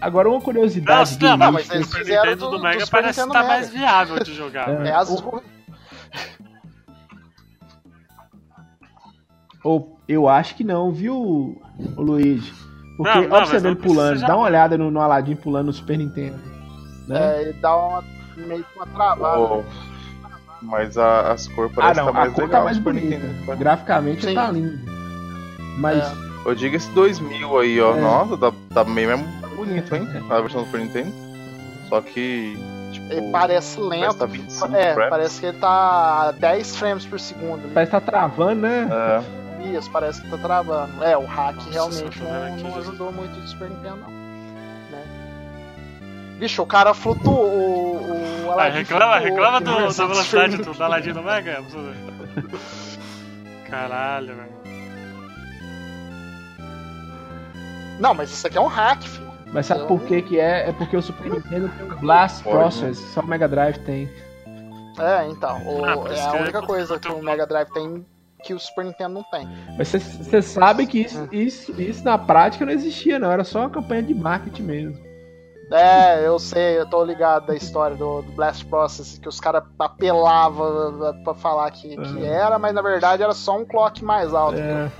Agora 0.00 0.28
uma 0.28 0.40
curiosidade. 0.40 0.98
Nossa, 0.98 1.16
do 1.16 1.26
não, 1.28 1.36
Não, 1.36 1.52
mas 1.52 1.70
eles 1.70 1.86
Super 1.86 1.98
fizeram 2.00 2.22
Nintendo 2.24 2.44
do- 2.44 2.50
do 2.50 2.56
do 2.56 2.62
Mega 2.62 2.84
Super 2.84 3.02
parece 3.02 3.20
Nintendo 3.20 3.38
estar 3.38 3.48
mais 3.48 3.66
Mega. 3.70 3.78
viável 3.78 4.18
de 4.24 4.34
jogar. 4.34 4.68
É. 4.84 4.88
É 4.88 4.92
as 4.94 5.20
ruins. 5.20 5.42
Ou 9.64 9.96
eu 10.08 10.28
acho 10.28 10.56
que 10.56 10.64
não, 10.64 10.90
viu, 10.90 11.14
o 11.16 12.02
Luigi? 12.02 12.52
Porque, 12.96 13.20
Não, 13.26 13.28
não, 13.28 13.54
ele 13.54 13.74
pulando, 13.76 14.08
precisa 14.10 14.26
dá 14.26 14.34
uma 14.36 14.42
já- 14.44 14.48
olhada 14.50 14.78
no, 14.78 14.90
no 14.90 15.00
Aladdin 15.00 15.34
pulando 15.36 15.66
no 15.66 15.72
Super 15.72 15.96
Nintendo. 15.98 16.36
Né? 17.08 17.18
É, 17.42 17.50
e 17.50 17.52
dá 17.54 17.74
uma, 17.76 18.04
meio 18.36 18.62
que 18.64 18.76
uma 18.76 18.86
travada. 18.86 19.38
Ô, 19.38 19.64
mas 20.62 20.96
a- 20.98 21.32
as 21.32 21.48
cores 21.48 21.72
ah, 21.72 21.80
parecem 21.80 22.04
não, 22.04 22.12
tá 22.12 22.18
mais 22.18 22.30
a 22.32 22.34
cor 22.34 22.44
legal 22.44 22.60
tá 22.60 22.64
mais 22.64 22.76
no 22.76 22.82
Super 22.82 22.94
bonita. 23.00 23.16
Nintendo, 23.16 23.46
cara. 23.46 23.58
Graficamente 23.58 24.26
Sim. 24.26 24.34
tá 24.34 24.50
lindo. 24.50 24.78
Mas 25.78 25.98
É. 26.04 26.32
Eu 26.44 26.54
digo 26.56 26.74
esse 26.74 26.90
2000 26.90 27.58
aí, 27.58 27.80
ó. 27.80 27.96
É. 27.96 28.00
Nossa, 28.00 28.36
tá, 28.36 28.52
tá 28.74 28.84
meio 28.84 29.08
mesmo 29.08 29.26
bonito, 29.56 29.94
hein? 29.94 30.08
A 30.28 30.40
versão 30.40 30.62
do 30.62 30.66
Super 30.66 30.80
Nintendo. 30.80 31.12
Só 31.88 32.00
que. 32.00 32.58
Tipo. 32.92 33.12
Ele 33.12 33.30
parece 33.30 33.76
parece 33.76 33.80
lento. 33.80 34.12
que 34.12 34.18
tá 34.18 34.26
25 34.26 34.76
É, 34.76 34.92
frames. 34.94 35.10
parece 35.10 35.40
que 35.40 35.46
ele 35.46 35.58
tá 35.58 35.68
a 36.28 36.32
10 36.32 36.76
frames 36.76 37.06
por 37.06 37.18
segundo. 37.20 37.64
ali. 37.64 37.72
parece 37.72 37.90
que 37.92 38.00
tá 38.00 38.00
travando, 38.00 38.60
né? 38.62 38.88
É. 38.90 39.41
Isso, 39.76 39.90
parece 39.90 40.20
que 40.22 40.28
tá 40.30 40.38
travando. 40.38 41.02
É, 41.04 41.16
o 41.16 41.24
hack 41.24 41.56
realmente 41.70 42.18
tô 42.18 42.24
vendo 42.24 42.32
não, 42.34 42.52
aqui, 42.54 42.62
não 42.62 42.70
já. 42.72 42.78
ajudou 42.78 43.12
muito 43.12 43.38
o 43.38 43.46
Super 43.48 43.70
Nintendo, 43.70 43.96
não. 43.96 44.10
Né? 44.10 45.04
Bicho, 46.38 46.62
o 46.62 46.66
cara 46.66 46.92
flutuou. 46.94 47.46
O, 47.46 48.46
o 48.46 48.50
Ah, 48.58 48.68
reclama, 48.68 49.18
flutuou 49.20 49.34
reclama 49.36 49.60
no 49.60 49.66
do, 49.66 49.96
da 49.96 50.06
velocidade 50.06 50.56
do, 50.58 50.72
do 50.74 50.82
Aladdin 50.84 51.12
do 51.12 51.22
Mega. 51.22 51.62
Caralho, 53.68 54.34
velho. 54.36 54.52
Não, 57.98 58.14
mas 58.14 58.30
isso 58.32 58.46
aqui 58.46 58.58
é 58.58 58.60
um 58.60 58.66
hack, 58.66 59.02
filho. 59.02 59.30
Mas 59.52 59.66
sabe 59.66 59.86
por 59.86 60.00
que 60.02 60.22
que 60.22 60.40
é? 60.40 60.70
É 60.70 60.72
porque 60.72 60.96
o 60.96 61.02
Super 61.02 61.30
Nintendo 61.30 61.68
tem 61.76 61.86
o 61.92 61.96
Blast 61.98 62.42
Pode, 62.42 62.56
Process, 62.56 62.98
só 63.12 63.20
o 63.20 63.26
Mega 63.26 63.46
Drive 63.46 63.78
tem. 63.80 64.10
É, 64.98 65.26
então. 65.28 65.62
o- 65.66 65.84
Ah, 65.84 66.12
é 66.12 66.20
a 66.22 66.30
que 66.30 66.36
única 66.38 66.62
coisa 66.62 66.98
que 66.98 67.08
o 67.08 67.22
Mega 67.22 67.46
Drive 67.46 67.68
tem 67.70 68.04
que 68.42 68.52
o 68.54 68.58
Super 68.58 68.84
Nintendo 68.84 69.14
não 69.14 69.22
tem. 69.24 69.48
Mas 69.76 69.88
você 69.88 70.42
sabe 70.42 70.86
que 70.86 71.00
isso, 71.00 71.28
isso, 71.32 71.80
isso 71.80 72.04
na 72.04 72.18
prática 72.18 72.64
não 72.66 72.72
existia, 72.72 73.18
não. 73.18 73.30
Era 73.30 73.44
só 73.44 73.60
uma 73.60 73.70
campanha 73.70 74.02
de 74.02 74.14
marketing 74.14 74.62
mesmo. 74.62 75.12
É, 75.70 76.26
eu 76.26 76.38
sei, 76.38 76.78
eu 76.78 76.86
tô 76.86 77.02
ligado 77.02 77.46
da 77.46 77.54
história 77.54 77.96
do, 77.96 78.20
do 78.20 78.32
Blast 78.32 78.64
Process, 78.66 79.18
que 79.18 79.26
os 79.28 79.40
caras 79.40 79.62
apelavam 79.78 81.14
pra 81.24 81.32
falar 81.34 81.70
que, 81.70 81.96
que 81.96 82.24
É. 82.24 82.26
era, 82.26 82.58
mas 82.58 82.74
na 82.74 82.82
verdade 82.82 83.22
era 83.22 83.32
só 83.32 83.56
um 83.58 83.64
clock 83.64 84.04
mais 84.04 84.34
alto. 84.34 84.58
É, 84.58 84.90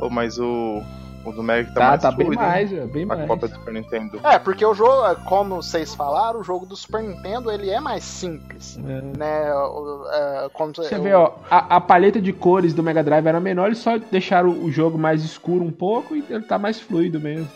Ô, 0.00 0.08
mas 0.08 0.38
o. 0.38 0.82
O 1.26 1.32
do 1.32 1.42
Mega 1.42 1.68
tá, 1.72 1.80
tá, 1.80 1.88
mais 1.88 2.02
tá 2.02 2.10
bem 2.12 2.26
fluido, 2.26 2.42
hein? 2.42 2.48
mais, 2.48 2.72
é, 2.72 2.86
bem 2.86 3.02
A 3.02 3.06
mais. 3.06 3.26
cópia 3.26 3.48
do 3.48 3.54
Super 3.56 3.74
Nintendo. 3.74 4.20
É, 4.22 4.38
porque 4.38 4.64
o 4.64 4.72
jogo, 4.72 5.16
como 5.24 5.56
vocês 5.56 5.92
falaram, 5.92 6.38
o 6.38 6.44
jogo 6.44 6.64
do 6.64 6.76
Super 6.76 7.02
Nintendo 7.02 7.50
ele 7.50 7.68
é 7.68 7.80
mais 7.80 8.04
simples, 8.04 8.78
É. 8.78 9.02
né? 9.18 9.52
O- 9.54 10.04
é, 10.12 10.48
Você 10.76 10.98
vê, 11.00 11.12
ó, 11.14 11.32
a, 11.50 11.76
a 11.76 11.80
paleta 11.80 12.20
de 12.20 12.32
cores 12.32 12.72
do 12.72 12.82
Mega 12.82 13.02
Drive 13.02 13.26
era 13.26 13.40
menor, 13.40 13.66
eles 13.66 13.78
só 13.78 13.98
deixaram 13.98 14.50
o 14.50 14.70
jogo 14.70 14.96
mais 14.96 15.24
escuro 15.24 15.64
um 15.64 15.72
pouco 15.72 16.14
e 16.14 16.24
ele 16.30 16.44
tá 16.44 16.58
mais 16.58 16.80
fluido 16.80 17.18
mesmo. 17.18 17.48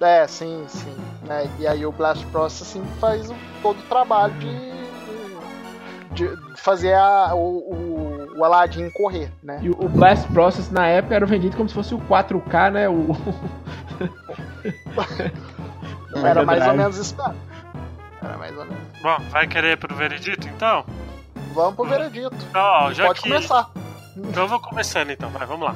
É, 0.00 0.26
sim, 0.26 0.64
sim. 0.66 0.96
né? 1.26 1.48
E 1.60 1.66
aí 1.66 1.84
o 1.86 1.92
Blast 1.92 2.24
Processing 2.28 2.82
faz 2.98 3.30
todo 3.62 3.78
o 3.78 3.82
trabalho 3.82 4.32
de, 4.34 6.26
de 6.26 6.36
fazer 6.56 6.94
a- 6.94 7.34
o, 7.34 7.38
o, 8.34 8.38
o 8.40 8.44
Aladdin 8.44 8.90
correr, 8.90 9.30
né? 9.42 9.58
E 9.62 9.70
o 9.70 9.84
o 9.84 9.88
Blast 9.88 10.26
Process 10.32 10.70
na 10.70 10.86
época 10.86 11.14
era 11.14 11.26
vendido 11.26 11.56
como 11.56 11.68
se 11.68 11.74
fosse 11.74 11.94
o 11.94 11.98
4K, 12.00 12.72
né? 12.72 12.88
O... 12.88 13.08
Era 16.14 16.40
Mega 16.40 16.44
mais 16.44 16.66
ou 16.66 16.74
menos 16.74 16.96
isso. 16.98 17.16
Era 18.22 18.36
mais 18.38 18.56
ou 18.56 18.64
menos. 18.64 18.82
Bom, 19.02 19.16
vai 19.30 19.46
querer 19.46 19.72
ir 19.72 19.76
pro 19.78 19.94
veredito 19.94 20.46
então? 20.48 20.84
Vamos 21.54 21.74
pro 21.74 21.84
veredito. 21.84 22.34
Então, 22.50 22.62
ó, 22.62 22.92
já 22.92 23.06
Pode 23.06 23.20
que. 23.22 23.28
começar. 23.28 23.70
Então 24.16 24.42
eu 24.44 24.48
vou 24.48 24.60
começando 24.60 25.10
então, 25.10 25.30
vai, 25.30 25.46
vamos 25.46 25.66
lá. 25.66 25.74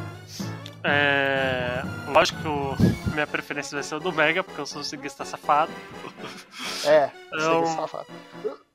É... 0.84 1.82
Lógico 2.08 2.38
que 2.40 2.48
o... 2.48 2.76
minha 3.14 3.26
preferência 3.26 3.74
vai 3.74 3.82
ser 3.82 3.94
o 3.96 4.00
do 4.00 4.12
Mega, 4.12 4.44
porque 4.44 4.60
eu 4.60 4.66
sou 4.66 4.82
um 4.82 4.84
seguista 4.84 5.24
safado. 5.24 5.70
É, 6.84 7.10
Então- 7.32 7.66
safado. 7.66 8.06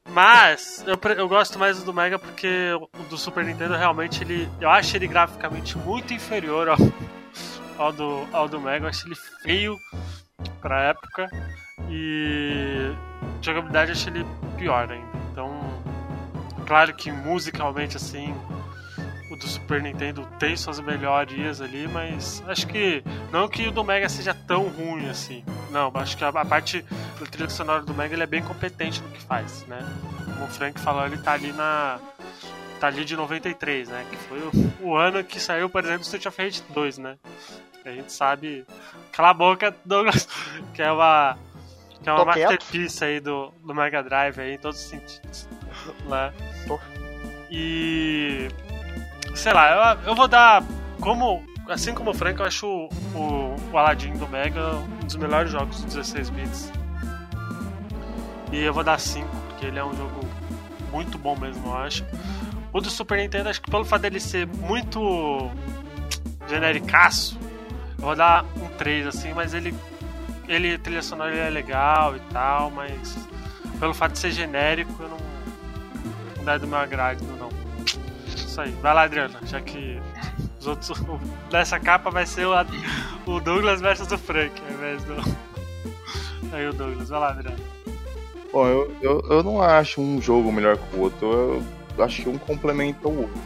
Mas 0.10 0.84
eu, 0.88 1.00
eu 1.14 1.28
gosto 1.28 1.58
mais 1.58 1.82
do 1.84 1.94
Mega 1.94 2.20
porque 2.20 2.72
o 2.74 3.04
do 3.04 3.18
Super 3.18 3.44
Nintendo 3.44 3.76
realmente 3.76 4.24
ele. 4.24 4.50
Eu 4.60 4.70
acho 4.70 4.96
ele 4.96 5.08
graficamente 5.08 5.78
muito 5.78 6.14
inferior 6.14 6.70
ao, 6.70 6.78
ao, 7.78 7.94
do, 7.94 8.28
ao 8.32 8.48
do 8.48 8.60
Mega. 8.60 8.86
Eu 8.86 8.90
acho 8.90 9.08
ele 9.08 9.16
feio 9.16 9.78
pra 10.60 10.90
época. 10.90 11.30
E 11.90 12.94
jogabilidade 13.42 13.92
eu 13.92 13.96
acho 13.96 14.10
ele 14.10 14.26
pior 14.58 14.92
ainda. 14.92 15.12
Então, 15.32 15.60
claro 16.66 16.94
que 16.94 17.12
musicalmente 17.12 17.98
assim. 17.98 18.36
O 19.32 19.36
do 19.36 19.48
Super 19.48 19.82
Nintendo 19.82 20.28
tem 20.38 20.58
suas 20.58 20.80
melhorias 20.80 21.62
ali, 21.62 21.88
mas 21.88 22.44
acho 22.48 22.68
que 22.68 23.02
não 23.32 23.48
que 23.48 23.68
o 23.68 23.72
do 23.72 23.84
Mega 23.84 24.10
seja 24.10 24.34
tão 24.34 24.68
ruim 24.68 25.10
assim. 25.10 25.44
Não, 25.72 25.90
acho 25.96 26.18
que 26.18 26.24
a, 26.24 26.28
a 26.28 26.46
parte 26.46 26.86
da 27.20 27.26
trilha 27.26 27.50
sonora 27.50 27.82
do 27.82 27.94
Mega 27.94 28.14
ele 28.14 28.24
é 28.24 28.28
bem 28.28 28.44
competente 28.44 29.02
no 29.02 29.10
que 29.10 29.22
faz, 29.22 29.66
né? 29.68 29.80
Como 30.26 30.46
o 30.46 30.50
Frank 30.50 30.80
falou, 30.82 31.06
ele 31.06 31.18
tá 31.18 31.32
ali 31.32 31.54
na 31.54 31.98
tá 32.82 32.88
ali 32.88 33.06
de 33.06 33.16
93, 33.16 33.88
né? 33.88 34.06
Que 34.10 34.18
foi 34.18 34.40
o, 34.40 34.88
o 34.88 34.96
ano 34.96 35.24
que 35.24 35.40
saiu, 35.40 35.70
por 35.70 35.84
exemplo, 35.84 36.02
Street 36.02 36.26
of 36.26 36.42
Rage 36.42 36.64
2, 36.70 36.98
né? 36.98 37.18
A 37.86 37.92
gente 37.92 38.12
sabe. 38.12 38.66
Cala 39.12 39.30
a 39.30 39.34
boca, 39.34 39.76
Douglas, 39.86 40.28
que 40.74 40.82
é 40.82 40.92
uma. 40.92 41.38
Que 42.02 42.10
é 42.10 42.12
uma 42.12 42.20
Tô 42.20 42.26
masterpiece 42.26 43.06
aí 43.06 43.20
do, 43.20 43.54
do 43.64 43.74
Mega 43.74 44.02
Drive 44.02 44.40
aí, 44.40 44.56
em 44.56 44.58
todos 44.58 44.80
os 44.80 44.90
sentidos. 44.90 45.48
Né? 46.08 46.34
Tô. 46.68 46.80
E. 47.50 48.48
Sei 49.36 49.54
lá, 49.54 49.96
eu, 50.04 50.10
eu 50.10 50.16
vou 50.16 50.28
dar. 50.28 50.64
Como. 51.00 51.44
Assim 51.68 51.94
como 51.94 52.12
o 52.12 52.14
Frank, 52.14 52.40
eu 52.40 52.46
acho 52.46 52.68
o, 52.68 52.90
o, 53.16 53.56
o 53.72 53.78
Aladdin 53.78 54.14
do 54.14 54.28
Mega 54.28 54.74
um 54.76 55.06
dos 55.06 55.16
melhores 55.16 55.52
jogos 55.52 55.82
dos 55.82 55.96
16 55.96 56.30
bits. 56.32 56.72
E 58.52 58.60
eu 58.60 58.74
vou 58.74 58.84
dar 58.84 59.00
5, 59.00 59.26
porque 59.48 59.68
ele 59.68 59.80
é 59.80 59.86
um 59.86 59.96
jogo 59.96 60.20
muito 60.92 61.18
bom 61.18 61.38
mesmo, 61.38 61.66
eu 61.68 61.78
acho. 61.78 62.06
O 62.74 62.82
do 62.82 62.90
Super 62.90 63.18
Nintendo, 63.18 63.50
acho 63.50 63.62
que 63.62 63.72
pelo 63.72 63.86
fato 63.86 64.02
dele 64.02 64.20
ser 64.20 64.46
muito 64.48 65.50
genericaço, 66.50 67.40
eu 67.98 68.06
vou 68.06 68.16
dar 68.16 68.44
um 68.58 68.68
3, 68.78 69.08
assim, 69.08 69.34
mas 69.34 69.54
ele. 69.54 69.74
Ele, 70.48 70.78
trilha 70.78 71.02
sonora 71.02 71.34
é 71.34 71.50
legal 71.50 72.18
e 72.18 72.20
tal, 72.32 72.70
mas 72.72 73.16
pelo 73.80 73.94
fato 73.94 74.14
de 74.14 74.20
ser 74.20 74.32
genérico, 74.32 74.92
eu 75.02 75.10
não. 75.10 75.18
Não 76.44 76.54
é 76.54 76.60
do 76.60 76.68
meu 76.68 76.78
agrado, 76.78 77.24
não. 77.38 77.50
Isso 78.52 78.60
aí. 78.60 78.72
Vai 78.82 78.94
lá, 78.94 79.04
Adriana, 79.04 79.40
já 79.44 79.62
que 79.62 79.98
os 80.60 80.68
outros. 80.68 80.92
Nessa 81.50 81.80
capa 81.80 82.12
vai 82.12 82.26
ser 82.26 82.46
o, 82.46 82.52
o 83.26 83.40
Douglas 83.40 83.80
versus 83.80 84.12
o 84.12 84.18
Frank, 84.18 84.52
ao 84.68 84.74
invés 84.74 85.02
do. 85.06 85.16
Aí 86.52 86.68
o 86.68 86.74
Douglas, 86.74 87.08
vai 87.08 87.20
lá, 87.22 87.30
Adriana. 87.30 87.58
Bom, 88.52 88.68
eu, 88.68 88.94
eu, 89.02 89.26
eu 89.30 89.42
não 89.42 89.62
acho 89.62 90.02
um 90.02 90.22
jogo 90.22 90.52
melhor 90.52 90.76
que 90.76 90.98
o 90.98 91.00
outro. 91.00 91.64
Eu 91.98 92.04
acho 92.04 92.24
que 92.24 92.28
um 92.28 92.38
complementa 92.38 93.08
o 93.08 93.22
outro. 93.22 93.42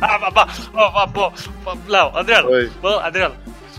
Ah! 0.00 0.18
Ó, 0.74 1.02
ó, 1.02 1.06
pô, 1.06 1.32
pô, 1.62 1.78
Léo, 1.86 2.16
Adriano, 2.16 2.48
ô, 2.82 2.88
Adriano, 2.98 3.36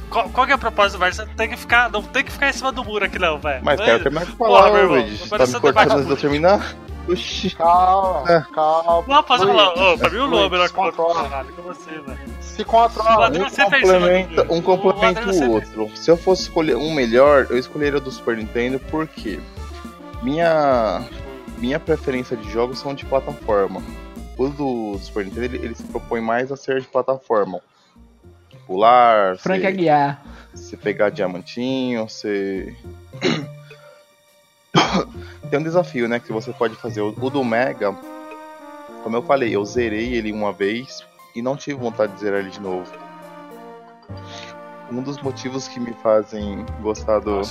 qual, 0.09 0.29
qual 0.29 0.45
que 0.45 0.53
é 0.53 0.55
a 0.55 0.57
proposta 0.57 0.97
do? 0.97 1.03
Você 1.03 1.25
tem 1.35 1.49
que 1.49 1.57
ficar, 1.57 1.91
não 1.91 2.01
tem 2.01 2.23
que 2.23 2.31
ficar 2.31 2.49
em 2.49 2.53
cima 2.53 2.71
do 2.71 2.81
muro 2.85 3.03
aqui, 3.03 3.19
não, 3.19 3.39
velho. 3.39 3.61
Mas 3.61 3.81
quero 3.81 4.03
terminar 4.03 4.25
de 4.25 4.31
falar, 4.37 4.69
Luigi. 4.69 5.17
Você 5.17 5.37
tá 5.37 5.45
me 5.45 5.53
que 5.53 5.59
cortando 5.59 5.91
antes 5.91 6.05
de 6.05 6.11
eu 6.11 6.17
terminar? 6.17 6.75
Oxi. 7.07 7.49
Calma, 7.55 8.47
calma. 8.53 9.03
Não, 9.07 9.23
Luiz, 9.23 9.27
falar, 9.27 9.93
ô, 9.93 9.97
pra 9.97 10.09
mim 10.09 10.17
o 10.17 10.25
Lô 10.25 10.45
é 10.45 10.49
melhor 10.49 10.69
que 10.69 10.79
o 10.79 10.83
outro, 10.83 11.03
controla. 11.03 11.29
caralho, 11.29 11.53
que 11.53 11.61
você, 11.61 11.91
velho. 11.91 12.19
Se 12.39 12.61
O 12.61 12.65
controla. 12.65 13.29
Um 13.29 13.45
é 13.45 13.49
cima 13.49 13.69
do 13.69 13.71
complementa, 13.81 14.53
um 14.53 14.61
complementa 14.61 15.29
o 15.31 15.51
outro. 15.51 15.91
Se 15.97 16.09
eu 16.09 16.15
fosse 16.17 16.43
escolher 16.43 16.77
um 16.77 16.93
melhor, 16.93 17.47
eu 17.49 17.57
escolheria 17.57 17.97
o 17.97 18.01
do 18.01 18.11
Super 18.11 18.37
Nintendo 18.37 18.79
porque 18.89 19.39
minha, 20.21 21.03
minha 21.57 21.79
preferência 21.79 22.37
de 22.37 22.49
jogos 22.49 22.79
são 22.79 22.93
de 22.93 23.05
plataforma. 23.05 23.81
O 24.37 24.47
do 24.47 24.97
Super 24.99 25.25
Nintendo 25.25 25.45
ele, 25.45 25.57
ele 25.57 25.75
se 25.75 25.83
propõe 25.83 26.21
mais 26.21 26.51
a 26.51 26.55
ser 26.57 26.79
de 26.79 26.87
plataforma. 26.87 27.59
Pular, 28.65 29.37
Frank 29.37 29.65
Aguiar. 29.65 30.23
você 30.53 30.77
pegar 30.77 31.09
diamantinho, 31.09 32.07
você. 32.07 32.73
Tem 35.49 35.59
um 35.59 35.63
desafio, 35.63 36.07
né? 36.07 36.19
Que 36.19 36.31
você 36.31 36.51
pode 36.53 36.75
fazer. 36.75 37.01
O, 37.01 37.09
o 37.09 37.29
do 37.29 37.43
Mega, 37.43 37.95
como 39.03 39.15
eu 39.15 39.23
falei, 39.23 39.55
eu 39.55 39.63
zerei 39.65 40.13
ele 40.13 40.31
uma 40.31 40.51
vez 40.51 41.05
e 41.35 41.41
não 41.41 41.55
tive 41.55 41.79
vontade 41.79 42.13
de 42.13 42.19
zerar 42.19 42.39
ele 42.39 42.49
de 42.49 42.61
novo. 42.61 42.91
Um 44.91 45.01
dos 45.01 45.19
motivos 45.21 45.67
que 45.67 45.79
me 45.79 45.93
fazem 45.93 46.65
gostar 46.81 47.19
do, 47.19 47.41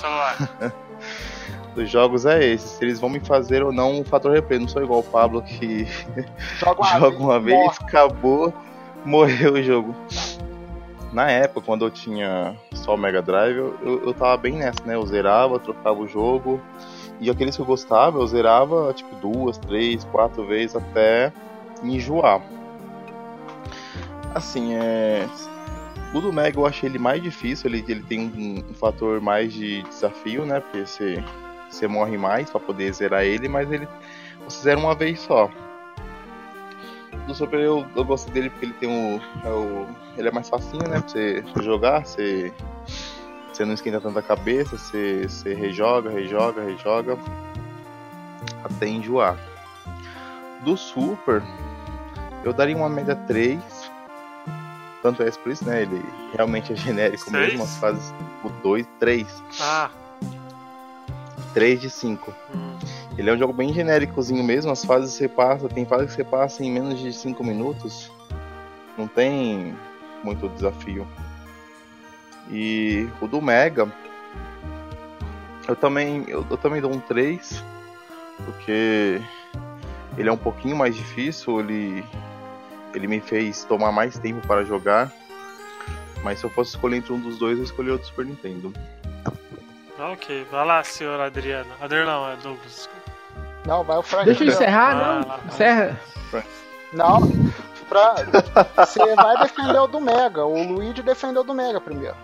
dos 1.75 1.91
jogos 1.91 2.25
é 2.27 2.45
esse. 2.45 2.77
Se 2.77 2.85
eles 2.85 3.01
vão 3.01 3.11
me 3.11 3.21
fazer 3.21 3.63
ou 3.63 3.73
não 3.73 4.01
o 4.01 4.05
fator 4.05 4.33
replay. 4.33 4.59
Não 4.59 4.69
sou 4.69 4.83
igual 4.83 5.01
o 5.01 5.05
Pablo 5.05 5.43
que 5.43 5.87
Joga 6.59 6.81
uma, 6.81 6.99
joga 7.01 7.19
uma 7.19 7.41
vez, 7.41 7.59
morre. 7.59 7.77
acabou, 7.81 8.55
morreu 9.05 9.55
o 9.55 9.63
jogo. 9.63 9.95
Na 11.13 11.31
época, 11.31 11.67
quando 11.67 11.85
eu 11.85 11.91
tinha 11.91 12.57
só 12.73 12.95
o 12.95 12.99
Mega 12.99 13.21
Drive, 13.21 13.57
eu, 13.57 13.79
eu, 13.83 14.07
eu 14.07 14.15
tava 14.15 14.37
bem 14.39 14.55
nessa, 14.55 14.83
né? 14.85 14.95
Eu 14.95 15.07
zerava, 15.07 15.59
trocava 15.59 16.01
o 16.01 16.09
jogo. 16.09 16.61
E 17.23 17.31
aqueles 17.31 17.55
que 17.55 17.63
eu 17.63 17.67
gostava, 17.67 18.19
eu 18.19 18.27
zerava 18.27 18.93
tipo 18.93 19.15
duas, 19.15 19.57
três, 19.57 20.03
quatro 20.07 20.45
vezes 20.45 20.75
até 20.75 21.33
enjoar. 21.81 22.43
Assim, 24.35 24.75
é. 24.75 25.29
O 26.13 26.21
do 26.21 26.33
Mega 26.33 26.59
eu 26.59 26.67
achei 26.67 26.89
ele 26.89 26.99
mais 26.99 27.23
difícil, 27.23 27.71
ele, 27.71 27.85
ele 27.87 28.03
tem 28.03 28.21
um, 28.21 28.65
um 28.69 28.75
fator 28.75 29.21
mais 29.21 29.53
de 29.53 29.83
desafio, 29.85 30.45
né? 30.45 30.59
Porque 30.59 30.85
você, 30.85 31.25
você 31.71 31.87
morre 31.87 32.19
mais 32.19 32.51
pra 32.51 32.59
poder 32.59 32.93
zerar 32.93 33.23
ele, 33.23 33.49
mas 33.49 33.71
ele. 33.71 33.87
Você 34.45 34.65
zera 34.65 34.81
uma 34.81 34.95
vez 34.95 35.21
só. 35.21 35.49
Do 37.29 37.35
Super 37.37 37.61
eu, 37.61 37.87
eu 37.95 38.05
gosto 38.05 38.33
dele 38.33 38.51
porque 38.51 38.67
ele 38.67 38.75
tem 38.75 38.91
é 39.45 39.49
o. 39.49 39.87
Ele 40.19 40.27
é 40.27 40.33
mais 40.33 40.49
facinho, 40.49 40.89
né? 40.89 40.99
Pra 40.99 41.09
você 41.09 41.45
jogar, 41.63 42.05
você. 42.05 42.53
Você 43.53 43.65
não 43.65 43.75
esquenta 43.75 44.01
tanta 44.01 44.23
cabeça, 44.23 44.79
você, 44.79 45.29
você 45.29 45.53
rejoga, 45.53 46.11
rejoga, 46.11 46.63
rejoga. 46.63 47.19
Até 48.65 48.89
enjoar. 48.89 49.39
Do 50.65 50.77
Super, 50.77 51.43
eu 52.45 52.53
daria 52.53 52.77
uma 52.77 52.89
média 52.89 53.15
3. 53.15 53.61
Tanto 55.03 55.23
é 55.23 55.31
por 55.31 55.53
isso, 55.53 55.65
né? 55.65 55.83
Ele 55.83 56.03
realmente 56.33 56.73
é 56.73 56.77
genérico 56.77 57.31
Seis? 57.31 57.33
mesmo. 57.33 57.65
As 57.65 57.77
fases. 57.77 58.15
O 58.43 58.49
2, 58.49 58.87
3. 58.99 59.27
Ah, 59.61 59.91
3 61.53 61.81
de 61.81 61.91
5. 61.91 62.33
hum. 62.55 62.79
Ele 63.19 63.29
é 63.29 63.33
um 63.35 63.39
jogo 63.39 63.53
bem 63.53 63.73
genéricozinho 63.75 64.43
mesmo, 64.43 64.73
as 64.73 64.85
fases 64.85 65.13
você 65.13 65.29
passa, 65.29 65.69
tem 65.69 65.85
fases 65.85 66.11
que 66.11 66.15
você 66.17 66.25
passa 66.25 66.65
em 66.65 66.71
menos 66.73 66.99
de 66.99 67.13
5 67.13 67.45
minutos. 67.45 68.11
Não 68.97 69.07
tem 69.07 69.77
muito 70.25 70.49
desafio. 70.49 71.07
E 72.51 73.09
o 73.21 73.27
do 73.27 73.41
Mega, 73.41 73.91
eu 75.69 75.77
também, 75.77 76.25
eu, 76.29 76.45
eu 76.51 76.57
também 76.57 76.81
dou 76.81 76.93
um 76.93 77.01
3, 77.01 77.63
porque 78.45 79.21
ele 80.19 80.29
é 80.29 80.33
um 80.33 80.37
pouquinho 80.37 80.77
mais 80.77 80.95
difícil, 80.95 81.61
ele, 81.61 82.05
ele 82.95 83.07
me 83.07 83.21
fez 83.21 83.65
tomar 83.65 83.93
mais 83.93 84.19
tempo 84.19 84.47
para 84.47 84.65
jogar. 84.65 85.11
Mas 86.23 86.39
se 86.39 86.45
eu 86.45 86.51
fosse 86.51 86.71
escolher 86.71 86.97
entre 86.99 87.13
um 87.13 87.19
dos 87.19 87.37
dois, 87.39 87.59
eu 87.59 87.65
escolhi 87.65 87.91
o 87.91 87.99
do 87.99 88.05
Super 88.07 88.25
Nintendo. 88.27 88.73
ok, 89.99 90.47
vai 90.51 90.67
lá, 90.67 90.85
senhor 90.85 91.19
Adriano. 91.21 91.71
Adriano 91.81 92.11
não, 92.11 92.31
é 92.31 92.37
Douglas. 92.37 92.89
Não, 93.67 93.83
vai 93.83 93.97
o 93.97 94.03
Frank. 94.03 94.27
Deixa 94.27 94.45
eu 94.45 94.49
encerrar, 94.49 94.91
Ah, 94.91 95.21
não? 95.21 95.29
lá. 95.29 95.41
Encerra. 95.49 96.01
Não, 96.93 97.21
pra... 97.89 98.15
você 98.85 99.15
vai 99.17 99.39
defender 99.39 99.79
o 99.79 99.87
do 99.87 100.01
Mega. 100.01 100.45
O 100.45 100.63
Luigi 100.63 101.03
defendeu 101.03 101.43
o 101.43 101.45
do 101.45 101.55
Mega 101.55 101.81
primeiro. 101.81 102.17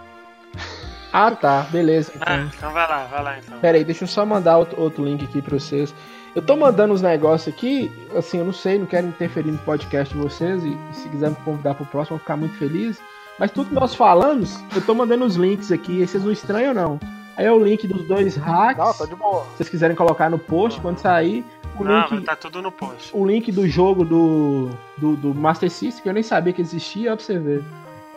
Ah, 1.12 1.30
tá. 1.30 1.62
Beleza. 1.70 2.12
Ah, 2.20 2.34
Então. 2.36 2.50
então 2.56 2.72
vai 2.72 2.88
lá, 2.88 3.04
vai 3.04 3.22
lá 3.22 3.38
então. 3.38 3.58
Pera 3.60 3.76
aí, 3.78 3.84
deixa 3.84 4.04
eu 4.04 4.08
só 4.08 4.24
mandar 4.26 4.58
outro, 4.58 4.80
outro 4.80 5.04
link 5.04 5.24
aqui 5.24 5.40
pra 5.42 5.58
vocês. 5.58 5.94
Eu 6.34 6.42
tô 6.42 6.56
mandando 6.56 6.92
os 6.94 7.02
negócios 7.02 7.52
aqui, 7.52 7.90
assim, 8.16 8.38
eu 8.38 8.44
não 8.44 8.52
sei, 8.52 8.78
não 8.78 8.86
quero 8.86 9.06
interferir 9.06 9.50
no 9.50 9.58
podcast 9.58 10.14
de 10.14 10.20
vocês 10.20 10.62
e, 10.62 10.68
e 10.68 10.94
se 10.94 11.08
quiser 11.08 11.30
me 11.30 11.36
convidar 11.36 11.74
pro 11.74 11.86
próximo, 11.86 12.14
eu 12.14 12.18
vou 12.18 12.22
ficar 12.22 12.36
muito 12.36 12.56
feliz. 12.58 13.00
Mas 13.38 13.50
tudo 13.50 13.68
que 13.70 13.74
nós 13.74 13.94
falamos, 13.94 14.62
eu 14.74 14.82
tô 14.82 14.94
mandando 14.94 15.24
os 15.24 15.36
links 15.36 15.72
aqui, 15.72 16.00
e 16.02 16.06
vocês 16.06 16.22
não 16.22 16.30
estranham 16.32 16.74
não. 16.74 17.00
Aí 17.36 17.46
é 17.46 17.52
o 17.52 17.58
link 17.62 17.86
dos 17.86 18.02
dois 18.06 18.36
hacks. 18.36 18.84
Não, 18.84 18.92
tá 18.92 19.06
de 19.06 19.14
boa. 19.14 19.44
Se 19.52 19.56
vocês 19.58 19.68
quiserem 19.68 19.96
colocar 19.96 20.28
no 20.28 20.38
post, 20.38 20.80
quando 20.80 20.98
sair, 20.98 21.44
o 21.78 21.84
Não, 21.84 22.08
link, 22.10 22.24
tá 22.24 22.34
tudo 22.36 22.60
no 22.60 22.70
post. 22.72 23.10
o 23.14 23.24
link 23.24 23.50
do 23.52 23.66
jogo 23.68 24.04
do, 24.04 24.68
do, 24.96 25.14
do 25.16 25.34
Master 25.34 25.70
System, 25.70 26.02
que 26.02 26.08
eu 26.08 26.12
nem 26.12 26.22
sabia 26.24 26.52
que 26.52 26.60
existia, 26.60 27.12
ó, 27.12 27.16
pra 27.16 27.24
você 27.24 27.38
ver. 27.38 27.64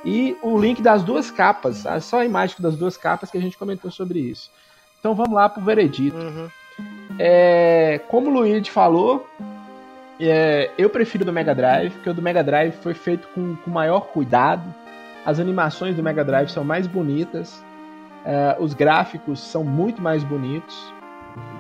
E 0.04 0.36
o 0.42 0.58
link 0.58 0.82
das 0.82 1.04
duas 1.04 1.30
capas, 1.30 1.84
tá? 1.84 2.00
só 2.00 2.20
a 2.20 2.26
imagem 2.26 2.56
das 2.60 2.76
duas 2.76 2.98
capas 2.98 3.30
que 3.30 3.38
a 3.38 3.42
gente 3.42 3.58
comentou 3.58 3.92
sobre 3.92 4.20
isso. 4.20 4.50
Então 5.00 5.14
vamos 5.14 5.34
lá 5.34 5.48
pro 5.48 5.64
veredito. 5.64 6.18
Uhum. 6.18 6.50
É, 7.20 8.00
como 8.08 8.30
o 8.30 8.34
Luigi 8.34 8.72
falou, 8.72 9.28
é, 10.20 10.72
eu 10.78 10.90
prefiro 10.90 11.26
do 11.26 11.34
Mega 11.34 11.54
Drive, 11.54 11.92
porque 11.94 12.10
o 12.10 12.14
do 12.14 12.22
Mega 12.22 12.44
Drive 12.44 12.74
foi 12.74 12.94
feito 12.94 13.28
com, 13.30 13.56
com 13.56 13.72
maior 13.72 14.02
cuidado. 14.08 14.74
As 15.26 15.40
animações 15.40 15.96
do 15.96 16.04
Mega 16.04 16.24
Drive 16.24 16.50
são 16.50 16.64
mais 16.64 16.88
bonitas. 16.88 17.64
é, 18.26 18.56
os 18.60 18.74
gráficos 18.74 19.40
são 19.40 19.64
muito 19.64 20.02
mais 20.02 20.24
bonitos. 20.24 20.94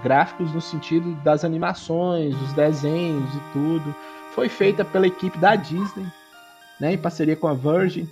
Gráficos 0.03 0.53
no 0.53 0.61
sentido 0.61 1.13
das 1.23 1.45
animações, 1.45 2.35
dos 2.35 2.53
desenhos 2.53 3.33
e 3.33 3.39
tudo. 3.53 3.95
Foi 4.33 4.49
feita 4.49 4.83
pela 4.83 5.07
equipe 5.07 5.37
da 5.37 5.55
Disney, 5.55 6.05
né, 6.79 6.93
em 6.93 6.97
parceria 6.97 7.35
com 7.35 7.47
a 7.47 7.53
Virgin. 7.53 8.07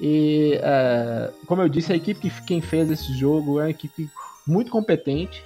E, 0.00 0.58
é, 0.62 1.30
como 1.46 1.62
eu 1.62 1.68
disse, 1.68 1.92
a 1.92 1.96
equipe 1.96 2.20
que 2.20 2.42
quem 2.44 2.60
fez 2.60 2.90
esse 2.90 3.12
jogo 3.18 3.60
é 3.60 3.64
uma 3.64 3.70
equipe 3.70 4.08
muito 4.46 4.70
competente 4.70 5.42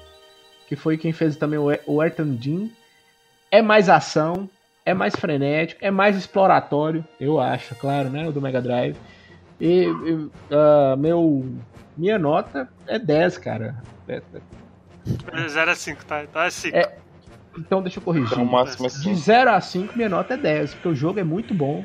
que 0.73 0.77
foi 0.77 0.97
quem 0.97 1.13
fez 1.13 1.37
também 1.37 1.59
o, 1.59 1.67
o 1.87 2.01
Ayrton 2.01 2.39
Jean. 2.41 2.71
É 3.51 3.61
mais 3.61 3.91
ação, 3.91 4.49
é 4.87 4.95
mais 4.95 5.15
frenético, 5.15 5.85
é 5.85 5.91
mais 5.91 6.17
exploratório, 6.17 7.05
eu 7.21 7.39
acho, 7.39 7.75
claro, 7.75 8.09
né? 8.09 8.27
O 8.27 8.33
do 8.33 8.41
Mega 8.41 8.63
Drive. 8.63 8.97
E, 9.61 9.85
e, 9.85 10.31
ah, 10.51 10.97
meu, 10.97 11.45
minha 11.95 12.19
nota 12.19 12.71
é 12.87 12.99
10, 12.99 13.37
cara. 13.37 13.83
É, 14.09 14.23
0 15.47 15.71
a 15.71 15.75
5, 15.75 16.05
tá? 16.07 16.25
Então 16.25 16.41
é 16.41 16.51
5. 16.51 16.75
É. 16.75 16.97
Então 17.59 17.83
deixa 17.83 17.99
eu 17.99 18.03
corrigir. 18.03 18.33
Então, 18.33 18.47
máximo 18.47 18.87
é 18.87 18.89
De 18.89 19.15
0 19.15 19.51
a 19.51 19.61
5, 19.61 19.95
minha 19.95 20.09
nota 20.09 20.33
é 20.33 20.37
10, 20.39 20.73
porque 20.73 20.89
o 20.89 20.95
jogo 20.95 21.21
é 21.21 21.25
muito 21.25 21.53
bom. 21.53 21.85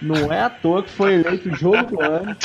Não 0.00 0.32
é 0.32 0.40
à 0.40 0.50
toa 0.50 0.82
que 0.82 0.90
foi 0.90 1.14
eleito 1.14 1.48
o 1.48 1.56
jogo 1.56 1.96
do 1.96 2.00
ano. 2.00 2.36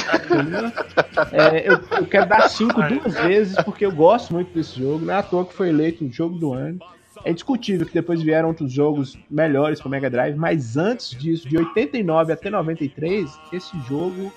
É, 1.32 1.70
eu, 1.70 1.80
eu, 1.98 2.06
quero 2.06 2.28
dar 2.28 2.50
5 2.50 2.82
duas 2.82 3.14
vezes, 3.16 3.56
porque 3.64 3.86
eu 3.86 3.92
gosto 3.92 4.34
muito 4.34 4.54
desse 4.54 4.80
jogo. 4.80 5.06
Não 5.06 5.14
é 5.14 5.18
à 5.18 5.24
toa 5.24 5.46
que 5.46 5.54
foi 5.54 5.70
eleito 5.70 6.04
o 6.04 6.12
jogo 6.12 6.38
do 6.38 6.54
ano. 6.54 6.80
É 7.24 7.32
indiscutível 7.32 7.86
que 7.86 7.94
depois 7.94 8.22
vieram 8.22 8.50
outros 8.50 8.72
jogos 8.72 9.18
melhores 9.30 9.80
para 9.80 9.90
Mega 9.90 10.10
Drive, 10.10 10.36
mas 10.36 10.76
antes 10.76 11.12
disso, 11.12 11.48
de 11.48 11.58
89 11.58 12.34
até 12.34 12.50
93, 12.50 13.30
esse 13.54 13.80
jogo 13.88 14.34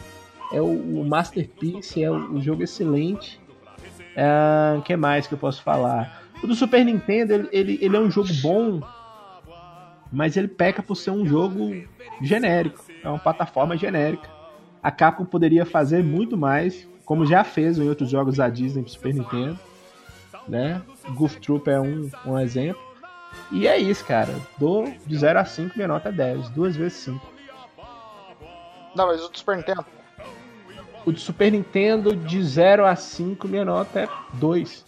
é 0.52 0.60
o, 0.60 0.66
o 1.00 1.04
Masterpiece, 1.04 2.04
é 2.04 2.10
o 2.10 2.40
jogo 2.40 2.62
excelente. 2.62 3.40
O 4.16 4.18
é, 4.18 4.80
que 4.84 4.96
mais 4.96 5.26
que 5.26 5.34
eu 5.34 5.38
posso 5.38 5.62
falar? 5.62 6.22
O 6.42 6.46
do 6.46 6.54
Super 6.54 6.84
Nintendo, 6.84 7.32
ele, 7.32 7.48
ele, 7.50 7.78
ele 7.80 7.96
é 7.96 8.00
um 8.00 8.10
jogo 8.10 8.28
bom, 8.40 8.80
mas 10.12 10.36
ele 10.36 10.48
peca 10.48 10.82
por 10.82 10.94
ser 10.94 11.10
um 11.10 11.26
jogo 11.26 11.74
genérico. 12.22 12.85
É 13.02 13.08
uma 13.08 13.18
plataforma 13.18 13.76
genérica. 13.76 14.28
A 14.82 14.90
Capcom 14.90 15.24
poderia 15.24 15.66
fazer 15.66 16.02
muito 16.02 16.36
mais, 16.36 16.88
como 17.04 17.26
já 17.26 17.42
fez 17.44 17.78
em 17.78 17.88
outros 17.88 18.10
jogos 18.10 18.36
da 18.36 18.48
Disney 18.48 18.82
pro 18.82 18.92
Super 18.92 19.14
Nintendo. 19.14 19.58
Né? 20.46 20.80
Goof 21.10 21.40
Troop 21.40 21.68
é 21.68 21.80
um, 21.80 22.10
um 22.24 22.38
exemplo. 22.38 22.80
E 23.50 23.66
é 23.66 23.76
isso, 23.78 24.04
cara. 24.04 24.34
Dou 24.58 24.92
de 25.06 25.16
0 25.16 25.38
a 25.38 25.44
5, 25.44 25.74
minha 25.76 25.88
nota 25.88 26.08
é 26.08 26.12
10. 26.12 26.50
Duas 26.50 26.76
vezes 26.76 26.98
5. 26.98 27.32
Não, 28.94 29.06
mas 29.06 29.22
o 29.22 29.28
do 29.28 29.36
Super 29.36 29.56
Nintendo. 29.56 29.84
O 31.04 31.12
de 31.12 31.20
Super 31.20 31.52
Nintendo, 31.52 32.16
de 32.16 32.42
0 32.42 32.86
a 32.86 32.96
5, 32.96 33.46
minha 33.46 33.64
nota 33.64 34.00
é 34.00 34.08
2. 34.34 34.84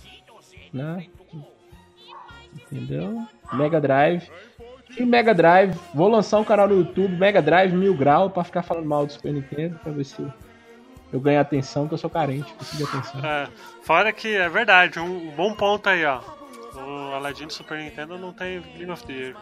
Né? 0.72 1.06
Entendeu? 2.54 3.26
Mega 3.52 3.80
Drive. 3.80 4.28
E 4.98 5.04
Mega 5.04 5.32
Drive, 5.32 5.78
vou 5.94 6.08
lançar 6.08 6.38
um 6.38 6.44
canal 6.44 6.66
no 6.66 6.78
YouTube, 6.78 7.16
Mega 7.16 7.40
Drive 7.40 7.72
Mil 7.72 7.94
Grau, 7.94 8.30
pra 8.30 8.42
ficar 8.42 8.62
falando 8.62 8.86
mal 8.86 9.06
do 9.06 9.12
Super 9.12 9.32
Nintendo, 9.32 9.78
pra 9.78 9.92
ver 9.92 10.04
se 10.04 10.26
eu 11.12 11.20
ganho 11.20 11.40
atenção, 11.40 11.86
que 11.86 11.94
eu 11.94 11.98
sou 11.98 12.10
carente, 12.10 12.52
preciso 12.54 12.78
de 12.78 12.84
atenção. 12.84 13.24
É, 13.24 13.48
fora 13.82 14.12
que 14.12 14.36
é 14.36 14.48
verdade, 14.48 14.98
um 14.98 15.30
bom 15.30 15.54
ponto 15.54 15.88
aí, 15.88 16.04
ó. 16.04 16.20
O 16.74 17.14
Aladdin 17.14 17.46
do 17.46 17.52
Super 17.52 17.78
Nintendo 17.78 18.18
não 18.18 18.32
tem 18.32 18.60
Game 18.76 18.90
of 18.90 19.06
the 19.06 19.12
Year. 19.12 19.36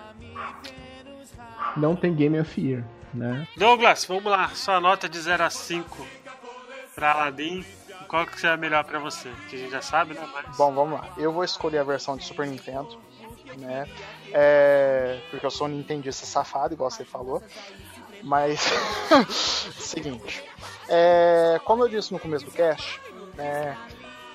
Não 1.77 1.97
tem 1.97 2.15
Game 2.15 2.39
of 2.39 2.61
Year, 2.61 2.85
né? 3.13 3.47
Douglas, 3.57 4.05
vamos 4.05 4.25
lá, 4.25 4.49
sua 4.51 4.79
nota 4.79 5.09
de 5.09 5.19
0 5.19 5.43
a 5.43 5.51
5 5.51 6.07
pra 6.95 7.13
Aladdin. 7.13 7.65
Qual 8.09 8.25
que 8.27 8.47
é 8.47 8.57
melhor 8.57 8.85
pra 8.85 8.99
você? 8.99 9.29
Que 9.49 9.57
a 9.57 9.59
gente 9.59 9.71
já 9.73 9.83
sabe, 9.83 10.15
né? 10.15 10.21
Mas... 10.33 10.57
Bom, 10.57 10.73
vamos 10.73 11.01
lá. 11.01 11.09
Eu 11.19 11.33
vou 11.33 11.43
escolher 11.43 11.79
a 11.79 11.85
versão 11.85 12.17
de 12.17 12.25
Super 12.25 12.47
Nintendo, 12.47 12.99
né? 13.57 13.89
É... 14.33 15.21
Porque 15.31 15.45
eu 15.45 15.51
sou 15.51 15.67
um 15.67 15.71
nintendista 15.71 16.27
safado, 16.27 16.75
igual 16.75 16.91
você 16.91 17.05
falou. 17.05 17.43
Mas, 18.23 18.61
seguinte. 19.79 20.45
É... 20.89 21.61
Como 21.65 21.85
eu 21.85 21.89
disse 21.89 22.13
no 22.13 22.19
começo 22.19 22.45
do 22.45 22.51
cast, 22.51 23.01
né? 23.35 23.77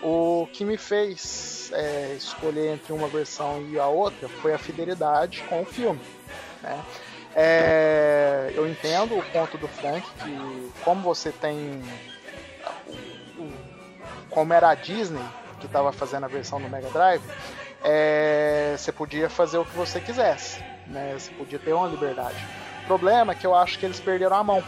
O 0.04 0.48
que 0.52 0.66
me 0.66 0.78
fez 0.78 1.72
é, 1.74 2.16
escolher 2.18 2.74
entre 2.74 2.92
uma 2.92 3.08
versão 3.08 3.62
e 3.70 3.80
a 3.80 3.86
outra 3.86 4.28
foi 4.28 4.52
a 4.52 4.58
fidelidade 4.58 5.44
com 5.44 5.62
o 5.62 5.66
filme. 5.66 6.02
Né? 6.64 6.84
É, 7.36 8.52
eu 8.56 8.68
entendo 8.68 9.18
o 9.18 9.24
ponto 9.24 9.58
do 9.58 9.68
Frank 9.68 10.06
que 10.06 10.72
como 10.84 11.02
você 11.02 11.32
tem 11.32 11.82
como 14.30 14.54
era 14.54 14.70
a 14.70 14.76
Disney 14.76 15.24
que 15.60 15.66
estava 15.66 15.92
fazendo 15.92 16.26
a 16.26 16.28
versão 16.28 16.60
do 16.60 16.68
Mega 16.68 16.90
Drive, 16.90 17.22
é, 17.84 18.76
você 18.78 18.92
podia 18.92 19.30
fazer 19.30 19.58
o 19.58 19.66
que 19.66 19.76
você 19.76 20.00
quisesse, 20.00 20.64
né? 20.88 21.14
Você 21.18 21.32
podia 21.32 21.60
ter 21.60 21.74
uma 21.74 21.88
liberdade. 21.88 22.38
O 22.84 22.88
problema 22.88 23.34
é 23.34 23.36
que 23.36 23.46
eu 23.46 23.56
acho 23.56 23.80
que 23.80 23.86
eles 23.86 24.00
perderam 24.00 24.36
a 24.36 24.44
mão, 24.44 24.64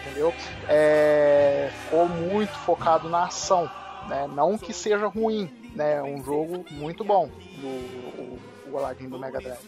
entendeu? 0.00 0.34
É, 0.68 1.70
ficou 1.84 2.08
muito 2.08 2.52
focado 2.58 3.08
na 3.08 3.24
ação, 3.24 3.70
né? 4.08 4.28
Não 4.32 4.58
que 4.58 4.72
seja 4.72 5.06
ruim, 5.06 5.50
né? 5.74 5.96
É 5.96 6.02
um 6.02 6.22
jogo 6.22 6.64
muito 6.70 7.04
bom 7.04 7.28
do 7.28 8.36
o, 8.70 8.78
Aladdin 8.78 9.08
do 9.08 9.18
Mega 9.18 9.40
Drive. 9.40 9.58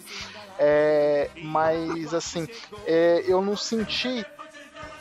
É, 0.58 1.30
mas 1.42 2.12
assim, 2.12 2.46
é, 2.86 3.24
eu 3.26 3.40
não 3.40 3.56
senti 3.56 4.24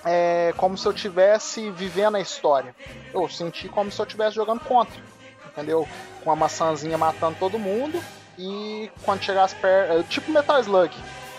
é, 0.05 0.53
como 0.55 0.77
se 0.77 0.87
eu 0.87 0.93
tivesse 0.93 1.69
vivendo 1.71 2.15
a 2.15 2.21
história. 2.21 2.75
Eu 3.13 3.27
senti 3.27 3.67
como 3.67 3.91
se 3.91 3.99
eu 3.99 4.05
estivesse 4.05 4.35
jogando 4.35 4.61
contra, 4.61 5.01
entendeu? 5.45 5.87
Com 6.27 6.31
a 6.33 6.35
maçãzinha 6.35 6.97
matando 6.97 7.37
todo 7.39 7.57
mundo 7.57 8.03
e 8.37 8.91
quando 9.05 9.23
chegasse 9.23 9.55
perto. 9.55 9.93
É, 9.93 10.03
tipo 10.03 10.29
Metal 10.29 10.59
Slug. 10.59 10.93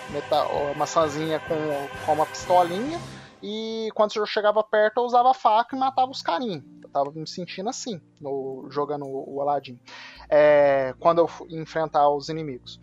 Metal, 0.09 0.51
maçãzinha 0.77 1.39
com, 1.41 2.07
com 2.07 2.15
uma 2.15 2.25
pistolinha 2.25 2.99
e 3.43 3.91
quando 3.95 4.17
eu 4.17 4.25
chegava 4.25 4.65
perto 4.65 4.97
eu 4.97 5.03
usava 5.03 5.35
faca 5.35 5.77
e 5.77 5.79
matava 5.79 6.11
os 6.11 6.23
carinhos. 6.23 6.65
Eu 6.83 6.89
tava 6.89 7.11
me 7.11 7.29
sentindo 7.29 7.69
assim, 7.69 8.01
no, 8.19 8.67
jogando 8.71 9.05
o 9.05 9.39
Aladdin. 9.43 9.79
É, 10.27 10.95
quando 10.99 11.19
eu 11.19 11.31
enfrentar 11.51 12.09
os 12.09 12.31
inimigos. 12.31 12.81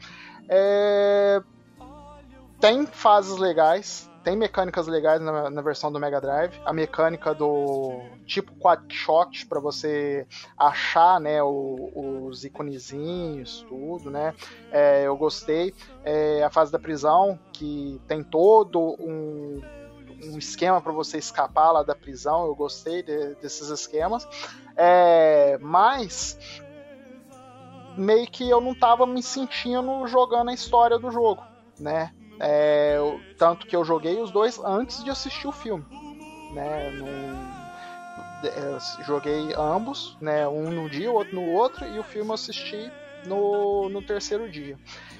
É, 0.47 1.41
tem 2.59 2.85
fases 2.85 3.35
legais, 3.35 4.07
tem 4.25 4.35
mecânicas 4.35 4.87
legais 4.87 5.21
na, 5.21 5.51
na, 5.51 5.61
versão 5.61 5.91
do 5.91 5.99
Mega 5.99 6.19
Drive. 6.19 6.59
A 6.65 6.73
mecânica 6.73 7.31
do 7.33 8.01
tipo 8.25 8.51
quadshot 8.55 9.45
para 9.45 9.59
você 9.59 10.25
achar, 10.57 11.21
né, 11.21 11.43
o, 11.43 12.25
os 12.25 12.43
iconezinhos, 12.43 13.63
tudo, 13.69 14.09
né? 14.09 14.33
É, 14.71 15.03
eu 15.03 15.15
gostei. 15.15 15.75
É, 16.03 16.43
a 16.43 16.49
fase 16.49 16.71
da 16.71 16.79
prisão 16.79 17.39
que 17.53 18.01
tem 18.07 18.23
todo 18.23 18.95
um 18.99 19.61
um 20.23 20.37
esquema 20.39 20.81
para 20.81 20.93
você 20.93 21.17
escapar 21.17 21.71
lá 21.71 21.83
da 21.83 21.93
prisão. 21.93 22.47
Eu 22.47 22.55
gostei 22.55 23.03
de, 23.03 23.35
desses 23.35 23.69
esquemas. 23.69 24.27
É, 24.75 25.57
mas 25.59 26.39
meio 27.95 28.25
que 28.25 28.49
eu 28.49 28.59
não 28.59 28.71
estava 28.71 29.05
me 29.05 29.21
sentindo 29.21 30.07
jogando 30.07 30.49
a 30.49 30.53
história 30.53 30.97
do 30.97 31.11
jogo, 31.11 31.43
né? 31.79 32.11
É, 32.39 32.97
tanto 33.37 33.65
que 33.65 33.75
eu 33.75 33.83
joguei 33.83 34.21
os 34.21 34.31
dois 34.31 34.59
antes 34.59 35.03
de 35.03 35.09
assistir 35.09 35.47
o 35.47 35.51
filme. 35.51 35.85
Né? 36.53 36.91
É, 38.43 39.03
joguei 39.03 39.53
ambos, 39.57 40.17
né? 40.21 40.47
um 40.47 40.69
no 40.69 40.89
dia, 40.89 41.11
o 41.11 41.15
outro 41.15 41.35
no 41.35 41.51
outro, 41.51 41.85
e 41.85 41.99
o 41.99 42.03
filme 42.03 42.29
eu 42.29 42.33
assisti 42.33 42.91
no, 43.25 43.89
no 43.89 44.01
terceiro 44.01 44.49
dia. 44.49 44.77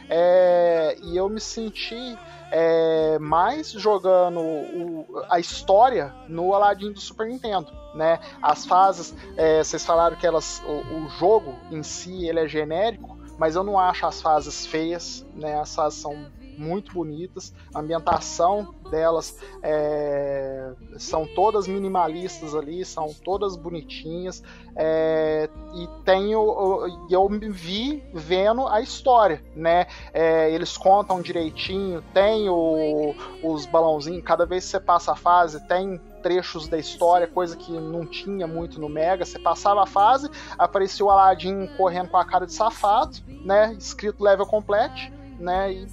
É, 0.09 0.97
e 1.01 1.17
eu 1.17 1.27
me 1.27 1.39
senti 1.39 2.17
é, 2.51 3.17
mais 3.19 3.71
jogando 3.71 4.39
o, 4.39 5.23
a 5.29 5.39
história 5.39 6.13
no 6.27 6.53
Aladdin 6.53 6.91
do 6.91 6.99
Super 6.99 7.27
Nintendo, 7.27 7.71
né? 7.95 8.19
As 8.41 8.65
fases, 8.65 9.15
é, 9.35 9.63
vocês 9.63 9.85
falaram 9.85 10.15
que 10.15 10.27
elas, 10.27 10.61
o, 10.65 11.05
o, 11.05 11.09
jogo 11.09 11.55
em 11.71 11.81
si 11.81 12.27
ele 12.27 12.39
é 12.39 12.47
genérico, 12.47 13.17
mas 13.37 13.55
eu 13.55 13.63
não 13.63 13.79
acho 13.79 14.05
as 14.05 14.21
fases 14.21 14.65
feias, 14.65 15.25
né? 15.33 15.59
As 15.59 15.73
fases 15.73 15.99
são 15.99 16.27
muito 16.57 16.93
bonitas. 16.93 17.53
A 17.73 17.79
ambientação 17.79 18.73
delas 18.89 19.37
é, 19.61 20.71
são 20.97 21.25
todas 21.25 21.67
minimalistas 21.67 22.55
ali, 22.55 22.83
são 22.85 23.13
todas 23.23 23.55
bonitinhas. 23.55 24.43
É, 24.75 25.49
e 25.73 25.87
tenho, 26.03 27.07
eu 27.09 27.29
me 27.29 27.49
vi 27.49 28.03
vendo 28.13 28.67
a 28.67 28.81
história, 28.81 29.41
né? 29.55 29.87
É, 30.13 30.51
eles 30.51 30.77
contam 30.77 31.21
direitinho, 31.21 32.03
tem 32.13 32.49
o, 32.49 33.15
os 33.41 33.65
balãozinhos, 33.65 34.23
cada 34.23 34.45
vez 34.45 34.65
que 34.65 34.71
você 34.71 34.79
passa 34.79 35.13
a 35.13 35.15
fase, 35.15 35.65
tem 35.67 35.99
trechos 36.25 36.67
da 36.67 36.79
história, 36.79 37.27
coisa 37.27 37.55
que 37.55 37.71
não 37.71 38.03
tinha 38.03 38.47
muito 38.47 38.81
no 38.81 38.89
Mega. 38.89 39.23
Você 39.23 39.37
passava 39.37 39.83
a 39.83 39.85
fase, 39.85 40.27
aparecia 40.57 41.05
o 41.05 41.09
Aladdin 41.11 41.67
correndo 41.77 42.09
com 42.09 42.17
a 42.17 42.25
cara 42.25 42.47
de 42.47 42.53
safado, 42.53 43.17
né? 43.45 43.75
Escrito 43.77 44.23
level 44.23 44.47
complete, 44.47 45.13
né? 45.39 45.71
E 45.71 45.87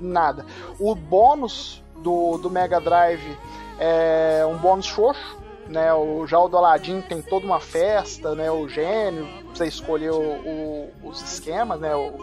nada. 0.00 0.44
O 0.78 0.94
bônus 0.94 1.82
do, 1.96 2.38
do 2.38 2.50
Mega 2.50 2.80
Drive 2.80 3.36
é 3.78 4.44
um 4.46 4.56
bônus 4.56 4.86
xoxo, 4.86 5.38
né? 5.68 5.92
O, 5.94 6.26
já 6.26 6.38
o 6.38 6.48
do 6.48 6.56
Aladdin 6.56 7.00
tem 7.00 7.22
toda 7.22 7.46
uma 7.46 7.60
festa, 7.60 8.34
né? 8.34 8.50
O 8.50 8.68
gênio, 8.68 9.26
você 9.54 9.66
escolheu 9.66 10.16
o, 10.16 10.90
os 11.04 11.22
esquemas, 11.22 11.80
né? 11.80 11.94
O, 11.94 12.16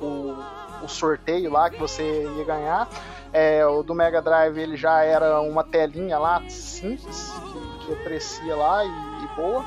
o, 0.00 0.36
o, 0.82 0.88
sorteio 0.88 1.50
lá 1.50 1.68
que 1.68 1.78
você 1.78 2.02
ia 2.36 2.44
ganhar. 2.44 2.88
É, 3.32 3.66
o 3.66 3.82
do 3.82 3.94
Mega 3.94 4.22
Drive 4.22 4.56
ele 4.56 4.76
já 4.76 5.02
era 5.02 5.40
uma 5.40 5.64
telinha 5.64 6.18
lá 6.18 6.40
simples 6.48 7.32
que, 7.52 7.86
que 7.86 7.92
aparecia 7.92 8.54
lá 8.54 8.84
e, 8.84 8.88
e 8.88 9.36
boa. 9.36 9.64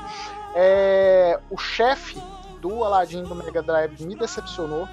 É, 0.54 1.38
o 1.50 1.58
chefe 1.58 2.20
do 2.60 2.82
Aladdin 2.82 3.22
do 3.22 3.34
Mega 3.34 3.62
Drive 3.62 4.00
me 4.00 4.16
decepcionou 4.16 4.88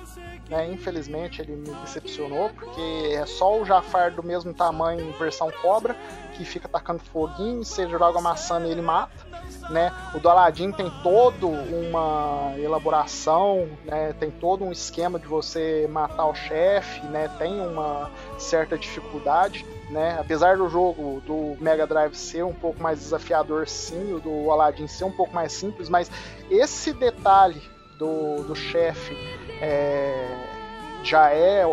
né? 0.50 0.72
Infelizmente 0.72 1.42
ele 1.42 1.56
me 1.56 1.74
decepcionou, 1.82 2.50
porque 2.50 3.14
é 3.14 3.26
só 3.26 3.60
o 3.60 3.66
Jafar 3.66 4.12
do 4.12 4.24
mesmo 4.24 4.54
tamanho, 4.54 5.12
versão 5.14 5.52
cobra, 5.62 5.96
que 6.36 6.46
fica 6.46 6.68
tacando 6.68 7.00
foguinho, 7.00 7.64
você 7.64 7.88
joga 7.88 8.20
maçã 8.22 8.60
e 8.66 8.72
ele 8.72 8.82
mata. 8.82 9.26
Né? 9.70 9.92
O 10.14 10.20
do 10.20 10.30
Aladdin 10.30 10.72
tem 10.72 10.92
todo 11.02 11.48
uma 11.48 12.54
elaboração, 12.58 13.68
né? 13.84 14.14
tem 14.14 14.30
todo 14.30 14.64
um 14.64 14.72
esquema 14.72 15.18
de 15.18 15.26
você 15.26 15.88
matar 15.90 16.26
o 16.28 16.36
chefe, 16.36 17.02
né? 17.08 17.28
tem 17.40 17.60
uma 17.60 18.12
certa 18.38 18.78
dificuldade. 18.78 19.66
Né? 19.90 20.18
Apesar 20.20 20.58
do 20.58 20.68
jogo 20.68 21.22
do 21.26 21.56
Mega 21.60 21.88
Drive 21.88 22.16
ser 22.16 22.44
um 22.44 22.54
pouco 22.54 22.82
mais 22.82 23.00
desafiador, 23.00 23.68
sim, 23.68 24.14
o 24.14 24.20
do 24.20 24.52
Aladdin 24.52 24.88
ser 24.88 25.06
um 25.06 25.12
pouco 25.12 25.34
mais 25.34 25.54
simples, 25.54 25.90
mas 25.90 26.12
esse 26.50 26.92
detalhe 26.94 27.62
do, 27.98 28.44
do 28.44 28.56
chefe 28.56 29.16
é, 29.62 30.28
já 31.04 31.32
é, 31.32 31.64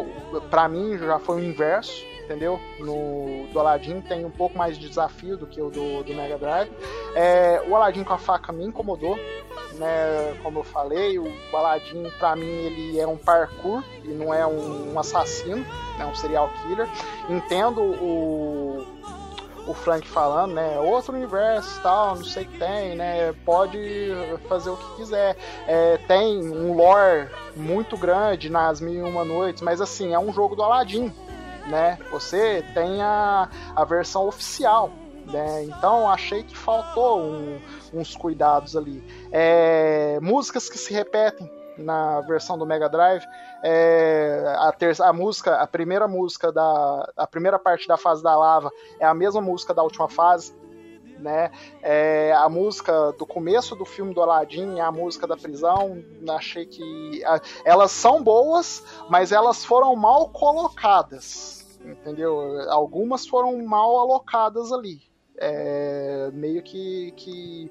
para 0.51 0.69
mim, 0.69 0.99
já 0.99 1.19
foi 1.19 1.41
o 1.41 1.45
inverso, 1.45 2.05
entendeu? 2.25 2.61
No 2.79 3.47
do 3.53 3.59
Aladdin 3.59 4.01
tem 4.01 4.25
um 4.25 4.31
pouco 4.31 4.57
mais 4.57 4.79
de 4.79 4.89
desafio 4.89 5.37
do 5.37 5.47
que 5.47 5.61
o 5.61 5.71
do, 5.71 6.03
do 6.03 6.15
Mega 6.15 6.39
Drive. 6.39 6.71
É, 7.15 7.63
o 7.69 7.75
Aladdin 7.75 8.05
com 8.05 8.15
a 8.15 8.19
faca 8.19 8.53
me 8.53 8.65
incomodou, 8.65 9.17
né? 9.75 10.37
Como 10.43 10.61
eu 10.61 10.65
falei, 10.65 11.19
o 11.19 11.33
Aladdin 11.53 12.11
para 12.19 12.37
mim 12.37 12.47
ele 12.47 13.01
é 13.01 13.07
um 13.07 13.17
parkour 13.17 13.83
e 14.05 14.09
não 14.09 14.33
é 14.33 14.47
um, 14.47 14.93
um 14.93 14.99
assassino, 14.99 15.65
é 15.99 16.05
um 16.05 16.15
serial 16.15 16.51
killer. 16.63 16.89
Entendo 17.29 17.81
o 17.81 18.87
o 19.67 19.75
Frank 19.75 20.07
falando, 20.09 20.55
né? 20.55 20.79
Outro 20.79 21.15
universo 21.15 21.81
tal, 21.83 22.17
não 22.17 22.25
sei 22.25 22.45
o 22.45 22.47
que 22.47 22.59
tem, 22.59 22.97
né? 22.97 23.33
Pode 23.45 24.13
fazer 24.49 24.71
o 24.71 24.77
que 24.77 24.97
quiser. 24.97 25.37
É, 25.67 25.99
tem 26.09 26.39
um 26.39 26.75
lore 26.75 27.29
muito 27.57 27.97
grande 27.97 28.51
nas 28.51 28.81
Mil 28.81 29.07
e 29.07 29.11
Uma 29.11 29.25
Noites, 29.25 29.63
mas 29.63 29.81
assim, 29.81 30.13
é 30.13 30.19
um 30.19 30.33
jogo 30.33 30.57
do 30.57 30.63
Aladdin, 30.63 31.13
né? 31.67 31.99
Você 32.11 32.65
tem 32.75 33.01
a, 33.01 33.49
a 33.77 33.85
versão 33.85 34.27
oficial, 34.27 34.91
né? 35.27 35.65
Então 35.65 36.11
achei 36.11 36.43
que 36.43 36.57
faltou 36.57 37.21
um, 37.21 37.61
uns 37.93 38.17
cuidados 38.17 38.77
ali. 38.77 39.03
É, 39.31 40.19
músicas 40.21 40.69
que 40.69 40.79
se 40.79 40.93
repetem 40.93 41.51
na 41.77 42.21
versão 42.23 42.59
do 42.59 42.67
Mega 42.67 42.89
Drive. 42.89 43.25
É, 43.63 44.55
a, 44.59 44.73
terça, 44.73 45.07
a 45.07 45.13
música, 45.13 45.57
a 45.57 45.67
primeira 45.67 46.07
música 46.09 46.53
da. 46.53 47.13
A 47.17 47.27
primeira 47.27 47.59
parte 47.59 47.87
da 47.87 47.97
fase 47.97 48.23
da 48.23 48.37
lava 48.37 48.71
é 48.99 49.07
a 49.07 49.15
mesma 49.15 49.41
música 49.41 49.73
da 49.73 49.83
última 49.83 50.09
fase. 50.09 50.55
Né? 51.19 51.53
É, 51.83 52.33
a 52.33 52.49
música 52.49 53.13
do 53.13 53.25
começo 53.25 53.77
do 53.77 53.85
filme 53.85 54.13
do 54.13 54.21
Aladdin, 54.21 54.81
a 54.81 54.91
música 54.91 55.25
da 55.25 55.37
prisão, 55.37 56.03
achei 56.31 56.67
que 56.67 57.23
a, 57.25 57.41
elas 57.65 57.93
são 57.93 58.21
boas, 58.21 58.83
mas 59.09 59.31
elas 59.31 59.65
foram 59.65 59.95
mal 59.95 60.31
colocadas, 60.31 61.79
entendeu? 61.85 62.69
Algumas 62.69 63.25
foram 63.25 63.65
mal 63.65 64.01
alocadas 64.01 64.73
ali. 64.73 65.01
É, 65.39 66.31
meio 66.33 66.61
que, 66.61 67.13
que 67.13 67.71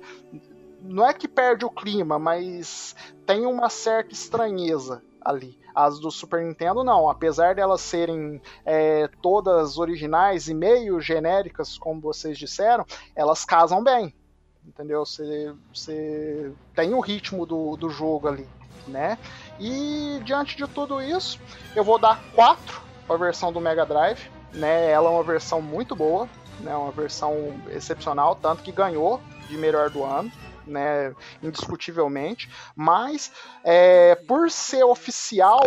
não 0.83 1.07
é 1.07 1.13
que 1.13 1.27
perde 1.27 1.65
o 1.65 1.69
clima, 1.69 2.17
mas 2.17 2.95
tem 3.25 3.45
uma 3.45 3.69
certa 3.69 4.13
estranheza 4.13 5.01
ali. 5.23 5.59
As 5.73 5.99
do 5.99 6.11
Super 6.11 6.43
Nintendo 6.43 6.83
não, 6.83 7.09
apesar 7.09 7.55
de 7.55 7.61
elas 7.61 7.81
serem 7.81 8.41
é, 8.65 9.07
todas 9.21 9.77
originais 9.77 10.47
e 10.49 10.53
meio 10.53 10.99
genéricas, 10.99 11.77
como 11.77 12.01
vocês 12.01 12.37
disseram, 12.37 12.85
elas 13.15 13.45
casam 13.45 13.83
bem. 13.83 14.13
Entendeu? 14.65 15.05
Você, 15.05 15.53
você 15.73 16.51
tem 16.75 16.93
o 16.93 16.99
ritmo 16.99 17.45
do, 17.45 17.75
do 17.77 17.89
jogo 17.89 18.27
ali, 18.27 18.47
né? 18.87 19.17
E 19.59 20.19
diante 20.23 20.55
de 20.57 20.67
tudo 20.67 21.01
isso, 21.01 21.39
eu 21.75 21.83
vou 21.83 21.97
dar 21.97 22.21
4 22.35 22.81
para 23.07 23.15
a 23.15 23.19
versão 23.19 23.51
do 23.51 23.61
Mega 23.61 23.85
Drive, 23.85 24.29
né? 24.53 24.91
Ela 24.91 25.09
é 25.09 25.13
uma 25.13 25.23
versão 25.23 25.61
muito 25.61 25.95
boa, 25.95 26.27
né? 26.59 26.75
Uma 26.75 26.91
versão 26.91 27.53
excepcional, 27.69 28.35
tanto 28.35 28.61
que 28.61 28.71
ganhou 28.71 29.19
de 29.47 29.57
melhor 29.57 29.89
do 29.89 30.03
ano 30.03 30.31
né, 30.65 31.15
indiscutivelmente, 31.41 32.49
mas 32.75 33.31
é, 33.63 34.15
por 34.15 34.49
ser 34.49 34.83
oficial, 34.83 35.61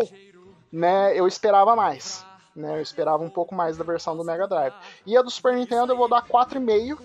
né, 0.73 1.19
eu 1.19 1.27
esperava 1.27 1.75
mais. 1.77 2.25
Né, 2.55 2.79
eu 2.79 2.83
esperava 2.83 3.23
um 3.23 3.31
pouco 3.31 3.55
mais 3.55 3.77
da 3.77 3.85
versão 3.85 4.17
do 4.17 4.25
Mega 4.25 4.47
Drive. 4.47 4.75
E 5.05 5.17
a 5.17 5.23
do 5.23 5.31
Super 5.31 5.55
Nintendo 5.55 5.93
eu 5.93 5.97
vou 5.97 6.09
dar 6.09 6.23
4,5, 6.23 6.99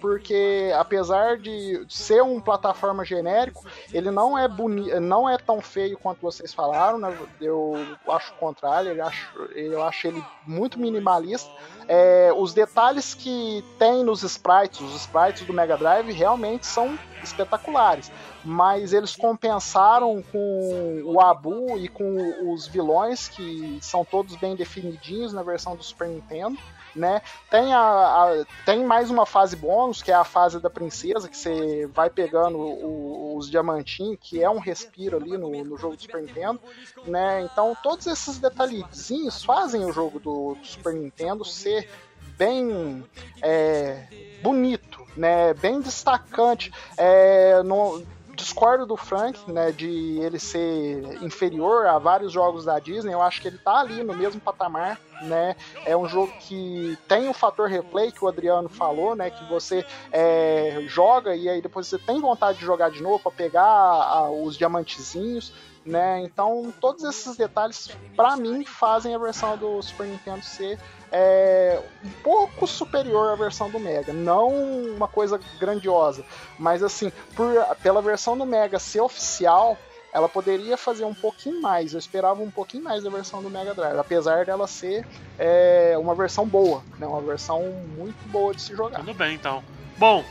porque 0.00 0.72
apesar 0.76 1.38
de 1.38 1.84
ser 1.88 2.22
um 2.22 2.40
plataforma 2.40 3.04
genérico, 3.04 3.64
ele 3.92 4.10
não 4.10 4.38
é 4.38 4.48
bonito, 4.48 5.00
não 5.00 5.28
é 5.28 5.36
tão 5.36 5.60
feio 5.60 5.98
quanto 5.98 6.20
vocês 6.20 6.52
falaram, 6.52 6.98
né? 6.98 7.16
Eu 7.40 7.74
acho 8.08 8.32
o 8.32 8.36
contrário, 8.36 8.92
eu 8.92 9.06
acho, 9.06 9.38
eu 9.54 9.82
acho 9.82 10.06
ele 10.06 10.24
muito 10.46 10.78
minimalista. 10.78 11.50
É, 11.86 12.32
os 12.36 12.52
detalhes 12.52 13.14
que 13.14 13.64
tem 13.78 14.04
nos 14.04 14.22
sprites, 14.22 14.80
os 14.80 14.94
sprites 14.94 15.46
do 15.46 15.52
Mega 15.52 15.76
Drive 15.76 16.10
realmente 16.12 16.66
são 16.66 16.98
espetaculares, 17.22 18.12
mas 18.44 18.92
eles 18.92 19.16
compensaram 19.16 20.22
com 20.30 21.02
o 21.04 21.20
Abu 21.20 21.76
e 21.78 21.88
com 21.88 22.52
os 22.52 22.66
vilões 22.66 23.28
que 23.28 23.78
são 23.80 24.04
todos 24.04 24.36
bem 24.36 24.54
definidinhos 24.54 25.32
na 25.32 25.42
versão 25.42 25.74
do 25.74 25.82
Super 25.82 26.08
Nintendo 26.08 26.58
né? 26.98 27.22
Tem, 27.50 27.72
a, 27.72 27.80
a, 27.80 28.46
tem 28.64 28.84
mais 28.84 29.10
uma 29.10 29.24
fase 29.24 29.56
bônus, 29.56 30.02
que 30.02 30.10
é 30.10 30.14
a 30.14 30.24
fase 30.24 30.60
da 30.60 30.68
princesa, 30.68 31.28
que 31.28 31.36
você 31.36 31.86
vai 31.86 32.10
pegando 32.10 32.58
o, 32.58 33.36
os 33.36 33.50
diamantinhos, 33.50 34.18
que 34.20 34.42
é 34.42 34.50
um 34.50 34.58
respiro 34.58 35.16
ali 35.16 35.38
no, 35.38 35.64
no 35.64 35.76
jogo 35.78 35.96
do 35.96 36.02
Super 36.02 36.22
Nintendo, 36.22 36.60
né? 37.06 37.42
Então 37.42 37.76
todos 37.82 38.06
esses 38.06 38.38
detalhezinhos 38.38 39.44
fazem 39.44 39.84
o 39.84 39.92
jogo 39.92 40.18
do, 40.18 40.54
do 40.54 40.66
Super 40.66 40.94
Nintendo 40.94 41.44
ser 41.44 41.88
bem 42.36 43.04
é, 43.42 44.06
bonito, 44.42 45.06
né? 45.16 45.54
Bem 45.54 45.80
destacante. 45.80 46.72
É, 46.96 47.62
no, 47.62 48.04
discordo 48.38 48.86
do 48.86 48.96
Frank, 48.96 49.50
né, 49.50 49.72
de 49.72 50.18
ele 50.20 50.38
ser 50.38 51.22
inferior 51.22 51.86
a 51.86 51.98
vários 51.98 52.32
jogos 52.32 52.64
da 52.64 52.78
Disney. 52.78 53.12
Eu 53.12 53.20
acho 53.20 53.42
que 53.42 53.48
ele 53.48 53.58
tá 53.58 53.80
ali 53.80 54.02
no 54.02 54.14
mesmo 54.14 54.40
patamar, 54.40 54.98
né? 55.22 55.56
É 55.84 55.96
um 55.96 56.08
jogo 56.08 56.32
que 56.40 56.96
tem 57.08 57.28
o 57.28 57.34
fator 57.34 57.68
replay 57.68 58.12
que 58.12 58.24
o 58.24 58.28
Adriano 58.28 58.68
falou, 58.68 59.16
né? 59.16 59.30
Que 59.30 59.44
você 59.48 59.84
é, 60.12 60.84
joga 60.86 61.34
e 61.34 61.48
aí 61.48 61.60
depois 61.60 61.88
você 61.88 61.98
tem 61.98 62.20
vontade 62.20 62.58
de 62.58 62.64
jogar 62.64 62.90
de 62.90 63.02
novo 63.02 63.18
para 63.18 63.32
pegar 63.32 63.64
a, 63.64 64.30
os 64.30 64.56
diamantezinhos. 64.56 65.52
Né? 65.88 66.20
Então, 66.20 66.72
todos 66.78 67.02
esses 67.02 67.34
detalhes, 67.34 67.96
para 68.14 68.36
mim, 68.36 68.62
fazem 68.62 69.14
a 69.14 69.18
versão 69.18 69.56
do 69.56 69.80
Super 69.80 70.06
Nintendo 70.06 70.44
ser 70.44 70.78
é, 71.10 71.82
um 72.04 72.10
pouco 72.22 72.66
superior 72.66 73.32
à 73.32 73.34
versão 73.34 73.70
do 73.70 73.80
Mega. 73.80 74.12
Não 74.12 74.50
uma 74.94 75.08
coisa 75.08 75.40
grandiosa, 75.58 76.22
mas 76.58 76.82
assim, 76.82 77.10
por, 77.34 77.50
pela 77.82 78.02
versão 78.02 78.36
do 78.36 78.44
Mega 78.44 78.78
ser 78.78 79.00
oficial, 79.00 79.78
ela 80.12 80.28
poderia 80.28 80.76
fazer 80.76 81.06
um 81.06 81.14
pouquinho 81.14 81.62
mais. 81.62 81.94
Eu 81.94 81.98
esperava 81.98 82.42
um 82.42 82.50
pouquinho 82.50 82.84
mais 82.84 83.02
da 83.02 83.08
versão 83.08 83.42
do 83.42 83.48
Mega 83.48 83.72
Drive, 83.72 83.98
apesar 83.98 84.44
dela 84.44 84.66
ser 84.66 85.06
é, 85.38 85.94
uma 85.98 86.14
versão 86.14 86.46
boa, 86.46 86.82
né? 86.98 87.06
uma 87.06 87.22
versão 87.22 87.62
muito 87.96 88.28
boa 88.28 88.54
de 88.54 88.60
se 88.60 88.76
jogar. 88.76 88.98
Tudo 88.98 89.14
bem, 89.14 89.34
então. 89.34 89.64
Bom, 89.96 90.22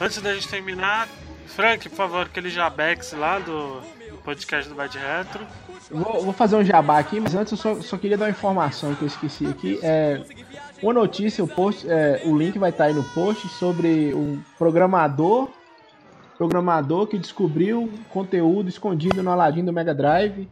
antes 0.00 0.22
da 0.22 0.32
gente 0.34 0.46
terminar, 0.46 1.08
Frank, 1.48 1.88
por 1.88 1.96
favor, 1.96 2.26
aquele 2.26 2.48
jabex 2.48 3.12
lá 3.12 3.40
do, 3.40 3.82
podcast 4.24 4.68
do 4.68 4.74
Bad 4.74 4.96
Retro. 4.96 5.46
Vou, 5.90 6.22
vou, 6.24 6.32
fazer 6.32 6.56
um 6.56 6.64
jabá 6.64 6.98
aqui, 6.98 7.20
mas 7.20 7.34
antes 7.34 7.52
eu 7.52 7.58
só, 7.58 7.80
só, 7.82 7.98
queria 7.98 8.16
dar 8.16 8.24
uma 8.24 8.30
informação 8.30 8.94
que 8.94 9.02
eu 9.02 9.06
esqueci 9.06 9.46
aqui. 9.46 9.78
É, 9.82 10.22
uma 10.82 10.94
notícia, 10.94 11.44
o, 11.44 11.48
post, 11.48 11.86
é, 11.88 12.22
o 12.24 12.36
link 12.36 12.58
vai 12.58 12.70
estar 12.70 12.84
aí 12.84 12.94
no 12.94 13.04
post 13.04 13.46
sobre 13.48 14.14
um 14.14 14.40
programador 14.58 15.50
programador 16.36 17.06
que 17.06 17.16
descobriu 17.16 17.92
conteúdo 18.10 18.68
escondido 18.68 19.22
no 19.22 19.30
Aladdin 19.30 19.64
do 19.64 19.72
Mega 19.72 19.94
Drive 19.94 20.48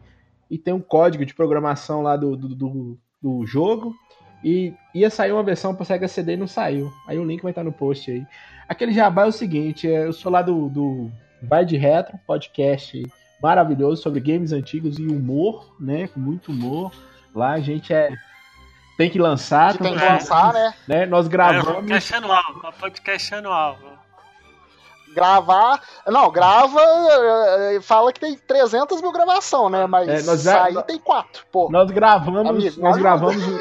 e 0.49 0.57
tem 0.57 0.73
um 0.73 0.79
código 0.79 1.25
de 1.25 1.33
programação 1.33 2.01
lá 2.01 2.15
do, 2.15 2.37
do, 2.37 2.55
do, 2.55 2.99
do 3.21 3.45
jogo. 3.45 3.93
E 4.41 4.73
ia 4.93 5.09
sair 5.09 5.31
uma 5.31 5.43
versão 5.43 5.73
para 5.73 5.85
Sega 5.85 6.07
CD 6.07 6.33
e 6.33 6.37
não 6.37 6.47
saiu. 6.47 6.91
Aí 7.07 7.17
o 7.17 7.23
link 7.23 7.41
vai 7.41 7.51
estar 7.51 7.63
no 7.63 7.71
post 7.71 8.11
aí. 8.11 8.25
Aquele 8.67 8.93
jabá 8.93 9.23
é 9.23 9.27
o 9.27 9.31
seguinte: 9.31 9.89
é, 9.89 10.05
eu 10.05 10.13
sou 10.13 10.31
lá 10.31 10.41
do, 10.41 10.69
do 10.69 11.11
Vai 11.41 11.65
de 11.65 11.77
Retro, 11.77 12.17
podcast 12.25 13.03
maravilhoso 13.43 14.01
sobre 14.01 14.21
games 14.21 14.53
antigos 14.53 14.97
e 14.97 15.05
humor, 15.05 15.75
né? 15.77 16.07
Com 16.07 16.19
muito 16.21 16.49
humor. 16.49 16.93
Lá 17.35 17.51
a 17.51 17.59
gente 17.59 17.93
é. 17.93 18.09
Tem 18.97 19.09
que 19.09 19.19
lançar. 19.19 19.77
Tem 19.77 19.97
que 19.97 20.05
lançar, 20.05 20.53
né? 20.53 20.73
né? 20.87 21.05
Nós 21.05 21.27
gravamos. 21.27 21.67
É, 21.67 21.73
podcast 21.73 22.15
anual, 22.15 22.73
podcast 22.79 23.35
anual. 23.35 23.77
Gravar. 25.13 25.81
Não, 26.07 26.31
grava. 26.31 26.79
Eh, 26.81 27.79
fala 27.81 28.11
que 28.13 28.19
tem 28.19 28.35
300 28.35 28.99
mil 29.01 29.11
gravação, 29.11 29.69
né? 29.69 29.85
Mas 29.85 30.07
é, 30.07 30.23
nós 30.23 30.39
sair 30.41 30.81
tem 30.83 30.97
quatro. 30.97 31.45
Pô. 31.51 31.69
Nós 31.69 31.91
gravamos, 31.91 32.49
Amigo, 32.49 32.81
nós 32.81 32.97
gravamos 32.97 33.43
um, 33.45 33.51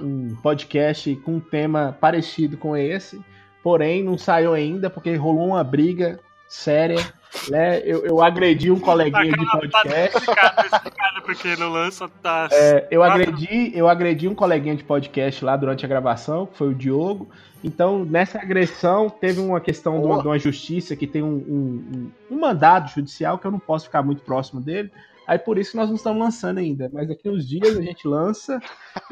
um, 0.00 0.30
um 0.30 0.36
podcast 0.36 1.14
com 1.16 1.32
um 1.32 1.40
tema 1.40 1.96
parecido 2.00 2.56
com 2.56 2.74
esse. 2.74 3.20
Porém, 3.62 4.02
não 4.02 4.16
saiu 4.16 4.54
ainda 4.54 4.88
porque 4.88 5.14
rolou 5.16 5.48
uma 5.48 5.64
briga 5.64 6.18
séria 6.48 7.04
né? 7.50 7.80
Eu, 7.84 8.04
eu 8.04 8.22
agredi 8.22 8.70
um 8.70 8.80
coleguinha 8.80 9.32
de 9.32 9.50
podcast. 9.50 10.18
Explicado 10.18 11.22
porque 11.22 11.56
não 11.56 11.68
lança 11.68 12.08
tá. 12.22 12.48
É, 12.52 12.86
eu 12.90 13.02
agredi, 13.02 13.72
eu 13.74 13.88
agredi 13.88 14.28
um 14.28 14.34
coleguinha 14.34 14.74
de 14.74 14.84
podcast 14.84 15.44
lá 15.44 15.56
durante 15.56 15.84
a 15.84 15.88
gravação, 15.88 16.46
que 16.46 16.56
foi 16.56 16.68
o 16.68 16.74
Diogo. 16.74 17.28
Então, 17.62 18.04
nessa 18.04 18.38
agressão, 18.38 19.10
teve 19.10 19.40
uma 19.40 19.60
questão 19.60 20.00
de 20.00 20.06
uma, 20.06 20.22
de 20.22 20.28
uma, 20.28 20.38
justiça 20.38 20.94
que 20.94 21.06
tem 21.06 21.22
um, 21.22 21.36
um, 21.36 22.10
um, 22.30 22.40
mandado 22.40 22.88
judicial 22.90 23.38
que 23.38 23.46
eu 23.46 23.50
não 23.50 23.58
posso 23.58 23.86
ficar 23.86 24.02
muito 24.02 24.22
próximo 24.22 24.60
dele. 24.60 24.90
Aí 25.26 25.38
por 25.38 25.58
isso 25.58 25.76
nós 25.76 25.88
não 25.88 25.96
estamos 25.96 26.22
lançando 26.22 26.58
ainda. 26.58 26.88
Mas 26.90 27.08
daqui 27.08 27.28
uns 27.28 27.46
dias 27.46 27.76
a 27.76 27.82
gente 27.82 28.08
lança. 28.08 28.58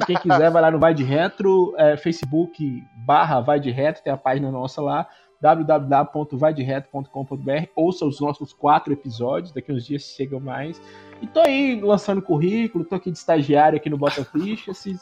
E 0.00 0.06
quem 0.06 0.16
quiser 0.16 0.50
vai 0.50 0.62
lá 0.62 0.70
no 0.70 0.78
Vai 0.78 0.94
de 0.94 1.02
Retro, 1.02 1.74
é, 1.76 1.96
Facebook 1.96 2.82
barra 2.96 3.40
Vai 3.40 3.60
de 3.60 3.70
Retro, 3.70 4.02
tem 4.02 4.12
a 4.12 4.16
página 4.16 4.50
nossa 4.50 4.80
lá 4.80 5.06
www.vaidireto.com.br. 5.40 7.68
Ouça 7.74 8.04
os 8.04 8.20
nossos 8.20 8.52
quatro 8.52 8.92
episódios, 8.92 9.52
daqui 9.52 9.72
uns 9.72 9.86
dias 9.86 10.02
chegam 10.02 10.40
mais. 10.40 10.82
E 11.20 11.26
tô 11.26 11.40
aí 11.40 11.80
lançando 11.80 12.22
currículo, 12.22 12.84
tô 12.84 12.94
aqui 12.94 13.10
de 13.10 13.18
estagiário 13.18 13.76
aqui 13.76 13.90
no 13.90 13.98
Bota 13.98 14.24
Ficha. 14.24 14.72
Se, 14.74 14.98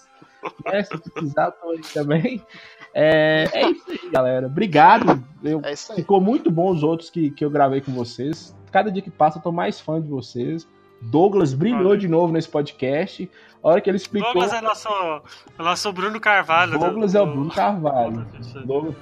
né, 0.64 0.82
se 0.82 0.96
precisar, 0.98 1.50
tô 1.52 1.70
aí 1.70 1.80
também. 1.92 2.42
É, 2.92 3.48
é 3.52 3.70
isso 3.70 3.90
aí, 3.90 4.10
galera. 4.10 4.46
Obrigado. 4.46 5.22
Eu, 5.42 5.60
é 5.64 5.74
ficou 5.74 6.20
muito 6.20 6.50
bom 6.50 6.70
os 6.70 6.82
outros 6.82 7.10
que, 7.10 7.30
que 7.30 7.44
eu 7.44 7.50
gravei 7.50 7.80
com 7.80 7.92
vocês. 7.92 8.54
Cada 8.70 8.90
dia 8.90 9.02
que 9.02 9.10
passa, 9.10 9.38
eu 9.38 9.42
tô 9.42 9.52
mais 9.52 9.80
fã 9.80 10.00
de 10.00 10.08
vocês. 10.08 10.66
Douglas 11.02 11.52
brilhou 11.52 11.96
de 11.96 12.08
novo 12.08 12.32
nesse 12.32 12.48
podcast. 12.48 13.30
A 13.62 13.68
hora 13.68 13.80
que 13.80 13.90
ele 13.90 13.96
explicou. 13.96 14.32
Douglas 14.32 14.52
é 14.52 14.60
nosso, 14.60 14.88
nosso 15.58 15.92
Bruno 15.92 16.20
Carvalho. 16.20 16.78
Douglas 16.78 17.12
do... 17.12 17.18
é 17.18 17.20
o 17.20 17.26
Bruno 17.26 17.50
Carvalho. 17.50 18.26
Douglas, 18.64 18.94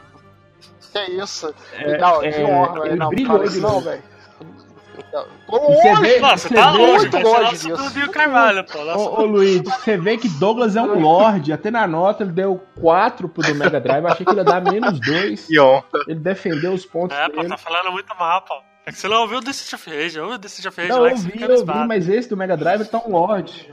que 0.92 0.98
é 0.98 1.10
isso? 1.10 1.54
É, 1.72 1.98
não, 1.98 2.22
é, 2.22 2.30
que 2.30 2.42
honra, 2.42 2.86
ele 2.86 2.96
não, 2.96 3.08
brilhou 3.08 3.38
cara, 3.38 3.50
não, 3.60 3.80
velho. 3.80 4.02
Você 5.48 5.94
vê, 6.00 6.20
Nossa, 6.20 6.48
você 6.48 6.54
tá 6.54 6.70
vê, 6.72 6.78
longe, 6.78 7.08
muito 7.08 7.18
longe 7.18 7.50
disso. 7.50 8.10
Carvalho, 8.10 8.64
pô. 8.64 8.78
Ô, 8.78 9.20
ô, 9.20 9.24
Luiz, 9.24 9.62
você 9.62 9.96
vê 9.96 10.16
que 10.16 10.28
Douglas 10.28 10.76
é 10.76 10.82
um 10.82 11.00
Lorde. 11.00 11.52
Até 11.52 11.70
na 11.70 11.86
nota 11.86 12.22
ele 12.22 12.32
deu 12.32 12.60
4 12.80 13.28
pro 13.28 13.42
do 13.42 13.54
Mega 13.54 13.80
Drive. 13.80 14.06
Achei 14.06 14.24
que 14.24 14.32
ele 14.32 14.40
ia 14.40 14.44
dar 14.44 14.62
menos 14.62 14.98
2. 15.00 15.48
Ele 16.06 16.18
defendeu 16.18 16.72
os 16.72 16.86
pontos 16.86 17.16
é, 17.16 17.26
dele. 17.28 17.40
É, 17.40 17.42
pô, 17.42 17.48
tá 17.48 17.56
falando 17.56 17.92
muito 17.92 18.14
mal, 18.18 18.42
pô. 18.42 18.54
É 18.84 18.90
que 18.90 18.98
você 18.98 19.08
não 19.08 19.22
ouviu 19.22 19.38
o 19.38 19.40
Decide 19.40 19.74
of 19.74 19.90
Rage. 19.90 20.20
Ouviu 20.20 20.34
o 20.34 20.38
Decide 20.38 20.68
of 20.68 20.80
Rage 20.80 20.92
Não, 20.92 21.06
eu 21.06 21.12
ouvi, 21.12 21.40
eu 21.40 21.50
ouvi, 21.50 21.86
mas 21.86 22.08
esse 22.08 22.28
do 22.28 22.36
Mega 22.36 22.56
Drive 22.56 22.84
tá 22.86 22.98
um 22.98 23.12
Lorde. 23.12 23.72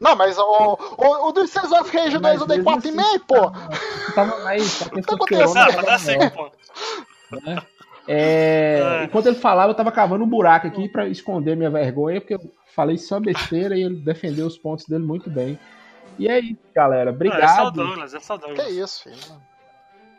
Não, 0.00 0.16
mas 0.16 0.38
o, 0.38 0.78
o, 0.96 1.28
o 1.28 1.32
do 1.32 1.46
Sons 1.46 1.70
of 1.72 1.94
Rage 1.94 2.18
2 2.18 2.40
eu 2.40 2.46
dei 2.46 2.58
4,5, 2.58 3.20
pô. 3.26 3.52
Tava 4.14 4.42
mais. 4.44 4.78
Tá 4.78 5.14
acontecendo? 5.14 5.72
Pra 5.72 5.82
dar 5.82 5.98
5, 5.98 6.30
pô. 6.30 6.50
É. 7.46 7.80
É, 8.12 9.04
enquanto 9.04 9.26
ele 9.26 9.36
falava, 9.36 9.70
eu 9.70 9.76
tava 9.76 9.92
cavando 9.92 10.24
um 10.24 10.28
buraco 10.28 10.66
aqui 10.66 10.88
para 10.88 11.06
esconder 11.06 11.56
minha 11.56 11.70
vergonha, 11.70 12.20
porque 12.20 12.34
eu 12.34 12.40
falei 12.74 12.98
só 12.98 13.20
besteira 13.20 13.76
e 13.76 13.82
ele 13.82 13.96
defendeu 13.96 14.46
os 14.46 14.58
pontos 14.58 14.86
dele 14.86 15.04
muito 15.04 15.30
bem. 15.30 15.56
E 16.18 16.26
é 16.26 16.40
isso, 16.40 16.58
galera. 16.74 17.10
Obrigado. 17.10 17.40
Não, 17.40 17.46
é 17.46 17.56
só 17.56 17.70
Douglas, 17.70 18.14
é 18.14 18.20
só 18.20 18.36
Douglas. 18.36 18.66
Que 18.66 18.72
isso, 18.72 19.02
filho. 19.04 19.42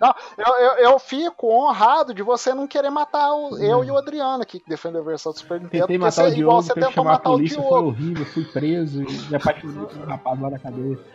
Não, 0.01 0.15
eu, 0.35 0.53
eu, 0.55 0.73
eu, 0.91 0.99
fico 0.99 1.47
honrado 1.47 2.11
de 2.11 2.23
você 2.23 2.55
não 2.55 2.65
querer 2.65 2.89
matar 2.89 3.35
o, 3.35 3.55
eu 3.59 3.83
e 3.83 3.91
o 3.91 3.97
Adriano 3.97 4.41
aqui, 4.41 4.59
que 4.59 4.67
defendeu 4.67 5.01
a 5.01 5.05
versão 5.05 5.31
do 5.31 5.37
Super 5.37 5.61
Nintendo. 5.61 5.85
Tentei 5.85 5.99
matar 5.99 6.25
o 6.25 6.33
Diogo, 6.33 6.63
você 6.63 6.73
tentou 6.73 7.03
matar 7.03 7.29
a 7.29 7.33
polícia, 7.33 7.59
o 7.59 7.61
Diogo. 7.61 7.75
Foi 7.75 7.87
horrível, 7.89 8.25
fui 8.25 8.45
preso 8.45 9.03
e 9.03 9.29
me 9.29 9.35
apaixonei 9.35 9.85
por 9.85 9.97
um 9.97 10.05
rapaz 10.05 10.41
lá 10.41 10.49
na 10.49 10.57
cadeia. 10.57 10.97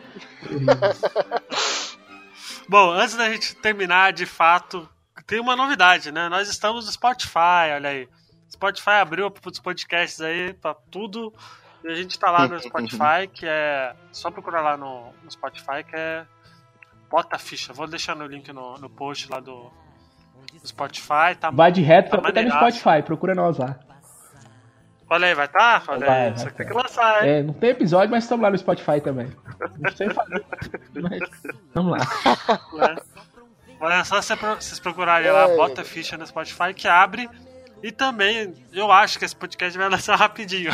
Bom, 2.69 2.93
antes 2.93 3.17
da 3.17 3.29
gente 3.29 3.57
terminar, 3.57 4.13
de 4.13 4.25
fato, 4.25 4.89
tem 5.27 5.41
uma 5.41 5.57
novidade, 5.57 6.13
né? 6.13 6.29
Nós 6.29 6.49
estamos 6.49 6.87
no 6.87 6.93
Spotify, 6.93 7.73
olha 7.75 7.91
aí. 7.91 8.09
Spotify 8.49 9.01
abriu 9.01 9.29
para 9.33 9.51
os 9.51 9.59
podcasts 9.59 10.21
aí, 10.21 10.55
para 10.55 10.77
tudo. 10.93 11.35
E 11.83 11.89
a 11.89 11.95
gente 11.95 12.17
tá 12.19 12.31
lá 12.31 12.47
no 12.47 12.61
Spotify, 12.61 13.27
que 13.33 13.47
é. 13.47 13.97
Só 14.13 14.31
procurar 14.31 14.61
lá 14.61 14.77
no, 14.77 15.13
no 15.25 15.31
Spotify, 15.31 15.83
que 15.89 15.97
é. 15.97 16.25
Bota 17.11 17.39
ficha. 17.39 17.73
Vou 17.73 17.87
deixar 17.87 18.15
no 18.17 18.27
link 18.27 18.53
no, 18.53 18.79
no 18.79 18.91
post 18.91 19.31
lá 19.31 19.41
do, 19.41 19.71
do 20.61 20.67
Spotify. 20.67 21.35
Tá, 21.39 21.51
vai 21.51 21.71
de 21.71 21.83
reto, 21.83 22.11
tá 22.11 22.29
até 22.29 22.43
no 22.43 22.51
Spotify, 22.51 23.03
procura 23.05 23.35
nós 23.35 23.59
lá. 23.59 23.79
Olha 25.09 25.29
aí, 25.29 25.35
vai 25.35 25.47
tá? 25.47 25.83
Olha 25.87 26.07
vai, 26.07 26.27
aí, 26.27 26.33
vai, 26.33 26.51
tem 26.51 26.67
que 26.67 26.73
lançar, 26.73 27.25
hein? 27.25 27.31
É, 27.31 27.43
não 27.43 27.55
tem 27.55 27.71
episódio, 27.71 28.11
mas 28.11 28.25
estamos 28.25 28.43
lá 28.43 28.51
no 28.51 28.59
Spotify 28.59 29.01
também. 29.01 29.29
Não 29.79 29.93
sei 29.93 30.11
fazer, 30.11 30.45
mas 31.01 31.21
vamos 31.73 31.93
lá. 31.93 31.99
É. 32.93 33.17
É 33.81 34.05
só 34.05 34.21
vocês 34.21 34.81
procurarem 34.81 35.31
lá, 35.31 35.49
bota 35.49 35.85
ficha 35.85 36.17
no 36.17 36.27
Spotify 36.27 36.73
que 36.75 36.89
abre. 36.89 37.29
E 37.83 37.93
também, 37.93 38.55
eu 38.73 38.91
acho 38.91 39.19
que 39.19 39.25
esse 39.25 39.37
podcast 39.37 39.77
vai 39.77 39.89
lançar 39.89 40.17
rapidinho. 40.19 40.73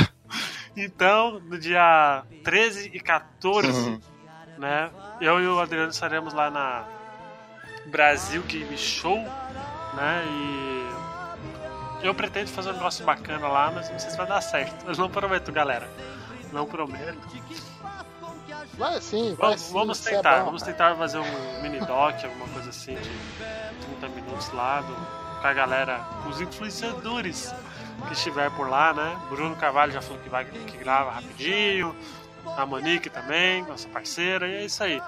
Então, 0.76 1.40
no 1.40 1.58
dia 1.58 2.22
13 2.44 2.90
e 2.94 3.00
14, 3.00 3.68
uhum. 3.68 4.00
Né? 4.62 4.90
Eu 5.20 5.40
e 5.40 5.46
o 5.46 5.58
Adriano 5.58 5.90
estaremos 5.90 6.32
lá 6.32 6.48
na 6.48 6.84
Brasil 7.86 8.42
Game 8.44 8.78
Show, 8.78 9.18
né? 9.18 10.24
E 10.24 12.06
eu 12.06 12.14
pretendo 12.14 12.48
fazer 12.48 12.70
um 12.70 12.74
negócio 12.74 13.04
bacana 13.04 13.48
lá, 13.48 13.72
mas 13.72 13.90
não 13.90 13.98
sei 13.98 14.10
se 14.10 14.16
vai 14.16 14.26
dar 14.26 14.40
certo. 14.40 14.86
Eu 14.86 14.96
não 14.96 15.10
prometo, 15.10 15.50
galera. 15.50 15.88
Não 16.52 16.64
prometo. 16.64 17.18
Vai 18.74 19.00
sim, 19.00 19.34
vai 19.34 19.50
vamos, 19.50 19.70
vamos 19.70 20.06
é 20.06 20.10
tentar, 20.10 20.34
é 20.34 20.38
bom, 20.38 20.44
vamos 20.46 20.62
tentar 20.62 20.94
fazer 20.94 21.18
um 21.18 21.62
mini 21.62 21.80
doc, 21.80 22.24
alguma 22.24 22.48
coisa 22.48 22.70
assim 22.70 22.94
de 22.94 23.10
30 24.00 24.08
minutos 24.14 24.50
lá 24.52 24.80
do, 24.80 24.94
com 25.40 25.46
a 25.46 25.52
galera, 25.52 26.00
os 26.28 26.40
influenciadores 26.40 27.52
que 28.06 28.12
estiver 28.14 28.50
por 28.52 28.68
lá, 28.68 28.94
né? 28.94 29.20
Bruno 29.28 29.56
Carvalho 29.56 29.92
já 29.92 30.00
falou 30.00 30.18
que 30.22 30.28
vai 30.28 30.44
que 30.44 30.76
grava 30.78 31.10
rapidinho, 31.10 31.94
a 32.46 32.66
Monique 32.66 33.08
também, 33.08 33.62
nossa 33.62 33.88
parceira, 33.88 34.48
e 34.48 34.54
é 34.54 34.64
isso 34.64 34.82
aí. 34.82 35.00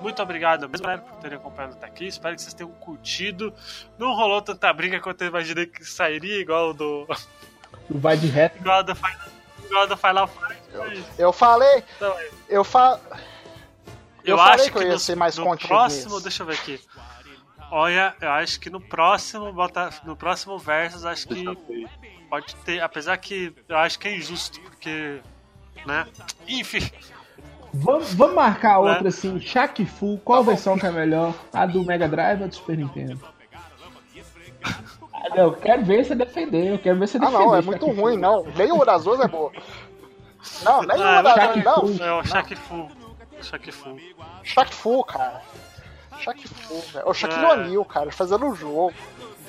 Muito 0.00 0.22
obrigado 0.22 0.68
mesmo 0.68 0.86
por 0.86 1.16
terem 1.18 1.36
acompanhado 1.36 1.74
até 1.74 1.86
aqui. 1.86 2.06
Espero 2.06 2.34
que 2.34 2.42
vocês 2.42 2.54
tenham 2.54 2.70
curtido. 2.72 3.52
Não 3.98 4.14
rolou 4.14 4.40
tanta 4.40 4.72
briga 4.72 4.98
quanto 5.00 5.22
eu 5.22 5.28
imaginei 5.28 5.66
que 5.66 5.84
sairia, 5.84 6.40
igual 6.40 6.72
do. 6.72 7.06
Vai 7.90 8.16
de 8.16 8.26
reto. 8.26 8.58
Igual 8.58 8.82
do 8.82 8.94
Final 8.94 9.86
do 9.86 9.96
Final 9.96 10.28
Fight. 10.28 10.60
Eu, 10.72 11.04
eu 11.18 11.32
falei. 11.32 11.84
Então, 11.96 12.18
é. 12.18 12.30
eu 12.48 12.64
fa... 12.64 13.00
Eu, 14.24 14.36
eu 14.36 14.38
falei 14.38 14.54
acho 14.54 14.72
que 14.72 14.78
eu 14.78 14.82
ia 14.82 14.92
no, 14.92 14.98
ser 14.98 15.16
mais 15.16 15.36
no 15.36 15.56
próximo, 15.56 16.20
deixa 16.20 16.42
eu 16.42 16.46
ver 16.46 16.54
aqui. 16.54 16.80
Olha, 17.70 18.14
eu 18.20 18.30
acho 18.32 18.58
que 18.58 18.68
no 18.68 18.80
próximo 18.80 19.52
bota, 19.52 19.90
no 20.04 20.16
próximo 20.16 20.58
versus 20.58 21.04
acho 21.04 21.28
que 21.28 21.44
pode 22.28 22.54
ter, 22.56 22.80
apesar 22.80 23.16
que 23.16 23.54
eu 23.68 23.76
acho 23.76 23.98
que 23.98 24.08
é 24.08 24.16
injusto 24.16 24.60
porque, 24.60 25.20
né? 25.86 26.06
Enfim. 26.48 26.90
Vamos, 27.72 28.14
vamos 28.14 28.34
marcar 28.34 28.82
né? 28.82 28.90
outra 28.90 29.08
assim, 29.08 29.40
Shaq 29.40 29.84
Fu, 29.86 30.18
qual 30.24 30.44
tá 30.44 30.50
versão 30.50 30.78
que 30.78 30.86
é 30.86 30.90
melhor? 30.90 31.34
A 31.52 31.66
do 31.66 31.84
Mega 31.84 32.08
Drive 32.08 32.42
ou 32.42 32.48
do 32.48 32.54
Super 32.54 32.76
Nintendo? 32.76 33.20
Não, 35.30 35.36
eu 35.36 35.52
quero 35.52 35.84
ver 35.84 36.04
você 36.04 36.14
defender, 36.14 36.72
eu 36.72 36.78
quero 36.78 36.98
ver 36.98 37.06
você 37.06 37.18
defender. 37.18 37.36
Ah, 37.36 37.40
não, 37.40 37.56
é 37.56 37.62
muito 37.62 37.86
ruim, 37.90 38.16
não. 38.16 38.44
Nem 38.56 38.72
o 38.72 38.78
Urazoso 38.78 39.22
é 39.22 39.28
boa. 39.28 39.52
Não, 40.64 40.82
nem 40.82 41.00
ah, 41.00 41.16
o 41.16 41.20
Urazoso, 41.20 41.98
não. 41.98 42.06
É 42.06 42.20
o 42.20 42.24
Shaq 42.24 42.56
Fu. 42.56 42.88
Shaq 43.40 43.70
Fu. 43.70 43.96
Shaq 44.42 44.74
Fu, 44.74 45.04
cara. 45.04 45.40
Shaq 46.20 46.48
Fu, 46.48 46.80
velho. 46.92 47.08
O 47.08 47.14
Shaquille 47.14 47.44
é. 47.44 47.48
O'Neal, 47.48 47.84
cara, 47.84 48.12
fazendo 48.12 48.46
o 48.46 48.54
jogo. 48.54 48.92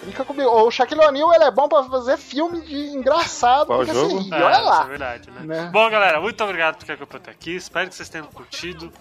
Brinca 0.02 0.26
comigo. 0.26 0.49
O 0.49 0.72
Shaquille 0.72 1.02
O'Neal 1.02 1.34
ele 1.34 1.43
é 1.43 1.52
bom 1.52 1.70
pra 1.70 1.84
fazer 1.84 2.18
filme 2.18 2.62
de 2.62 2.76
engraçado 2.89 3.68
Qual 3.68 3.80
porque 3.80 3.93
jogo? 3.93 4.20
Ri, 4.20 4.34
é, 4.34 4.43
olha 4.43 4.60
lá. 4.60 4.84
É 4.84 4.88
verdade, 4.88 5.32
né? 5.32 5.41
né? 5.41 5.70
Bom, 5.72 5.89
galera, 5.89 6.20
muito 6.20 6.43
obrigado 6.43 6.78
por 6.78 6.86
ter 6.86 6.93
acompanhado 6.93 7.30
aqui. 7.30 7.56
Espero 7.56 7.89
que 7.89 7.95
vocês 7.95 8.10
tenham 8.10 8.26
curtido. 8.28 8.91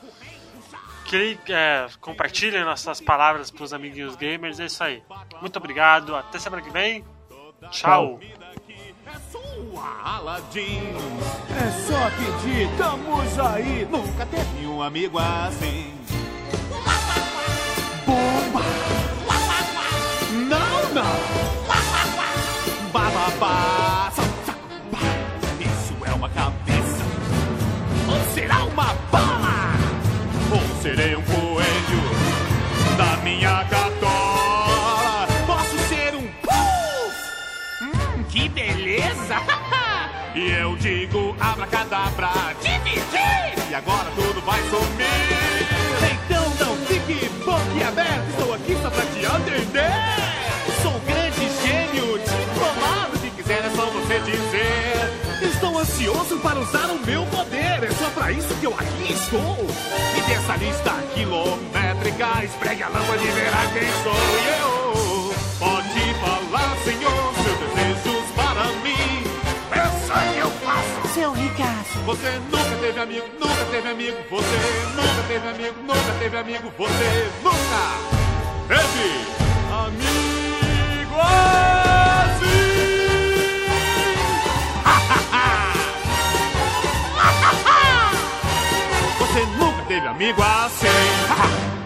Que 1.06 1.38
é, 1.48 1.86
compartilhem 2.00 2.64
nossas 2.64 3.00
palavras 3.00 3.50
pros 3.50 3.72
amiguinhos 3.72 4.14
gamers. 4.14 4.60
É 4.60 4.66
isso 4.66 4.84
aí. 4.84 5.02
Muito 5.40 5.56
obrigado. 5.56 6.14
Até 6.14 6.38
semana 6.38 6.62
que 6.62 6.70
vem. 6.70 7.04
Tchau. 7.70 8.20
Aladim. 10.04 10.92
É 11.50 11.70
só 11.86 12.10
pedir, 12.10 12.70
estamos 12.70 13.38
aí. 13.38 13.86
Nunca 13.90 14.26
teve 14.26 14.66
um 14.66 14.82
amigo 14.82 15.18
assim. 15.18 15.94
Bomba! 18.06 18.99
Bababá! 22.92 24.12
Isso 25.60 25.94
é 26.04 26.12
uma 26.12 26.28
cabeça. 26.28 27.04
Ou 28.08 28.34
será 28.34 28.64
uma 28.64 28.94
bala? 29.10 29.72
Ou 30.52 30.82
serei 30.82 31.16
um 31.16 31.22
coelho 31.22 32.02
da 32.98 33.16
minha 33.22 33.64
cartola? 33.64 35.26
Posso 35.46 35.78
ser 35.88 36.14
um 36.14 36.26
puff? 36.42 37.16
Hum, 37.82 38.24
que 38.28 38.48
beleza! 38.48 39.36
e 40.34 40.50
eu 40.50 40.76
digo 40.76 41.34
abracadabra, 41.40 42.30
dividir! 42.60 43.70
E 43.70 43.74
agora 43.74 44.10
tudo 44.16 44.40
vai 44.42 44.60
sumir! 44.64 45.66
Então 46.12 46.66
não 46.66 46.76
fique 46.86 47.28
boquiaberto, 47.44 48.30
estou 48.30 48.54
aqui 48.54 48.76
só 48.82 48.90
pra 48.90 49.06
te 49.06 49.24
atender! 49.24 50.29
Ansioso 55.80 56.36
para 56.38 56.60
usar 56.60 56.90
o 56.90 56.98
meu 57.06 57.24
poder. 57.26 57.84
É 57.84 57.90
só 57.92 58.10
pra 58.10 58.30
isso 58.30 58.54
que 58.56 58.66
eu 58.66 58.74
aqui 58.74 59.12
estou. 59.12 59.56
E 60.16 60.20
dessa 60.28 60.56
lista 60.56 60.92
quilométrica, 61.14 62.44
espregue 62.44 62.82
a 62.82 62.88
lâmpada 62.88 63.22
e 63.22 63.30
verá 63.30 63.66
quem 63.72 63.88
sou 64.02 64.12
eu. 64.58 65.34
Pode 65.58 66.14
falar, 66.20 66.76
senhor, 66.84 67.34
seus 67.34 67.58
desejos 67.58 68.30
para 68.36 68.64
mim. 68.82 69.24
Pensa 69.70 70.14
que 70.32 70.38
eu 70.38 70.50
faço. 70.50 71.14
Seu 71.14 71.32
ricaço. 71.32 71.98
Você 72.04 72.40
nunca 72.50 72.76
teve 72.80 73.00
amigo, 73.00 73.26
nunca 73.38 73.64
teve 73.70 73.88
amigo. 73.88 74.18
Você 74.30 74.58
nunca 74.96 75.22
teve 75.28 75.48
amigo, 75.48 75.82
nunca 75.82 76.12
teve 76.18 76.36
amigo. 76.36 76.72
Você 76.76 77.30
nunca 77.42 77.82
teve 78.68 79.24
amigo 79.72 80.50
teve 89.90 90.06
amigo 90.06 90.40
assim. 90.40 90.86